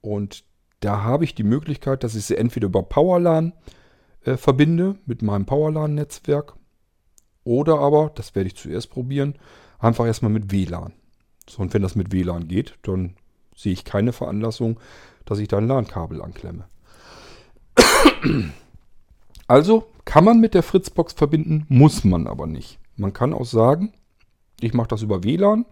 Und 0.01 0.43
da 0.79 1.03
habe 1.03 1.25
ich 1.25 1.35
die 1.35 1.43
Möglichkeit, 1.43 2.03
dass 2.03 2.15
ich 2.15 2.25
sie 2.25 2.37
entweder 2.37 2.67
über 2.67 2.83
PowerLAN 2.83 3.53
äh, 4.23 4.37
verbinde 4.37 4.95
mit 5.05 5.21
meinem 5.21 5.45
PowerLAN-Netzwerk. 5.45 6.55
Oder 7.43 7.79
aber, 7.79 8.11
das 8.15 8.35
werde 8.35 8.47
ich 8.47 8.55
zuerst 8.55 8.89
probieren, 8.89 9.35
einfach 9.79 10.05
erstmal 10.05 10.31
mit 10.31 10.51
WLAN. 10.51 10.93
So, 11.49 11.61
und 11.61 11.73
wenn 11.73 11.81
das 11.81 11.95
mit 11.95 12.11
WLAN 12.11 12.47
geht, 12.47 12.75
dann 12.83 13.15
sehe 13.55 13.73
ich 13.73 13.83
keine 13.83 14.13
Veranlassung, 14.13 14.79
dass 15.25 15.39
ich 15.39 15.47
da 15.47 15.57
ein 15.57 15.67
LAN-Kabel 15.67 16.21
anklemme. 16.21 16.65
Also 19.47 19.87
kann 20.09 20.23
man 20.23 20.39
mit 20.39 20.55
der 20.55 20.63
Fritzbox 20.63 21.13
verbinden, 21.13 21.67
muss 21.69 22.03
man 22.03 22.25
aber 22.25 22.47
nicht. 22.47 22.79
Man 22.95 23.13
kann 23.13 23.31
auch 23.31 23.45
sagen, 23.45 23.93
ich 24.59 24.73
mache 24.73 24.87
das 24.87 25.03
über 25.03 25.23
WLAN 25.23 25.65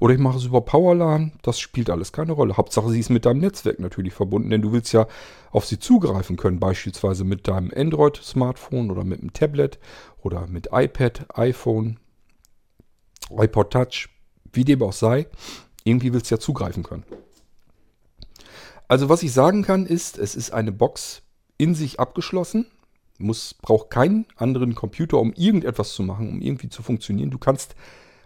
oder 0.00 0.12
ich 0.12 0.20
mache 0.20 0.36
es 0.36 0.44
über 0.44 0.60
PowerLAN. 0.60 1.32
Das 1.40 1.58
spielt 1.58 1.88
alles 1.88 2.12
keine 2.12 2.32
Rolle. 2.32 2.58
Hauptsache, 2.58 2.90
sie 2.90 3.00
ist 3.00 3.08
mit 3.08 3.24
deinem 3.24 3.40
Netzwerk 3.40 3.80
natürlich 3.80 4.12
verbunden, 4.12 4.50
denn 4.50 4.60
du 4.60 4.70
willst 4.70 4.92
ja 4.92 5.06
auf 5.50 5.64
sie 5.64 5.78
zugreifen 5.78 6.36
können, 6.36 6.60
beispielsweise 6.60 7.24
mit 7.24 7.48
deinem 7.48 7.72
Android-Smartphone 7.74 8.90
oder 8.90 9.02
mit 9.02 9.20
einem 9.20 9.32
Tablet 9.32 9.78
oder 10.20 10.46
mit 10.46 10.68
iPad, 10.70 11.38
iPhone, 11.38 11.98
iPod 13.30 13.70
Touch, 13.70 14.10
wie 14.52 14.66
dem 14.66 14.82
auch 14.82 14.92
sei. 14.92 15.26
Irgendwie 15.84 16.12
willst 16.12 16.30
du 16.30 16.34
ja 16.34 16.38
zugreifen 16.38 16.82
können. 16.82 17.04
Also 18.88 19.08
was 19.08 19.22
ich 19.22 19.32
sagen 19.32 19.62
kann 19.62 19.86
ist, 19.86 20.18
es 20.18 20.34
ist 20.34 20.50
eine 20.50 20.70
Box 20.70 21.22
in 21.56 21.74
sich 21.74 21.98
abgeschlossen. 21.98 22.66
Muss, 23.18 23.54
braucht 23.54 23.90
keinen 23.90 24.26
anderen 24.36 24.74
Computer, 24.74 25.18
um 25.18 25.32
irgendetwas 25.32 25.94
zu 25.94 26.02
machen, 26.02 26.28
um 26.28 26.40
irgendwie 26.40 26.68
zu 26.68 26.82
funktionieren. 26.82 27.30
Du 27.30 27.38
kannst 27.38 27.74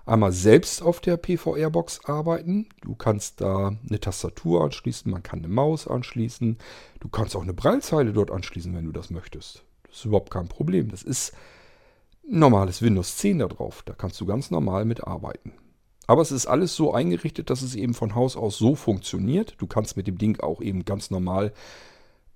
einmal 0.07 0.33
selbst 0.33 0.83
auf 0.83 1.01
der 1.01 1.17
PVR-Box 1.17 2.05
arbeiten. 2.07 2.69
Du 2.83 2.95
kannst 2.95 3.41
da 3.41 3.69
eine 3.89 4.01
Tastatur 4.01 4.65
anschließen, 4.65 5.11
man 5.11 5.23
kann 5.23 5.41
eine 5.41 5.49
Maus 5.49 5.87
anschließen. 5.87 6.59
Du 6.99 7.09
kannst 7.09 7.37
auch 7.37 7.43
eine 7.43 7.55
Breilzeile 7.55 8.13
dort 8.13 8.31
anschließen, 8.31 8.75
wenn 8.75 8.87
du 8.87 8.93
das 8.93 9.11
möchtest. 9.11 9.65
Das 9.85 9.99
ist 9.99 10.05
überhaupt 10.05 10.31
kein 10.31 10.49
Problem. 10.49 10.91
Das 10.91 11.03
ist 11.03 11.33
normales 12.29 12.83
Windows 12.83 13.17
10 13.17 13.39
da 13.39 13.49
drauf. 13.49 13.83
Da 13.85 13.95
kannst 13.95 14.21
du 14.21 14.27
ganz 14.27 14.51
normal 14.51 14.85
mit 14.85 15.07
arbeiten. 15.07 15.53
Aber 16.07 16.23
es 16.23 16.33
ist 16.33 16.47
alles 16.47 16.75
so 16.75 16.93
eingerichtet, 16.93 17.51
dass 17.51 17.63
es 17.63 17.77
eben 17.77 17.95
von 17.95 18.17
Haus 18.17 18.37
aus 18.37 18.59
so 18.59 18.75
funktioniert. 18.75 19.55
Du 19.59 19.69
kannst 19.69 19.97
mit 19.97 20.09
dem 20.09 20.19
Ding 20.19 20.41
auch 20.41 20.61
eben 20.61 20.85
ganz 20.85 21.11
normal 21.11 21.53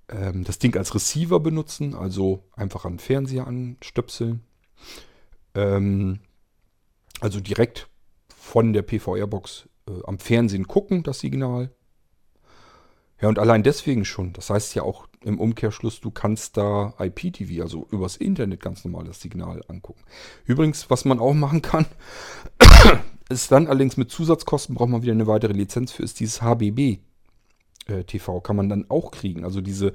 ähm, 0.09 0.45
das 0.45 0.59
Ding 0.59 0.77
als 0.77 0.95
Receiver 0.95 1.41
benutzen, 1.41 1.95
also 1.95 2.45
einfach 2.53 2.85
an 2.85 2.95
den 2.95 2.99
Fernseher 2.99 3.47
anstöpseln. 3.47 4.43
Ähm, 5.55 6.21
also 7.21 7.41
direkt 7.41 7.89
von 8.37 8.73
der 8.73 8.83
PVR-Box 8.83 9.69
äh, 9.89 9.93
am 10.05 10.19
Fernsehen 10.19 10.67
gucken, 10.67 11.03
das 11.03 11.21
Signal. 11.21 11.71
Ja, 13.21 13.29
und 13.29 13.39
allein 13.39 13.63
deswegen 13.63 14.05
schon. 14.05 14.33
Das 14.33 14.51
heißt 14.51 14.75
ja 14.75 14.83
auch 14.83 15.07
im 15.23 15.41
Umkehrschluss, 15.41 16.01
du 16.01 16.11
kannst 16.11 16.57
da 16.57 16.93
IPTV, 16.99 17.63
also 17.63 17.87
übers 17.91 18.17
Internet 18.17 18.61
ganz 18.61 18.85
normal 18.85 19.05
das 19.05 19.21
Signal 19.21 19.63
angucken. 19.69 20.03
Übrigens, 20.45 20.91
was 20.91 21.05
man 21.05 21.21
auch 21.21 21.33
machen 21.33 21.63
kann, 21.63 21.87
ist 23.31 23.51
dann 23.51 23.69
allerdings 23.69 23.97
mit 23.97 24.11
Zusatzkosten, 24.11 24.75
braucht 24.75 24.91
man 24.91 25.03
wieder 25.03 25.13
eine 25.13 25.27
weitere 25.27 25.53
Lizenz 25.53 25.93
für, 25.93 26.03
ist 26.03 26.21
dieses 26.21 26.43
HBB 26.43 26.99
äh, 27.87 28.05
TV. 28.05 28.41
Kann 28.41 28.57
man 28.57 28.69
dann 28.69 28.87
auch 28.89 29.11
kriegen. 29.11 29.45
Also 29.45 29.61
diese, 29.61 29.93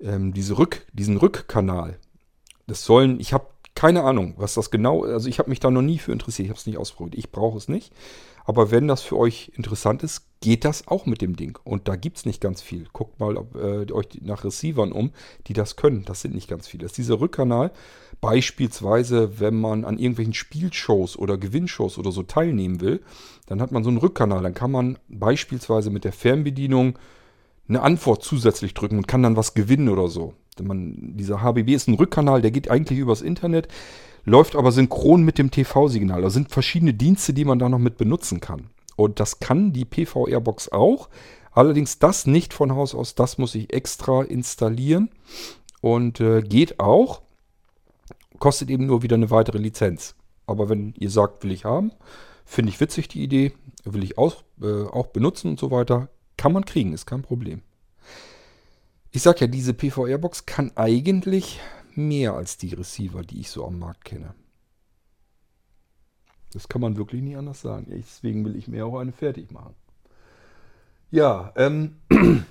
ähm, 0.00 0.32
diese 0.32 0.58
Rück, 0.58 0.86
diesen 0.92 1.16
Rückkanal. 1.16 1.98
Das 2.66 2.84
sollen, 2.84 3.20
ich 3.20 3.32
habe 3.32 3.46
keine 3.78 4.02
Ahnung, 4.02 4.34
was 4.38 4.54
das 4.54 4.72
genau, 4.72 5.04
also 5.04 5.28
ich 5.28 5.38
habe 5.38 5.50
mich 5.50 5.60
da 5.60 5.70
noch 5.70 5.82
nie 5.82 5.98
für 5.98 6.10
interessiert, 6.10 6.46
ich 6.46 6.50
habe 6.50 6.58
es 6.58 6.66
nicht 6.66 6.78
ausprobiert. 6.78 7.16
Ich 7.16 7.30
brauche 7.30 7.56
es 7.56 7.68
nicht. 7.68 7.92
Aber 8.44 8.72
wenn 8.72 8.88
das 8.88 9.02
für 9.02 9.16
euch 9.16 9.52
interessant 9.54 10.02
ist, 10.02 10.22
geht 10.40 10.64
das 10.64 10.88
auch 10.88 11.06
mit 11.06 11.22
dem 11.22 11.36
Ding. 11.36 11.56
Und 11.62 11.86
da 11.86 11.94
gibt 11.94 12.16
es 12.16 12.26
nicht 12.26 12.40
ganz 12.40 12.60
viel. 12.60 12.88
Guckt 12.92 13.20
mal 13.20 13.36
ob, 13.36 13.54
äh, 13.54 13.92
euch 13.92 14.06
nach 14.20 14.42
Receivern 14.42 14.90
um, 14.90 15.12
die 15.46 15.52
das 15.52 15.76
können. 15.76 16.04
Das 16.04 16.22
sind 16.22 16.34
nicht 16.34 16.48
ganz 16.48 16.66
viele. 16.66 16.82
Das 16.82 16.90
ist 16.90 16.98
dieser 16.98 17.20
Rückkanal. 17.20 17.70
Beispielsweise, 18.20 19.38
wenn 19.38 19.60
man 19.60 19.84
an 19.84 19.96
irgendwelchen 19.96 20.34
Spielshows 20.34 21.16
oder 21.16 21.38
Gewinnshows 21.38 21.98
oder 21.98 22.10
so 22.10 22.24
teilnehmen 22.24 22.80
will, 22.80 23.00
dann 23.46 23.62
hat 23.62 23.70
man 23.70 23.84
so 23.84 23.90
einen 23.90 23.98
Rückkanal. 23.98 24.42
Dann 24.42 24.54
kann 24.54 24.72
man 24.72 24.98
beispielsweise 25.08 25.90
mit 25.90 26.02
der 26.02 26.12
Fernbedienung 26.12 26.98
eine 27.68 27.82
Antwort 27.82 28.24
zusätzlich 28.24 28.74
drücken 28.74 28.96
und 28.96 29.06
kann 29.06 29.22
dann 29.22 29.36
was 29.36 29.54
gewinnen 29.54 29.88
oder 29.88 30.08
so. 30.08 30.34
Man, 30.62 31.16
dieser 31.16 31.42
HBB 31.42 31.70
ist 31.70 31.88
ein 31.88 31.94
Rückkanal, 31.94 32.42
der 32.42 32.50
geht 32.50 32.70
eigentlich 32.70 32.98
übers 32.98 33.22
Internet 33.22 33.68
läuft 34.28 34.56
aber 34.56 34.72
synchron 34.72 35.22
mit 35.22 35.38
dem 35.38 35.50
TV-Signal. 35.50 36.22
Da 36.22 36.30
sind 36.30 36.50
verschiedene 36.50 36.94
Dienste, 36.94 37.32
die 37.32 37.44
man 37.44 37.58
da 37.58 37.68
noch 37.68 37.78
mit 37.78 37.96
benutzen 37.96 38.40
kann. 38.40 38.68
Und 38.96 39.20
das 39.20 39.40
kann 39.40 39.72
die 39.72 39.84
PVR-Box 39.84 40.70
auch. 40.70 41.08
Allerdings 41.52 41.98
das 41.98 42.26
nicht 42.26 42.52
von 42.52 42.74
Haus 42.74 42.94
aus, 42.94 43.14
das 43.14 43.38
muss 43.38 43.54
ich 43.54 43.72
extra 43.72 44.22
installieren. 44.22 45.10
Und 45.80 46.20
äh, 46.20 46.42
geht 46.42 46.78
auch. 46.78 47.22
Kostet 48.38 48.70
eben 48.70 48.86
nur 48.86 49.02
wieder 49.02 49.16
eine 49.16 49.30
weitere 49.30 49.58
Lizenz. 49.58 50.14
Aber 50.46 50.68
wenn 50.68 50.94
ihr 50.98 51.10
sagt, 51.10 51.42
will 51.42 51.52
ich 51.52 51.64
haben, 51.64 51.92
finde 52.44 52.70
ich 52.70 52.80
witzig 52.80 53.08
die 53.08 53.22
Idee, 53.22 53.52
will 53.84 54.04
ich 54.04 54.16
auch, 54.16 54.36
äh, 54.62 54.84
auch 54.84 55.08
benutzen 55.08 55.50
und 55.50 55.60
so 55.60 55.70
weiter, 55.70 56.08
kann 56.36 56.52
man 56.52 56.64
kriegen, 56.64 56.92
ist 56.92 57.06
kein 57.06 57.22
Problem. 57.22 57.62
Ich 59.10 59.22
sage 59.22 59.40
ja, 59.40 59.46
diese 59.46 59.74
PVR-Box 59.74 60.46
kann 60.46 60.72
eigentlich 60.76 61.60
mehr 61.94 62.34
als 62.34 62.56
die 62.56 62.74
Receiver, 62.74 63.22
die 63.22 63.40
ich 63.40 63.50
so 63.50 63.66
am 63.66 63.78
Markt 63.78 64.04
kenne. 64.04 64.34
Das 66.52 66.68
kann 66.68 66.80
man 66.80 66.96
wirklich 66.96 67.22
nicht 67.22 67.36
anders 67.36 67.60
sagen. 67.60 67.86
Deswegen 67.88 68.44
will 68.44 68.56
ich 68.56 68.68
mir 68.68 68.86
auch 68.86 68.98
eine 68.98 69.12
fertig 69.12 69.50
machen. 69.50 69.74
Ja, 71.10 71.52
ähm, 71.56 71.96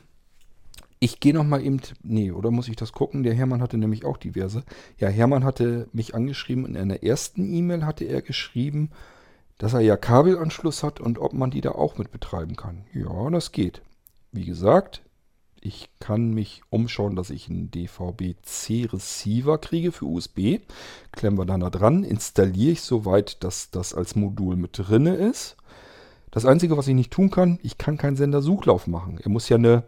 Ich 1.00 1.20
gehe 1.20 1.34
noch 1.34 1.44
mal 1.44 1.64
eben, 1.64 1.80
nee, 2.02 2.32
oder 2.32 2.50
muss 2.50 2.68
ich 2.68 2.76
das 2.76 2.92
gucken? 2.92 3.22
Der 3.22 3.36
Hermann 3.36 3.62
hatte 3.62 3.78
nämlich 3.78 4.04
auch 4.04 4.18
diverse. 4.18 4.64
Ja, 4.98 5.10
Hermann 5.10 5.44
hatte 5.44 5.88
mich 5.94 6.16
angeschrieben, 6.16 6.66
in 6.66 6.76
einer 6.76 7.04
ersten 7.04 7.54
E-Mail 7.54 7.86
hatte 7.86 8.06
er 8.06 8.24
geschrieben, 8.24 8.90
dass 9.60 9.74
er 9.74 9.82
ja 9.82 9.96
Kabelanschluss 9.96 10.82
hat 10.82 11.00
und 11.00 11.20
ob 11.20 11.34
man 11.34 11.52
die 11.52 11.62
da 11.62 11.72
auch 11.72 12.00
mit 12.00 12.12
betreiben 12.12 12.56
kann. 12.56 12.86
Ja, 12.94 13.30
das 13.30 13.52
geht. 13.52 13.84
Wie 14.32 14.46
gesagt, 14.46 15.04
ich 15.62 15.90
kann 16.00 16.32
mich 16.34 16.62
umschauen, 16.70 17.16
dass 17.16 17.30
ich 17.30 17.50
einen 17.50 17.72
DVB-C-Receiver 17.72 19.58
kriege 19.58 19.92
für 19.92 20.06
USB. 20.06 20.60
Klemmen 21.12 21.38
wir 21.38 21.46
dann 21.46 21.62
da 21.62 21.70
dran, 21.70 22.04
installiere 22.04 22.74
ich 22.74 22.82
soweit, 22.82 23.44
dass 23.44 23.72
das 23.72 23.94
als 23.94 24.16
Modul 24.16 24.56
mit 24.56 24.72
drinne 24.74 25.16
ist. 25.16 25.58
Das 26.32 26.46
Einzige, 26.46 26.78
was 26.78 26.88
ich 26.88 26.96
nicht 26.96 27.12
tun 27.12 27.32
kann, 27.32 27.60
ich 27.64 27.78
kann 27.78 27.98
keinen 27.98 28.18
Sendersuchlauf 28.18 28.88
machen. 28.88 29.20
Er 29.24 29.30
muss 29.30 29.50
ja 29.50 29.58
eine 29.58 29.84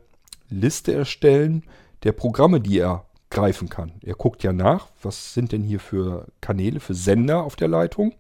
Liste 0.50 0.94
erstellen 0.94 1.64
der 2.04 2.14
Programme, 2.14 2.62
die 2.62 2.80
er 2.80 3.06
greifen 3.30 3.70
kann. 3.70 3.94
Er 4.02 4.16
guckt 4.16 4.44
ja 4.44 4.54
nach, 4.54 4.88
was 5.04 5.34
sind 5.34 5.52
denn 5.52 5.64
hier 5.64 5.80
für 5.80 6.28
Kanäle, 6.42 6.80
für 6.80 6.96
Sender 6.96 7.44
auf 7.44 7.56
der 7.56 7.68
Leitung 7.68 8.16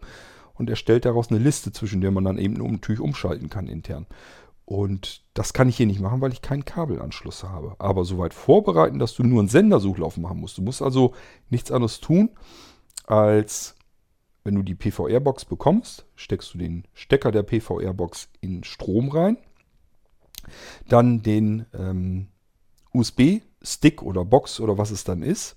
und 0.53 0.69
erstellt 0.69 1.05
daraus 1.05 1.31
eine 1.31 1.39
Liste, 1.39 1.71
zwischen 1.71 2.01
der 2.01 2.11
man 2.11 2.25
dann 2.25 2.37
eben 2.37 2.53
natürlich 2.53 2.99
umschalten 2.99 3.49
kann 3.49 3.67
intern. 3.67 4.05
Und 4.69 5.23
das 5.33 5.53
kann 5.53 5.67
ich 5.67 5.77
hier 5.77 5.87
nicht 5.87 5.99
machen, 5.99 6.21
weil 6.21 6.31
ich 6.31 6.43
keinen 6.43 6.63
Kabelanschluss 6.63 7.43
habe. 7.43 7.75
Aber 7.79 8.05
soweit 8.05 8.35
vorbereiten, 8.35 8.99
dass 8.99 9.15
du 9.15 9.23
nur 9.23 9.39
einen 9.39 9.49
Sendersuchlauf 9.49 10.17
machen 10.17 10.39
musst. 10.39 10.59
Du 10.59 10.61
musst 10.61 10.83
also 10.83 11.15
nichts 11.49 11.71
anderes 11.71 11.99
tun, 11.99 12.29
als 13.07 13.75
wenn 14.43 14.53
du 14.53 14.61
die 14.61 14.75
PVR-Box 14.75 15.45
bekommst, 15.45 16.05
steckst 16.15 16.53
du 16.53 16.59
den 16.59 16.83
Stecker 16.93 17.31
der 17.31 17.41
PVR-Box 17.41 18.29
in 18.41 18.63
Strom 18.63 19.09
rein 19.09 19.37
dann 20.87 21.21
den 21.21 21.65
ähm, 21.73 22.27
USB-Stick 22.93 24.01
oder 24.01 24.23
Box 24.23 24.59
oder 24.59 24.77
was 24.77 24.91
es 24.91 25.03
dann 25.03 25.21
ist, 25.23 25.55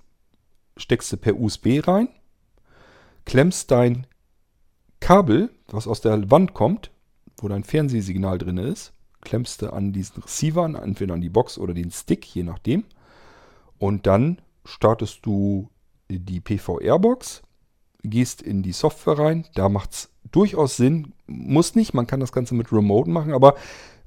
steckst 0.76 1.12
du 1.12 1.16
per 1.16 1.38
USB 1.38 1.86
rein, 1.86 2.08
klemmst 3.24 3.70
dein 3.70 4.06
Kabel, 5.00 5.50
was 5.68 5.86
aus 5.86 6.00
der 6.00 6.30
Wand 6.30 6.54
kommt, 6.54 6.90
wo 7.38 7.48
dein 7.48 7.64
Fernsehsignal 7.64 8.38
drin 8.38 8.58
ist, 8.58 8.92
klemmst 9.22 9.62
du 9.62 9.72
an 9.72 9.92
diesen 9.92 10.22
Receiver 10.22 10.64
entweder 10.82 11.14
an 11.14 11.20
die 11.20 11.30
Box 11.30 11.58
oder 11.58 11.74
den 11.74 11.90
Stick, 11.90 12.26
je 12.34 12.42
nachdem. 12.42 12.84
Und 13.78 14.06
dann 14.06 14.40
startest 14.64 15.24
du 15.24 15.70
die 16.08 16.40
PVR-Box, 16.40 17.42
gehst 18.02 18.42
in 18.42 18.62
die 18.62 18.72
Software 18.72 19.18
rein. 19.18 19.46
Da 19.54 19.68
macht 19.68 19.92
es 19.92 20.10
durchaus 20.30 20.76
Sinn, 20.76 21.14
muss 21.26 21.74
nicht, 21.74 21.94
man 21.94 22.06
kann 22.06 22.20
das 22.20 22.32
Ganze 22.32 22.54
mit 22.54 22.72
Remote 22.72 23.10
machen, 23.10 23.32
aber 23.32 23.54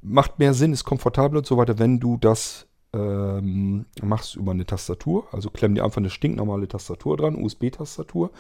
macht 0.02 0.40
mehr 0.40 0.54
Sinn, 0.54 0.74
ist 0.74 0.84
komfortabler 0.84 1.40
und 1.40 1.48
so 1.48 1.58
weiter, 1.58 1.80
wenn 1.80 2.00
du 2.00 2.18
das 2.18 2.68
ähm, 2.94 3.86
machst 4.02 4.36
über 4.36 4.52
eine 4.52 4.66
Tastatur. 4.66 5.28
Also 5.32 5.50
klemm 5.50 5.76
dir 5.76 5.84
einfach 5.84 5.98
eine 5.98 6.10
stinknormale 6.10 6.68
Tastatur 6.68 7.18
dran, 7.18 7.36
USB-Tastatur. 7.36 8.32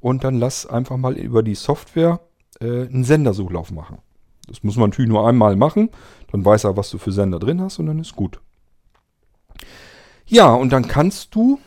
Und 0.00 0.24
dann 0.24 0.38
lass 0.38 0.66
einfach 0.66 0.96
mal 0.96 1.16
über 1.16 1.42
die 1.42 1.54
Software 1.54 2.20
äh, 2.60 2.86
einen 2.86 3.04
Sendersuchlauf 3.04 3.70
machen. 3.70 3.98
Das 4.48 4.62
muss 4.62 4.76
man 4.76 4.90
natürlich 4.90 5.10
nur 5.10 5.26
einmal 5.26 5.56
machen. 5.56 5.90
Dann 6.30 6.44
weiß 6.44 6.64
er, 6.64 6.76
was 6.76 6.90
du 6.90 6.98
für 6.98 7.12
Sender 7.12 7.38
drin 7.38 7.60
hast 7.60 7.78
und 7.78 7.86
dann 7.86 7.98
ist 7.98 8.16
gut. 8.16 8.40
Ja, 10.26 10.52
und 10.52 10.72
dann 10.72 10.88
kannst 10.88 11.34
du 11.34 11.58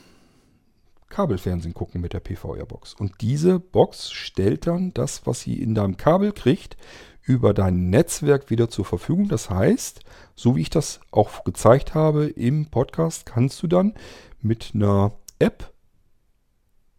Kabelfernsehen 1.09 1.73
gucken 1.73 2.01
mit 2.01 2.13
der 2.13 2.19
PVR-Box. 2.19 2.93
Und 2.95 3.21
diese 3.21 3.59
Box 3.59 4.11
stellt 4.11 4.67
dann 4.67 4.93
das, 4.93 5.26
was 5.26 5.39
sie 5.39 5.61
in 5.61 5.73
deinem 5.76 5.97
Kabel 5.97 6.34
kriegt, 6.34 6.76
über 7.21 7.53
dein 7.53 7.89
Netzwerk 7.89 8.49
wieder 8.49 8.69
zur 8.69 8.86
Verfügung. 8.86 9.30
Das 9.30 9.49
heißt, 9.49 10.01
so 10.36 10.55
wie 10.55 10.61
ich 10.61 10.69
das 10.69 10.99
auch 11.11 11.43
gezeigt 11.43 11.93
habe 11.93 12.26
im 12.26 12.67
Podcast, 12.67 13.26
kannst 13.26 13.63
du 13.63 13.67
dann 13.67 13.93
mit 14.41 14.71
einer 14.73 15.13
App 15.39 15.71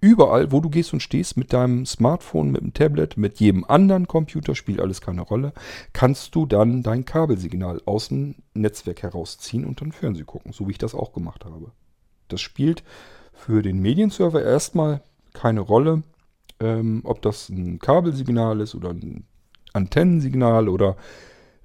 überall, 0.00 0.52
wo 0.52 0.60
du 0.60 0.70
gehst 0.70 0.92
und 0.92 1.00
stehst, 1.00 1.36
mit 1.36 1.52
deinem 1.52 1.86
Smartphone, 1.86 2.50
mit 2.50 2.60
dem 2.60 2.74
Tablet, 2.74 3.16
mit 3.16 3.40
jedem 3.40 3.64
anderen 3.64 4.06
Computer, 4.06 4.54
spielt 4.54 4.80
alles 4.80 5.00
keine 5.00 5.22
Rolle, 5.22 5.52
kannst 5.92 6.34
du 6.34 6.46
dann 6.46 6.82
dein 6.82 7.04
Kabelsignal 7.04 7.80
aus 7.86 8.08
dem 8.08 8.36
Netzwerk 8.54 9.02
herausziehen 9.02 9.64
und 9.64 9.80
dann 9.80 9.92
Fernsehen 9.92 10.26
gucken, 10.26 10.52
so 10.52 10.66
wie 10.66 10.72
ich 10.72 10.78
das 10.78 10.94
auch 10.94 11.12
gemacht 11.12 11.44
habe. 11.44 11.72
Das 12.28 12.40
spielt 12.40 12.82
für 13.32 13.62
den 13.62 13.80
Medienserver 13.80 14.42
erstmal 14.42 15.02
keine 15.32 15.60
Rolle, 15.60 16.02
ähm, 16.60 17.02
ob 17.04 17.22
das 17.22 17.48
ein 17.48 17.78
Kabelsignal 17.78 18.60
ist 18.60 18.74
oder 18.74 18.90
ein 18.90 19.24
Antennensignal 19.72 20.68
oder 20.68 20.96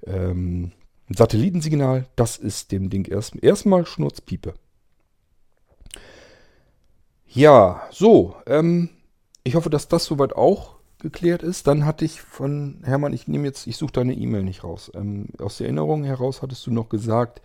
ähm, 0.06 0.72
ein 1.08 1.14
Satellitensignal, 1.14 2.06
das 2.16 2.36
ist 2.36 2.72
dem 2.72 2.90
Ding 2.90 3.06
erst, 3.10 3.42
erstmal 3.42 3.86
Schnurzpiepe. 3.86 4.54
Ja, 7.34 7.82
so, 7.90 8.36
ähm, 8.46 8.90
ich 9.42 9.54
hoffe, 9.54 9.70
dass 9.70 9.88
das 9.88 10.04
soweit 10.04 10.34
auch 10.34 10.76
geklärt 10.98 11.42
ist. 11.42 11.66
Dann 11.66 11.86
hatte 11.86 12.04
ich 12.04 12.20
von 12.20 12.80
Hermann, 12.84 13.12
ich 13.12 13.26
nehme 13.26 13.46
jetzt, 13.46 13.66
ich 13.66 13.76
suche 13.76 13.92
deine 13.92 14.14
E-Mail 14.14 14.42
nicht 14.42 14.64
raus. 14.64 14.90
Ähm, 14.94 15.28
aus 15.38 15.58
der 15.58 15.66
Erinnerung 15.66 16.04
heraus 16.04 16.42
hattest 16.42 16.66
du 16.66 16.70
noch 16.70 16.88
gesagt, 16.88 17.40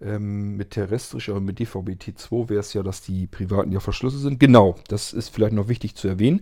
ähm, 0.00 0.56
mit 0.56 0.70
terrestrischer 0.70 1.34
und 1.34 1.44
mit 1.44 1.58
DVB-T2 1.60 2.48
wäre 2.48 2.60
es 2.60 2.72
ja, 2.72 2.82
dass 2.82 3.02
die 3.02 3.26
privaten 3.26 3.72
ja 3.72 3.80
verschlüsselt 3.80 4.22
sind. 4.22 4.40
Genau, 4.40 4.76
das 4.88 5.12
ist 5.12 5.28
vielleicht 5.28 5.52
noch 5.52 5.68
wichtig 5.68 5.94
zu 5.96 6.08
erwähnen. 6.08 6.40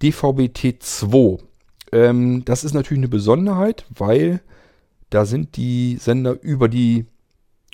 DVB-T2 0.00 1.40
ähm, 1.94 2.44
das 2.44 2.64
ist 2.64 2.74
natürlich 2.74 3.00
eine 3.00 3.08
Besonderheit, 3.08 3.86
weil 3.88 4.40
da 5.10 5.24
sind 5.24 5.56
die 5.56 5.96
Sender 6.00 6.36
über 6.42 6.68
die 6.68 7.06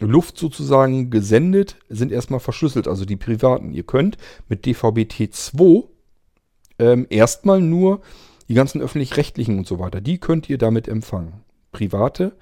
Luft 0.00 0.38
sozusagen 0.38 1.10
gesendet, 1.10 1.76
sind 1.88 2.12
erstmal 2.12 2.40
verschlüsselt, 2.40 2.88
also 2.88 3.04
die 3.04 3.16
privaten. 3.16 3.72
Ihr 3.72 3.82
könnt 3.82 4.16
mit 4.48 4.64
DVB-T2 4.64 5.84
ähm, 6.78 7.06
erstmal 7.10 7.60
nur 7.60 8.00
die 8.48 8.54
ganzen 8.54 8.80
öffentlich-rechtlichen 8.80 9.58
und 9.58 9.66
so 9.66 9.78
weiter, 9.78 10.00
die 10.00 10.18
könnt 10.18 10.48
ihr 10.48 10.58
damit 10.58 10.88
empfangen. 10.88 11.44
Private 11.72 12.32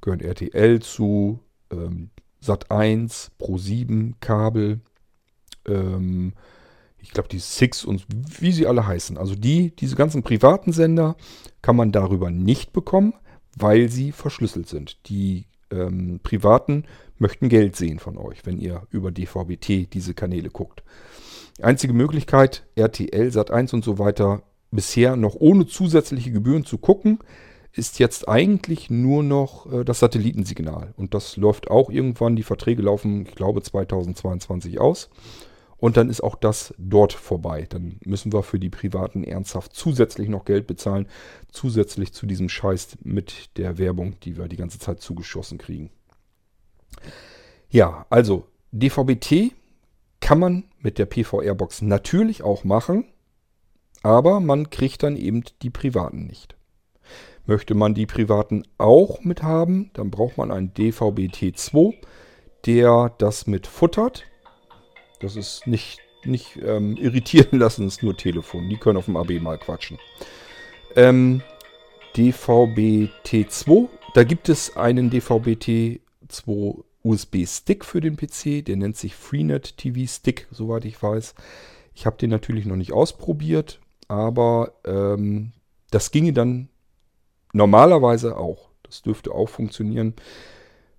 gehören 0.00 0.20
RTL 0.20 0.80
zu, 0.80 1.40
ähm, 1.70 2.10
Sat1, 2.42 3.30
Pro7, 3.38 4.14
Kabel, 4.20 4.80
ähm, 5.66 6.32
ich 6.98 7.10
glaube 7.10 7.28
die 7.28 7.38
Six 7.38 7.84
und 7.84 8.06
wie 8.08 8.52
sie 8.52 8.66
alle 8.66 8.86
heißen. 8.86 9.18
Also 9.18 9.34
die, 9.34 9.74
diese 9.76 9.96
ganzen 9.96 10.22
privaten 10.22 10.72
Sender 10.72 11.16
kann 11.62 11.76
man 11.76 11.92
darüber 11.92 12.30
nicht 12.30 12.72
bekommen, 12.72 13.14
weil 13.56 13.88
sie 13.88 14.12
verschlüsselt 14.12 14.68
sind. 14.68 15.08
Die 15.08 15.46
ähm, 15.70 16.20
privaten 16.22 16.84
möchten 17.18 17.48
Geld 17.48 17.76
sehen 17.76 17.98
von 17.98 18.16
euch, 18.16 18.46
wenn 18.46 18.58
ihr 18.58 18.82
über 18.90 19.10
DVB-T 19.10 19.88
diese 19.92 20.14
Kanäle 20.14 20.50
guckt. 20.50 20.82
einzige 21.60 21.92
Möglichkeit, 21.92 22.64
RTL, 22.74 23.28
Sat1 23.28 23.74
und 23.74 23.84
so 23.84 23.98
weiter 23.98 24.42
bisher 24.70 25.16
noch 25.16 25.34
ohne 25.34 25.66
zusätzliche 25.66 26.30
Gebühren 26.30 26.64
zu 26.64 26.78
gucken, 26.78 27.18
ist 27.72 27.98
jetzt 27.98 28.28
eigentlich 28.28 28.90
nur 28.90 29.22
noch 29.22 29.72
äh, 29.72 29.84
das 29.84 30.00
Satellitensignal. 30.00 30.92
Und 30.96 31.14
das 31.14 31.36
läuft 31.36 31.70
auch 31.70 31.90
irgendwann, 31.90 32.36
die 32.36 32.42
Verträge 32.42 32.82
laufen, 32.82 33.26
ich 33.26 33.34
glaube, 33.34 33.62
2022 33.62 34.80
aus. 34.80 35.10
Und 35.80 35.96
dann 35.96 36.10
ist 36.10 36.20
auch 36.20 36.36
das 36.36 36.74
dort 36.78 37.14
vorbei. 37.14 37.66
Dann 37.68 37.98
müssen 38.04 38.32
wir 38.32 38.42
für 38.42 38.58
die 38.58 38.68
Privaten 38.68 39.24
ernsthaft 39.24 39.74
zusätzlich 39.74 40.28
noch 40.28 40.44
Geld 40.44 40.66
bezahlen. 40.66 41.08
Zusätzlich 41.50 42.12
zu 42.12 42.26
diesem 42.26 42.48
Scheiß 42.50 42.98
mit 43.02 43.56
der 43.56 43.78
Werbung, 43.78 44.20
die 44.20 44.36
wir 44.36 44.46
die 44.48 44.56
ganze 44.56 44.78
Zeit 44.78 45.00
zugeschossen 45.00 45.56
kriegen. 45.56 45.90
Ja, 47.70 48.06
also 48.10 48.46
DVB-T 48.72 49.52
kann 50.20 50.38
man 50.38 50.64
mit 50.80 50.98
der 50.98 51.06
PVR-Box 51.06 51.82
natürlich 51.82 52.42
auch 52.42 52.62
machen. 52.62 53.06
Aber 54.02 54.40
man 54.40 54.70
kriegt 54.70 55.02
dann 55.02 55.16
eben 55.16 55.44
die 55.62 55.70
Privaten 55.70 56.26
nicht. 56.26 56.56
Möchte 57.46 57.74
man 57.74 57.94
die 57.94 58.06
Privaten 58.06 58.62
auch 58.78 59.22
mit 59.22 59.42
haben, 59.42 59.90
dann 59.94 60.10
braucht 60.10 60.38
man 60.38 60.50
einen 60.50 60.72
DVB-T2, 60.72 61.94
der 62.66 63.14
das 63.18 63.46
mit 63.46 63.66
futtert. 63.66 64.24
Das 65.20 65.36
ist 65.36 65.66
nicht, 65.66 66.00
nicht 66.24 66.58
ähm, 66.62 66.96
irritieren 66.96 67.58
lassen, 67.58 67.86
ist 67.86 68.02
nur 68.02 68.16
Telefon. 68.16 68.68
Die 68.68 68.76
können 68.76 68.96
auf 68.96 69.04
dem 69.04 69.16
AB 69.16 69.40
mal 69.40 69.58
quatschen. 69.58 69.98
Ähm, 70.96 71.42
DVB-T2, 72.16 73.88
da 74.14 74.24
gibt 74.24 74.48
es 74.48 74.76
einen 74.76 75.10
DVB-T2 75.10 76.82
USB-Stick 77.02 77.84
für 77.84 78.00
den 78.00 78.16
PC, 78.16 78.64
der 78.64 78.76
nennt 78.76 78.96
sich 78.96 79.14
Freenet 79.14 79.76
TV 79.78 80.10
Stick, 80.10 80.48
soweit 80.50 80.84
ich 80.84 81.00
weiß. 81.02 81.34
Ich 81.94 82.06
habe 82.06 82.16
den 82.18 82.30
natürlich 82.30 82.66
noch 82.66 82.76
nicht 82.76 82.92
ausprobiert, 82.92 83.80
aber 84.08 84.72
ähm, 84.84 85.52
das 85.90 86.10
ginge 86.10 86.32
dann 86.32 86.68
normalerweise 87.52 88.36
auch. 88.36 88.68
Das 88.82 89.02
dürfte 89.02 89.32
auch 89.32 89.48
funktionieren. 89.48 90.14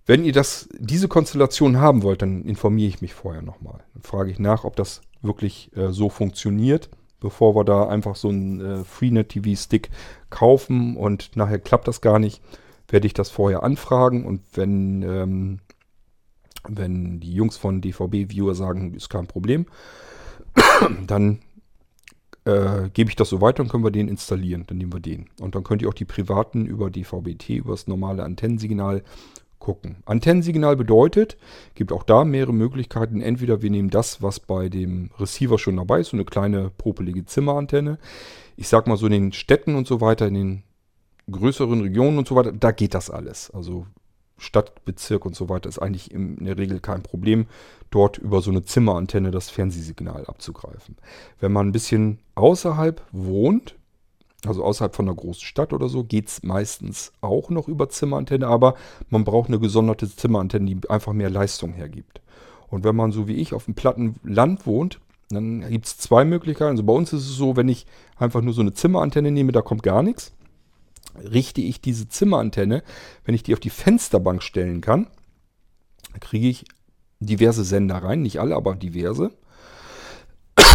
Wenn 0.06 0.26
ihr 0.26 0.34
das, 0.34 0.68
diese 0.78 1.08
Konstellation 1.08 1.78
haben 1.78 2.04
wollt, 2.04 2.22
dann 2.22 2.44
informiere 2.44 2.90
ich 2.90 3.02
mich 3.02 3.14
vorher 3.14 3.42
nochmal. 3.42 3.84
Dann 3.94 4.04
frage 4.04 4.32
ich 4.32 4.40
nach, 4.40 4.64
ob 4.64 4.76
das 4.76 5.02
wirklich 5.22 5.70
äh, 5.76 5.92
so 5.92 6.10
funktioniert, 6.10 6.90
bevor 7.20 7.56
wir 7.56 7.64
da 7.64 7.88
einfach 7.88 8.16
so 8.16 8.30
einen 8.30 8.60
äh, 8.60 8.84
Freenet 8.84 9.30
TV 9.30 9.60
Stick 9.62 9.90
kaufen 10.30 10.98
und 10.98 11.36
nachher 11.36 11.60
klappt 11.60 11.88
das 11.88 12.02
gar 12.02 12.20
nicht, 12.20 12.42
werde 12.88 13.08
ich 13.08 13.14
das 13.14 13.30
vorher 13.30 13.64
anfragen 13.64 14.26
und 14.26 14.42
wenn 14.54 15.04
ähm, 15.04 15.60
Wenn 16.68 17.20
die 17.20 17.34
Jungs 17.34 17.58
von 17.58 17.82
DVB-Viewer 17.82 18.54
sagen, 18.54 18.94
ist 18.94 19.10
kein 19.10 19.26
Problem, 19.26 19.66
dann 21.08 21.40
äh, 22.46 22.90
gebe 22.94 23.10
ich 23.10 23.16
das 23.16 23.30
so 23.30 23.42
weiter 23.42 23.64
und 23.64 23.70
können 23.70 23.84
wir 23.84 23.92
den 23.92 24.08
installieren. 24.08 24.66
Dann 24.68 24.78
nehmen 24.78 24.94
wir 24.94 25.00
den. 25.00 25.26
Und 25.40 25.56
dann 25.56 25.64
könnt 25.64 25.82
ihr 25.82 25.90
auch 25.90 25.96
die 25.96 26.06
privaten 26.06 26.66
über 26.68 26.90
DVB-T, 26.92 27.56
über 27.56 27.72
das 27.72 27.88
normale 27.88 28.24
Antennensignal 28.24 29.04
gucken. 29.62 30.04
Antennensignal 30.06 30.76
bedeutet, 30.76 31.38
gibt 31.76 31.94
auch 31.94 32.04
da 32.04 32.26
mehrere 32.26 32.54
Möglichkeiten. 32.54 33.22
Entweder 33.22 33.62
wir 33.62 33.70
nehmen 33.70 33.90
das, 33.90 34.22
was 34.22 34.42
bei 34.42 34.68
dem 34.68 35.12
Receiver 35.18 35.58
schon 35.58 35.78
dabei 35.78 36.02
ist, 36.02 36.10
so 36.10 36.18
eine 36.18 36.26
kleine 36.26 36.70
popelige 36.70 37.26
Zimmerantenne. 37.26 37.98
Ich 38.58 38.68
sag 38.68 38.88
mal 38.88 38.98
so 38.98 39.06
in 39.06 39.14
den 39.14 39.32
Städten 39.32 39.76
und 39.76 39.88
so 39.88 40.02
weiter, 40.02 40.28
in 40.28 40.34
den 40.34 40.64
größeren 41.32 41.80
Regionen 41.82 42.18
und 42.18 42.28
so 42.28 42.36
weiter, 42.36 42.52
da 42.52 42.72
geht 42.72 42.94
das 42.94 43.10
alles. 43.10 43.50
Also 43.52 43.86
Stadtbezirk 44.38 45.26
und 45.26 45.36
so 45.36 45.48
weiter 45.48 45.70
ist 45.70 45.80
eigentlich 45.80 46.12
in 46.12 46.44
der 46.44 46.58
Regel 46.58 46.80
kein 46.80 47.04
Problem, 47.04 47.46
dort 47.92 48.18
über 48.18 48.42
so 48.42 48.50
eine 48.50 48.64
Zimmerantenne 48.64 49.32
das 49.32 49.50
Fernsehsignal 49.50 50.26
abzugreifen. 50.26 50.98
Wenn 51.40 51.52
man 51.52 51.68
ein 51.68 51.72
bisschen 51.72 52.20
außerhalb 52.36 53.02
wohnt, 53.12 53.76
also 54.46 54.64
außerhalb 54.64 54.96
von 54.96 55.08
einer 55.08 55.16
großen 55.16 55.44
Stadt 55.44 55.74
oder 55.74 55.90
so, 55.90 56.04
geht 56.04 56.28
es 56.28 56.44
meistens 56.44 57.12
auch 57.22 57.50
noch 57.50 57.68
über 57.68 57.90
Zimmerantenne, 57.90 58.48
aber 58.48 58.76
man 59.10 59.24
braucht 59.24 59.50
eine 59.50 59.60
gesonderte 59.60 60.14
Zimmerantenne, 60.14 60.66
die 60.66 60.90
einfach 60.90 61.14
mehr 61.14 61.30
Leistung 61.30 61.74
hergibt. 61.74 62.22
Und 62.70 62.84
wenn 62.84 62.96
man 62.96 63.12
so 63.12 63.28
wie 63.28 63.36
ich 63.36 63.54
auf 63.54 63.66
dem 63.66 63.76
platten 63.76 64.16
Land 64.24 64.66
wohnt, 64.66 65.00
dann 65.30 65.62
gibt 65.70 65.86
es 65.86 65.98
zwei 65.98 66.26
Möglichkeiten. 66.26 66.72
Also 66.72 66.84
bei 66.84 66.94
uns 66.94 67.14
ist 67.14 67.24
es 67.24 67.36
so, 67.36 67.56
wenn 67.56 67.70
ich 67.70 67.86
einfach 68.18 68.42
nur 68.42 68.54
so 68.54 68.62
eine 68.62 68.74
Zimmerantenne 68.74 69.32
nehme, 69.32 69.52
da 69.52 69.62
kommt 69.62 69.84
gar 69.84 70.04
nichts. 70.04 70.34
Richte 71.16 71.62
ich 71.62 71.82
diese 71.82 72.08
Zimmerantenne, 72.08 72.84
wenn 73.26 73.36
ich 73.36 73.44
die 73.44 73.54
auf 73.54 73.60
die 73.60 73.70
Fensterbank 73.70 74.42
stellen 74.42 74.82
kann, 74.82 75.08
kriege 76.20 76.48
ich 76.48 76.66
diverse 77.20 77.64
Sender 77.64 77.98
rein, 77.98 78.22
nicht 78.22 78.40
alle, 78.40 78.56
aber 78.56 78.76
diverse. 78.76 79.32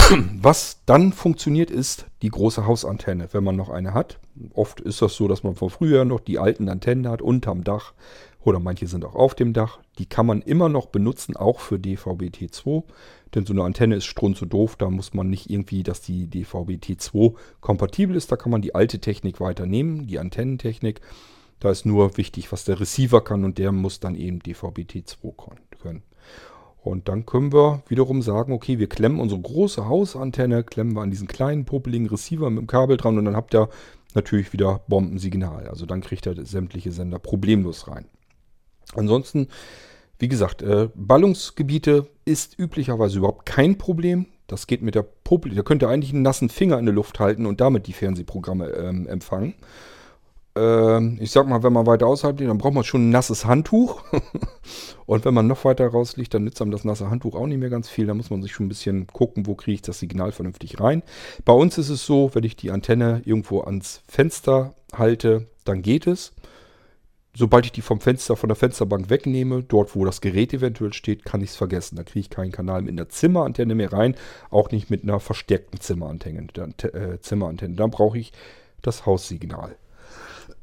Was 0.41 0.83
dann 0.87 1.13
funktioniert, 1.13 1.71
ist 1.71 2.07
die 2.23 2.29
große 2.29 2.67
Hausantenne, 2.67 3.29
wenn 3.33 3.43
man 3.43 3.57
noch 3.57 3.71
eine 3.71 3.93
hat. 3.93 4.19
Oft 4.55 4.81
ist 4.81 5.03
das 5.03 5.15
so, 5.15 5.27
dass 5.27 5.43
man 5.43 5.57
von 5.57 5.71
früher 5.71 6.05
noch 6.05 6.21
die 6.21 6.39
alten 6.39 6.69
Antennen 6.69 7.09
hat, 7.09 7.23
unterm 7.23 7.65
Dach 7.65 7.93
oder 8.43 8.61
manche 8.61 8.87
sind 8.87 9.05
auch 9.05 9.17
auf 9.17 9.35
dem 9.35 9.53
Dach. 9.53 9.81
Die 9.99 10.07
kann 10.07 10.27
man 10.27 10.43
immer 10.43 10.69
noch 10.69 10.87
benutzen, 10.87 11.37
auch 11.37 11.59
für 11.59 11.77
DVB-T2. 11.77 12.85
Denn 13.35 13.47
so 13.47 13.53
eine 13.53 13.65
Antenne 13.65 13.97
ist 13.97 14.05
strunz 14.05 14.39
so 14.39 14.47
doof, 14.47 14.77
da 14.77 14.89
muss 14.89 15.13
man 15.13 15.29
nicht 15.29 15.51
irgendwie, 15.51 15.83
dass 15.83 16.03
die 16.03 16.29
DVB-T2 16.29 17.35
kompatibel 17.61 18.15
ist. 18.15 18.31
Da 18.31 18.37
kann 18.37 18.53
man 18.53 18.63
die 18.63 18.77
alte 18.77 19.01
Technik 19.01 19.41
weiternehmen, 19.41 20.07
die 20.07 20.21
Antennentechnik. 20.21 21.01
Da 21.59 21.71
ist 21.71 21.85
nur 21.85 22.17
wichtig, 22.17 22.53
was 22.53 22.65
der 22.65 22.79
Receiver 22.79 23.25
kann 23.25 23.45
und 23.45 23.59
der 23.59 23.73
muss 23.73 23.99
dann 23.99 24.15
eben 24.15 24.39
DVB-T2 24.39 25.57
können. 25.81 26.03
Und 26.87 27.09
dann 27.09 27.27
können 27.27 27.53
wir 27.53 27.83
wiederum 27.89 28.23
sagen, 28.23 28.53
okay, 28.53 28.79
wir 28.79 28.89
klemmen 28.89 29.19
unsere 29.19 29.41
große 29.41 29.89
Hausantenne, 29.89 30.63
klemmen 30.63 30.95
wir 30.95 31.03
an 31.03 31.11
diesen 31.11 31.27
kleinen 31.27 31.65
popeligen 31.65 32.07
Receiver 32.07 32.49
mit 32.49 32.61
dem 32.61 32.69
Kabel 32.69 32.97
dran 32.97 33.19
und 33.19 33.25
dann 33.25 33.35
habt 33.35 33.57
ihr 33.57 33.69
natürlich 34.15 34.53
wieder 34.53 34.83
Bombensignal. 34.87 35.67
Also 35.67 35.85
dann 35.85 36.01
kriegt 36.01 36.29
ihr 36.29 36.47
sämtliche 36.47 36.93
Sender 36.93 37.19
problemlos 37.19 37.89
rein. 37.89 38.05
Ansonsten, 38.95 39.49
wie 40.21 40.29
gesagt, 40.29 40.63
äh, 40.63 40.89
Ballungsgebiete 40.95 42.07
ist 42.25 42.57
üblicherweise 42.57 43.19
überhaupt 43.19 43.47
kein 43.47 43.79
Problem. 43.79 44.27
Das 44.47 44.69
geht 44.69 44.83
mit 44.83 44.95
der 44.95 45.03
Popel. 45.03 45.57
Da 45.57 45.63
könnt 45.63 45.83
ihr 45.83 45.89
eigentlich 45.89 46.13
einen 46.13 46.23
nassen 46.23 46.51
Finger 46.51 46.79
in 46.79 46.87
der 46.87 46.95
Luft 46.95 47.19
halten 47.19 47.47
und 47.47 47.61
damit 47.61 47.89
die 47.89 47.95
Fernsehprogramme 47.95 48.69
ähm, 48.69 49.09
empfangen. 49.09 49.55
Ähm, 50.57 51.19
ich 51.21 51.31
sag 51.31 51.47
mal, 51.47 51.63
wenn 51.63 51.73
man 51.73 51.87
weiter 51.87 52.07
außerhalb 52.07 52.39
liegt, 52.39 52.51
dann 52.51 52.59
braucht 52.59 52.75
man 52.75 52.85
schon 52.85 53.09
ein 53.09 53.11
nasses 53.11 53.45
Handtuch. 53.45 54.03
und 55.07 55.25
wenn 55.25 55.35
man 55.35 55.47
noch 55.47 55.65
weiter 55.65 55.87
raus 55.89 56.17
liegt, 56.17 56.35
dann 56.35 56.45
nützt 56.45 56.63
einem 56.63 56.71
das 56.71 56.85
nasse 56.85 57.11
Handtuch 57.11 57.35
auch 57.35 57.47
nicht 57.47 57.59
mehr 57.59 57.69
ganz 57.69 57.89
viel. 57.89 58.07
Da 58.07 58.15
muss 58.15 58.31
man 58.31 58.43
sich 58.43 58.53
schon 58.53 58.67
ein 58.67 58.71
bisschen 58.71 59.07
gucken, 59.09 59.47
wo 59.47 59.55
kriege 59.55 59.75
ich 59.75 59.83
das 59.83 59.99
Signal 59.99 60.33
vernünftig 60.33 60.81
rein. 60.81 61.03
Bei 61.45 61.53
uns 61.53 61.77
ist 61.79 61.91
es 61.91 62.07
so, 62.07 62.31
wenn 62.33 62.45
ich 62.45 62.57
die 62.57 62.71
Antenne 62.71 63.23
irgendwo 63.25 63.61
ans 63.61 64.03
Fenster 64.09 64.75
halte, 64.95 65.47
dann 65.65 65.83
geht 65.83 66.07
es. 66.07 66.33
Sobald 67.35 67.67
ich 67.67 67.73
die 67.73 67.83
vom 67.83 68.01
Fenster, 68.01 68.35
von 68.35 68.49
der 68.49 68.57
Fensterbank 68.57 69.11
wegnehme, 69.11 69.63
dort 69.63 69.95
wo 69.95 70.07
das 70.07 70.23
Gerät 70.23 70.55
eventuell 70.55 70.95
steht, 70.95 71.27
kann 71.27 71.43
ich 71.43 71.51
es 71.51 71.57
vergessen. 71.57 71.97
Da 71.97 72.03
kriege 72.03 72.21
ich 72.21 72.31
keinen 72.31 72.51
Kanal 72.51 72.81
mit 72.81 72.93
einer 72.93 73.11
Zimmerantenne 73.11 73.75
mehr 73.75 73.93
rein, 73.93 74.15
auch 74.51 74.71
nicht 74.71 74.89
mit 74.89 75.03
einer 75.03 75.21
verstärkten 75.21 75.79
Zimmerantenne. 75.79 76.47
Äh, 76.83 77.21
Zimmerantenne. 77.21 77.75
Dann 77.75 77.91
brauche 77.91 78.17
ich 78.17 78.33
das 78.81 79.05
Haussignal. 79.05 79.77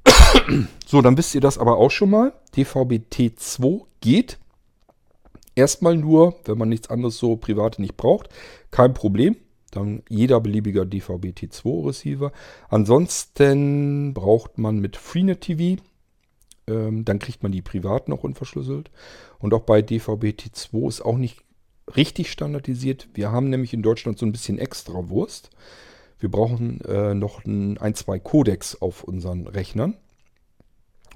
so, 0.86 1.02
dann 1.02 1.18
wisst 1.18 1.36
ihr 1.36 1.42
das 1.42 1.58
aber 1.58 1.78
auch 1.78 1.92
schon 1.92 2.10
mal. 2.10 2.34
DVB-T2 2.56 3.84
geht. 4.02 4.40
Erstmal 5.56 5.98
nur, 5.98 6.36
wenn 6.46 6.58
man 6.58 6.70
nichts 6.70 6.90
anderes 6.90 7.18
so 7.18 7.36
private 7.36 7.82
nicht 7.82 7.98
braucht. 7.98 8.30
Kein 8.72 8.94
Problem. 8.94 9.36
Dann 9.72 10.04
jeder 10.10 10.40
beliebiger 10.40 10.84
DVB-T2 10.84 11.88
Receiver. 11.88 12.32
Ansonsten 12.70 14.14
braucht 14.14 14.58
man 14.58 14.80
mit 14.80 14.98
Freenet 14.98 15.42
TV. 15.42 15.82
Ähm, 16.68 17.06
dann 17.06 17.20
kriegt 17.20 17.44
man 17.44 17.52
die 17.52 17.62
privat 17.62 18.08
noch 18.08 18.24
unverschlüsselt. 18.24 18.92
Und 19.40 19.54
auch 19.54 19.62
bei 19.62 19.82
DVB-T2 19.82 20.88
ist 20.88 21.02
auch 21.02 21.18
nicht 21.18 21.40
richtig 21.96 22.32
standardisiert. 22.32 23.10
Wir 23.14 23.32
haben 23.32 23.50
nämlich 23.50 23.74
in 23.74 23.82
Deutschland 23.82 24.18
so 24.18 24.26
ein 24.26 24.32
bisschen 24.32 24.60
extra 24.60 25.10
Wurst. 25.10 25.50
Wir 26.24 26.32
brauchen 26.32 26.80
äh, 26.86 27.14
noch 27.14 27.44
ein, 27.44 27.78
ein, 27.80 27.96
zwei 27.96 28.18
Codecs 28.18 28.82
auf 28.82 29.04
unseren 29.04 29.46
Rechnern 29.46 29.98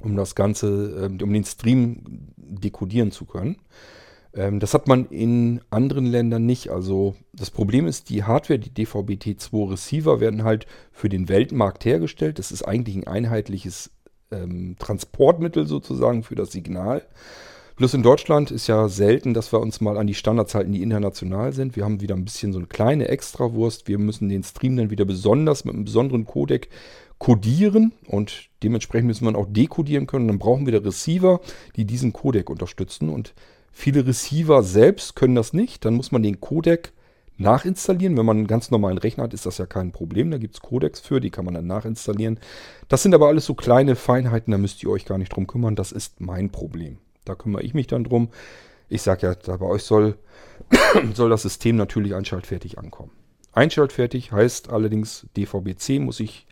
um 0.02 0.18
das 0.18 0.36
Ganze, 0.36 1.10
äh, 1.10 1.24
um 1.24 1.34
den 1.34 1.46
Stream 1.46 2.34
dekodieren 2.36 3.12
zu 3.12 3.24
können. 3.24 3.56
Ähm, 4.34 4.60
das 4.60 4.74
hat 4.74 4.90
man 4.90 5.06
in 5.06 5.62
anderen 5.70 6.06
Ländern 6.06 6.46
nicht. 6.46 6.70
Also 6.72 7.16
das 7.32 7.52
Problem 7.52 7.88
ist, 7.88 8.10
die 8.10 8.26
Hardware, 8.26 8.60
die 8.60 8.74
DVB-T2 8.74 9.72
Receiver 9.72 10.20
werden 10.20 10.44
halt 10.44 10.68
für 10.92 11.08
den 11.08 11.30
Weltmarkt 11.30 11.86
hergestellt. 11.86 12.38
Das 12.38 12.52
ist 12.52 12.64
eigentlich 12.64 12.98
ein 12.98 13.08
einheitliches 13.08 13.92
ähm, 14.30 14.76
Transportmittel 14.78 15.68
sozusagen 15.68 16.24
für 16.24 16.36
das 16.36 16.52
Signal. 16.52 17.08
Bloß 17.78 17.94
in 17.94 18.02
Deutschland 18.02 18.50
ist 18.50 18.66
ja 18.66 18.90
selten, 18.90 19.36
dass 19.36 19.54
wir 19.54 19.60
uns 19.60 19.82
mal 19.82 20.00
an 20.00 20.08
die 20.08 20.16
Standards 20.16 20.56
halten, 20.56 20.72
die 20.72 20.82
international 20.82 21.54
sind. 21.54 21.76
Wir 21.76 21.86
haben 21.86 22.02
wieder 22.02 22.16
ein 22.16 22.26
bisschen 22.26 22.52
so 22.52 22.58
eine 22.58 22.68
kleine 22.68 23.08
Extrawurst. 23.08 23.88
Wir 23.88 24.00
müssen 24.00 24.30
den 24.30 24.44
Stream 24.44 24.76
dann 24.76 24.90
wieder 24.90 25.06
besonders 25.06 25.64
mit 25.64 25.76
einem 25.76 25.86
besonderen 25.86 26.26
Codec 26.26 26.70
codieren 27.20 27.94
und 28.08 28.50
dementsprechend 28.64 29.06
müssen 29.06 29.28
wir 29.28 29.38
auch 29.38 29.46
dekodieren 29.48 30.08
können. 30.08 30.28
Dann 30.28 30.40
brauchen 30.40 30.66
wir 30.66 30.74
da 30.74 30.80
Receiver, 30.80 31.40
die 31.76 31.86
diesen 31.86 32.14
Codec 32.14 32.50
unterstützen 32.50 33.10
und 33.10 33.36
viele 33.72 34.08
Receiver 34.08 34.64
selbst 34.64 35.16
können 35.16 35.36
das 35.36 35.54
nicht. 35.54 35.86
Dann 35.86 35.94
muss 35.94 36.12
man 36.12 36.24
den 36.24 36.42
Codec 36.42 36.94
nachinstallieren. 37.38 38.18
Wenn 38.18 38.26
man 38.26 38.38
einen 38.38 38.48
ganz 38.48 38.72
normalen 38.72 38.98
Rechner 38.98 39.26
hat, 39.26 39.36
ist 39.36 39.46
das 39.46 39.60
ja 39.60 39.68
kein 39.68 39.92
Problem. 39.92 40.32
Da 40.32 40.40
gibt 40.40 40.56
es 40.56 40.62
Codecs 40.62 41.00
für, 41.00 41.20
die 41.20 41.30
kann 41.30 41.46
man 41.46 41.54
dann 41.54 41.68
nachinstallieren. 41.68 42.40
Das 42.88 43.04
sind 43.04 43.14
aber 43.14 43.28
alles 43.28 43.46
so 43.46 43.54
kleine 43.54 43.96
Feinheiten, 43.96 44.50
da 44.50 44.58
müsst 44.58 44.82
ihr 44.82 44.90
euch 44.90 45.06
gar 45.06 45.20
nicht 45.20 45.36
drum 45.36 45.46
kümmern. 45.46 45.76
Das 45.76 45.92
ist 45.92 46.20
mein 46.20 46.50
Problem. 46.50 46.98
Da 47.28 47.36
kümmere 47.36 47.64
ich 47.64 47.74
mich 47.74 47.88
dann 47.88 48.04
drum. 48.04 48.30
Ich 48.90 49.02
sage 49.02 49.28
ja, 49.28 49.36
da 49.36 49.58
bei 49.58 49.66
euch 49.66 49.84
soll, 49.84 50.18
soll 51.14 51.30
das 51.30 51.42
System 51.42 51.76
natürlich 51.76 52.16
einschaltfertig 52.16 52.78
ankommen. 52.80 53.12
Einschaltfertig 53.52 54.32
heißt 54.32 54.70
allerdings 54.70 55.28
DVB-C 55.36 56.00
muss 56.00 56.20
ich 56.20 56.48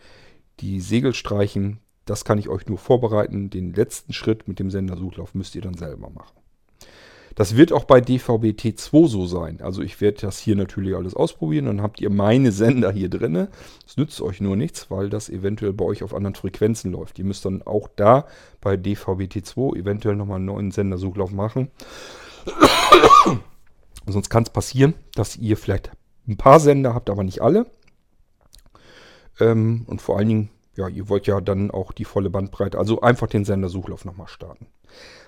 die 0.59 0.79
Segel 0.79 1.13
streichen, 1.13 1.79
das 2.05 2.23
kann 2.23 2.37
ich 2.37 2.49
euch 2.49 2.67
nur 2.67 2.77
vorbereiten. 2.77 3.49
Den 3.49 3.73
letzten 3.73 4.13
Schritt 4.13 4.47
mit 4.47 4.59
dem 4.59 4.69
Sendersuchlauf 4.69 5.33
müsst 5.33 5.55
ihr 5.55 5.61
dann 5.61 5.73
selber 5.73 6.09
machen. 6.09 6.37
Das 7.35 7.57
wird 7.57 7.73
auch 7.73 7.83
bei 7.83 7.99
DVB-T2 7.99 9.07
so 9.07 9.25
sein. 9.25 9.59
Also 9.61 9.81
ich 9.81 9.99
werde 9.99 10.21
das 10.21 10.39
hier 10.39 10.55
natürlich 10.55 10.95
alles 10.95 11.15
ausprobieren. 11.15 11.65
Dann 11.65 11.81
habt 11.81 11.99
ihr 11.99 12.09
meine 12.09 12.53
Sender 12.53 12.91
hier 12.91 13.09
drin. 13.09 13.49
Es 13.85 13.97
nützt 13.97 14.21
euch 14.21 14.39
nur 14.39 14.55
nichts, 14.55 14.89
weil 14.89 15.09
das 15.09 15.29
eventuell 15.29 15.73
bei 15.73 15.83
euch 15.83 16.01
auf 16.01 16.15
anderen 16.15 16.35
Frequenzen 16.35 16.93
läuft. 16.93 17.19
Ihr 17.19 17.25
müsst 17.25 17.43
dann 17.43 17.61
auch 17.61 17.89
da 17.93 18.25
bei 18.61 18.75
DVB-T2 18.75 19.75
eventuell 19.75 20.15
nochmal 20.15 20.37
einen 20.37 20.45
neuen 20.45 20.71
Sendersuchlauf 20.71 21.31
machen. 21.31 21.69
Sonst 24.07 24.29
kann 24.29 24.43
es 24.43 24.49
passieren, 24.49 24.93
dass 25.15 25.35
ihr 25.35 25.57
vielleicht 25.57 25.91
ein 26.27 26.37
paar 26.37 26.61
Sender 26.61 26.93
habt, 26.93 27.09
aber 27.09 27.23
nicht 27.23 27.41
alle. 27.41 27.65
Ähm, 29.39 29.83
und 29.87 30.01
vor 30.01 30.17
allen 30.17 30.29
Dingen, 30.29 30.49
ja, 30.75 30.87
ihr 30.87 31.09
wollt 31.09 31.27
ja 31.27 31.41
dann 31.41 31.71
auch 31.71 31.91
die 31.91 32.05
volle 32.05 32.29
Bandbreite, 32.29 32.77
also 32.77 33.01
einfach 33.01 33.27
den 33.27 33.45
Sendersuchlauf 33.45 34.05
nochmal 34.05 34.27
starten. 34.27 34.67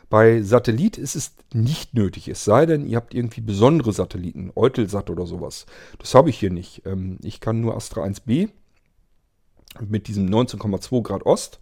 Bei 0.09 0.41
Satellit 0.41 0.97
ist 0.97 1.15
es 1.15 1.33
nicht 1.53 1.93
nötig, 1.93 2.29
es 2.29 2.45
sei 2.45 2.65
denn, 2.65 2.85
ihr 2.85 2.95
habt 2.95 3.13
irgendwie 3.13 3.41
besondere 3.41 3.91
Satelliten, 3.91 4.51
Eutelsat 4.55 5.09
oder 5.09 5.25
sowas. 5.25 5.65
Das 5.99 6.15
habe 6.15 6.29
ich 6.29 6.39
hier 6.39 6.51
nicht. 6.51 6.85
Ähm, 6.85 7.17
ich 7.21 7.41
kann 7.41 7.59
nur 7.59 7.75
Astra 7.75 8.03
1b 8.03 8.49
mit 9.81 10.07
diesem 10.07 10.27
19,2 10.27 11.03
Grad 11.03 11.25
Ost. 11.25 11.59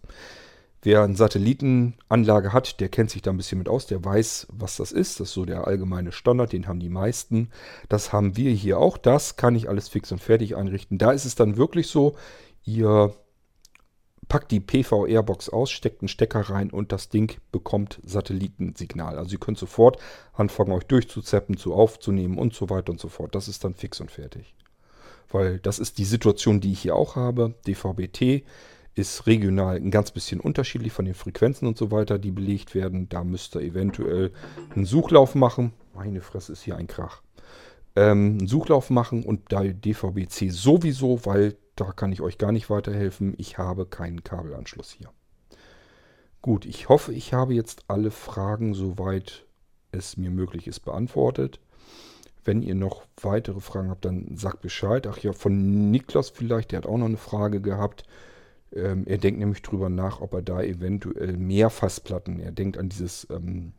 Wer 0.82 1.02
eine 1.02 1.16
Satellitenanlage 1.16 2.52
hat, 2.52 2.78
der 2.78 2.88
kennt 2.88 3.10
sich 3.10 3.20
da 3.20 3.32
ein 3.32 3.36
bisschen 3.36 3.58
mit 3.58 3.68
aus, 3.68 3.86
der 3.86 4.04
weiß, 4.04 4.46
was 4.52 4.76
das 4.76 4.92
ist. 4.92 5.18
Das 5.18 5.28
ist 5.28 5.34
so 5.34 5.44
der 5.44 5.66
allgemeine 5.66 6.12
Standard, 6.12 6.52
den 6.52 6.68
haben 6.68 6.78
die 6.78 6.88
meisten. 6.88 7.50
Das 7.88 8.12
haben 8.12 8.36
wir 8.36 8.52
hier 8.52 8.78
auch. 8.78 8.96
Das 8.96 9.34
kann 9.34 9.56
ich 9.56 9.68
alles 9.68 9.88
fix 9.88 10.12
und 10.12 10.20
fertig 10.20 10.54
einrichten. 10.54 10.98
Da 10.98 11.10
ist 11.10 11.24
es 11.24 11.34
dann 11.34 11.56
wirklich 11.56 11.88
so, 11.88 12.14
ihr 12.64 13.12
packt 14.28 14.50
die 14.50 14.60
PVR-Box 14.60 15.48
aus, 15.50 15.70
steckt 15.70 16.02
einen 16.02 16.08
Stecker 16.08 16.40
rein 16.40 16.70
und 16.70 16.92
das 16.92 17.08
Ding 17.08 17.36
bekommt 17.52 18.00
Satellitensignal. 18.04 19.18
Also 19.18 19.32
ihr 19.32 19.40
könnt 19.40 19.58
sofort 19.58 19.98
anfangen, 20.32 20.72
euch 20.72 20.84
durchzuzeppen, 20.84 21.56
zu 21.56 21.74
aufzunehmen 21.74 22.38
und 22.38 22.54
so 22.54 22.68
weiter 22.70 22.92
und 22.92 23.00
so 23.00 23.08
fort. 23.08 23.34
Das 23.34 23.48
ist 23.48 23.64
dann 23.64 23.74
fix 23.74 24.00
und 24.00 24.10
fertig. 24.10 24.54
Weil 25.30 25.58
das 25.58 25.78
ist 25.78 25.98
die 25.98 26.04
Situation, 26.04 26.60
die 26.60 26.72
ich 26.72 26.80
hier 26.80 26.96
auch 26.96 27.16
habe. 27.16 27.54
DVB-T 27.66 28.44
ist 28.94 29.26
regional 29.26 29.76
ein 29.76 29.90
ganz 29.90 30.10
bisschen 30.10 30.40
unterschiedlich 30.40 30.92
von 30.92 31.04
den 31.04 31.14
Frequenzen 31.14 31.68
und 31.68 31.76
so 31.76 31.90
weiter, 31.90 32.18
die 32.18 32.30
belegt 32.30 32.74
werden. 32.74 33.08
Da 33.08 33.22
müsst 33.24 33.54
ihr 33.54 33.60
eventuell 33.60 34.32
einen 34.74 34.86
Suchlauf 34.86 35.34
machen. 35.34 35.72
Meine 35.94 36.20
Fresse 36.20 36.52
ist 36.52 36.62
hier 36.62 36.76
ein 36.76 36.86
Krach. 36.86 37.22
Ähm, 37.94 38.38
einen 38.38 38.48
Suchlauf 38.48 38.90
machen 38.90 39.22
und 39.22 39.52
da 39.52 39.62
DVB-C 39.62 40.48
sowieso, 40.48 41.24
weil 41.24 41.56
da 41.76 41.92
kann 41.92 42.12
ich 42.12 42.20
euch 42.20 42.38
gar 42.38 42.52
nicht 42.52 42.70
weiterhelfen. 42.70 43.34
Ich 43.38 43.58
habe 43.58 43.86
keinen 43.86 44.24
Kabelanschluss 44.24 44.90
hier. 44.90 45.10
Gut, 46.42 46.64
ich 46.64 46.88
hoffe, 46.88 47.12
ich 47.12 47.32
habe 47.32 47.54
jetzt 47.54 47.84
alle 47.88 48.10
Fragen, 48.10 48.74
soweit 48.74 49.46
es 49.92 50.16
mir 50.16 50.30
möglich 50.30 50.66
ist, 50.66 50.80
beantwortet. 50.80 51.60
Wenn 52.44 52.62
ihr 52.62 52.74
noch 52.74 53.04
weitere 53.20 53.60
Fragen 53.60 53.90
habt, 53.90 54.04
dann 54.04 54.36
sagt 54.36 54.60
Bescheid. 54.60 55.06
Ach 55.06 55.18
ja, 55.18 55.32
von 55.32 55.90
Niklas 55.90 56.30
vielleicht, 56.30 56.72
der 56.72 56.78
hat 56.78 56.86
auch 56.86 56.98
noch 56.98 57.06
eine 57.06 57.16
Frage 57.16 57.60
gehabt. 57.60 58.04
Ähm, 58.72 59.04
er 59.06 59.18
denkt 59.18 59.40
nämlich 59.40 59.62
drüber 59.62 59.88
nach, 59.88 60.20
ob 60.20 60.34
er 60.34 60.42
da 60.42 60.62
eventuell 60.62 61.36
mehr 61.36 61.70
Fassplatten, 61.70 62.40
er 62.40 62.52
denkt 62.52 62.78
an 62.78 62.88
dieses, 62.88 63.26
ähm, 63.30 63.72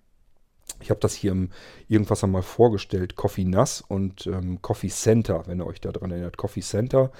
ich 0.82 0.90
habe 0.90 1.00
das 1.00 1.14
hier 1.14 1.32
im 1.32 1.50
irgendwas 1.88 2.24
einmal 2.24 2.42
vorgestellt, 2.42 3.16
Coffee 3.16 3.46
Nass 3.46 3.82
und 3.82 4.28
ähm, 4.28 4.62
Coffee 4.62 4.90
Center, 4.90 5.44
wenn 5.48 5.62
ihr 5.62 5.66
euch 5.66 5.82
daran 5.82 6.12
erinnert. 6.12 6.38
Coffee 6.38 6.62
Center 6.62 7.12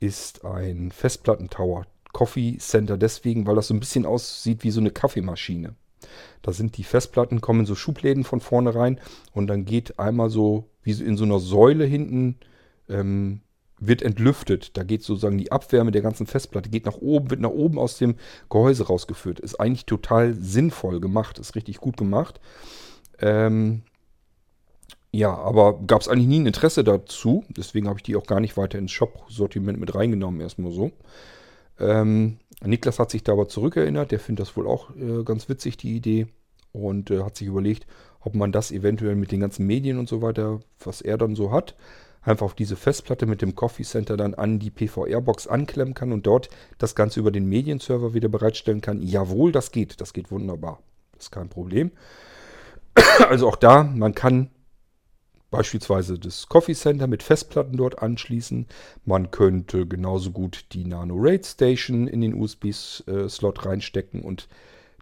ist 0.00 0.44
ein 0.44 0.90
Festplattentower. 0.90 1.86
Coffee 2.12 2.58
Center 2.58 2.96
deswegen, 2.96 3.46
weil 3.46 3.54
das 3.54 3.68
so 3.68 3.74
ein 3.74 3.80
bisschen 3.80 4.06
aussieht 4.06 4.64
wie 4.64 4.70
so 4.70 4.80
eine 4.80 4.90
Kaffeemaschine. 4.90 5.74
Da 6.42 6.52
sind 6.52 6.76
die 6.76 6.84
Festplatten, 6.84 7.40
kommen 7.40 7.66
so 7.66 7.74
Schubläden 7.74 8.24
von 8.24 8.40
vorne 8.40 8.74
rein 8.74 9.00
und 9.32 9.46
dann 9.46 9.64
geht 9.64 9.98
einmal 9.98 10.30
so, 10.30 10.68
wie 10.82 10.92
in 10.92 11.16
so 11.16 11.24
einer 11.24 11.38
Säule 11.38 11.84
hinten, 11.84 12.38
ähm, 12.88 13.42
wird 13.78 14.02
entlüftet. 14.02 14.76
Da 14.76 14.82
geht 14.82 15.02
sozusagen 15.02 15.38
die 15.38 15.52
Abwärme 15.52 15.90
der 15.90 16.02
ganzen 16.02 16.26
Festplatte, 16.26 16.68
geht 16.68 16.86
nach 16.86 16.96
oben, 16.96 17.30
wird 17.30 17.40
nach 17.40 17.50
oben 17.50 17.78
aus 17.78 17.98
dem 17.98 18.16
Gehäuse 18.48 18.86
rausgeführt. 18.86 19.40
Ist 19.40 19.60
eigentlich 19.60 19.86
total 19.86 20.34
sinnvoll 20.34 21.00
gemacht, 21.00 21.38
ist 21.38 21.54
richtig 21.54 21.78
gut 21.78 21.96
gemacht. 21.96 22.40
Ähm, 23.18 23.82
ja, 25.12 25.34
aber 25.34 25.80
gab 25.86 26.00
es 26.00 26.08
eigentlich 26.08 26.28
nie 26.28 26.40
ein 26.40 26.46
Interesse 26.46 26.84
dazu. 26.84 27.44
Deswegen 27.48 27.88
habe 27.88 27.98
ich 27.98 28.04
die 28.04 28.16
auch 28.16 28.26
gar 28.26 28.40
nicht 28.40 28.56
weiter 28.56 28.78
ins 28.78 28.92
Shop-Sortiment 28.92 29.80
mit 29.80 29.94
reingenommen, 29.94 30.40
erstmal 30.40 30.72
so. 30.72 30.92
Ähm, 31.80 32.38
Niklas 32.62 32.98
hat 32.98 33.10
sich 33.10 33.24
da 33.24 33.32
aber 33.32 33.48
zurückerinnert. 33.48 34.12
Der 34.12 34.20
findet 34.20 34.46
das 34.46 34.56
wohl 34.56 34.68
auch 34.68 34.90
äh, 34.96 35.24
ganz 35.24 35.48
witzig, 35.48 35.76
die 35.78 35.96
Idee. 35.96 36.26
Und 36.72 37.10
äh, 37.10 37.24
hat 37.24 37.36
sich 37.36 37.48
überlegt, 37.48 37.86
ob 38.20 38.34
man 38.36 38.52
das 38.52 38.70
eventuell 38.70 39.16
mit 39.16 39.32
den 39.32 39.40
ganzen 39.40 39.66
Medien 39.66 39.98
und 39.98 40.08
so 40.08 40.22
weiter, 40.22 40.60
was 40.78 41.00
er 41.00 41.18
dann 41.18 41.34
so 41.34 41.50
hat, 41.50 41.74
einfach 42.22 42.46
auf 42.46 42.54
diese 42.54 42.76
Festplatte 42.76 43.26
mit 43.26 43.42
dem 43.42 43.56
Coffee 43.56 43.82
Center 43.82 44.16
dann 44.16 44.34
an 44.34 44.60
die 44.60 44.70
PVR-Box 44.70 45.48
anklemmen 45.48 45.94
kann 45.94 46.12
und 46.12 46.26
dort 46.26 46.50
das 46.78 46.94
Ganze 46.94 47.18
über 47.18 47.32
den 47.32 47.46
Medienserver 47.46 48.14
wieder 48.14 48.28
bereitstellen 48.28 48.82
kann. 48.82 49.02
Jawohl, 49.02 49.50
das 49.50 49.72
geht. 49.72 50.00
Das 50.00 50.12
geht 50.12 50.30
wunderbar. 50.30 50.80
Das 51.14 51.24
ist 51.24 51.30
kein 51.32 51.48
Problem. 51.48 51.90
Also 53.28 53.48
auch 53.48 53.56
da, 53.56 53.84
man 53.84 54.14
kann 54.14 54.50
beispielsweise 55.50 56.18
das 56.18 56.48
Coffee 56.48 56.74
Center 56.74 57.06
mit 57.06 57.22
Festplatten 57.22 57.76
dort 57.76 58.00
anschließen. 58.00 58.66
Man 59.04 59.30
könnte 59.30 59.86
genauso 59.86 60.30
gut 60.30 60.66
die 60.72 60.84
Nano 60.84 61.14
Raid 61.18 61.44
Station 61.46 62.06
in 62.06 62.20
den 62.20 62.34
USB-Slot 62.34 63.66
reinstecken 63.66 64.22
und 64.22 64.48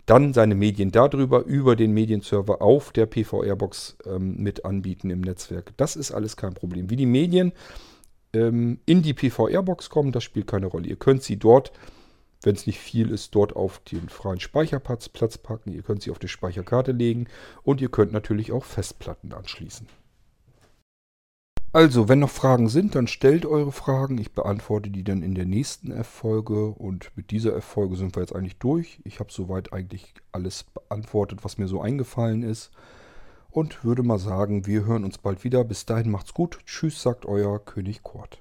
dann 0.08 0.32
seine 0.32 0.54
Medien 0.54 0.90
darüber 0.90 1.44
über 1.44 1.76
den 1.76 1.92
Medienserver 1.92 2.62
auf 2.62 2.92
der 2.92 3.04
PVR-Box 3.04 3.98
ähm, 4.06 4.36
mit 4.38 4.64
anbieten 4.64 5.10
im 5.10 5.20
Netzwerk. 5.20 5.74
Das 5.76 5.96
ist 5.96 6.12
alles 6.12 6.36
kein 6.36 6.54
Problem. 6.54 6.88
Wie 6.88 6.96
die 6.96 7.04
Medien 7.04 7.52
ähm, 8.32 8.80
in 8.86 9.02
die 9.02 9.12
PVR-Box 9.12 9.90
kommen, 9.90 10.12
das 10.12 10.24
spielt 10.24 10.46
keine 10.46 10.66
Rolle. 10.66 10.88
Ihr 10.88 10.96
könnt 10.96 11.22
sie 11.22 11.36
dort, 11.36 11.72
wenn 12.42 12.54
es 12.54 12.66
nicht 12.66 12.78
viel 12.78 13.10
ist, 13.10 13.34
dort 13.34 13.54
auf 13.54 13.80
den 13.80 14.08
freien 14.08 14.40
Speicherplatz 14.40 15.10
packen. 15.10 15.72
Ihr 15.72 15.82
könnt 15.82 16.02
sie 16.02 16.10
auf 16.10 16.18
die 16.18 16.28
Speicherkarte 16.28 16.92
legen 16.92 17.26
und 17.62 17.82
ihr 17.82 17.90
könnt 17.90 18.12
natürlich 18.12 18.50
auch 18.50 18.64
Festplatten 18.64 19.34
anschließen. 19.34 19.88
Also, 21.70 22.08
wenn 22.08 22.20
noch 22.20 22.30
Fragen 22.30 22.68
sind, 22.68 22.94
dann 22.94 23.06
stellt 23.06 23.44
eure 23.44 23.72
Fragen. 23.72 24.16
Ich 24.16 24.32
beantworte 24.32 24.88
die 24.88 25.04
dann 25.04 25.22
in 25.22 25.34
der 25.34 25.44
nächsten 25.44 25.92
F-Folge. 25.92 26.68
Und 26.68 27.10
mit 27.14 27.30
dieser 27.30 27.54
F-Folge 27.56 27.96
sind 27.96 28.16
wir 28.16 28.22
jetzt 28.22 28.34
eigentlich 28.34 28.56
durch. 28.58 29.00
Ich 29.04 29.20
habe 29.20 29.30
soweit 29.30 29.72
eigentlich 29.72 30.14
alles 30.32 30.64
beantwortet, 30.64 31.40
was 31.44 31.58
mir 31.58 31.68
so 31.68 31.82
eingefallen 31.82 32.42
ist. 32.42 32.70
Und 33.50 33.84
würde 33.84 34.02
mal 34.02 34.18
sagen, 34.18 34.66
wir 34.66 34.86
hören 34.86 35.04
uns 35.04 35.18
bald 35.18 35.44
wieder. 35.44 35.62
Bis 35.62 35.84
dahin 35.84 36.10
macht's 36.10 36.32
gut. 36.32 36.58
Tschüss, 36.64 37.02
sagt 37.02 37.26
euer 37.26 37.58
König 37.58 38.02
Kurt. 38.02 38.40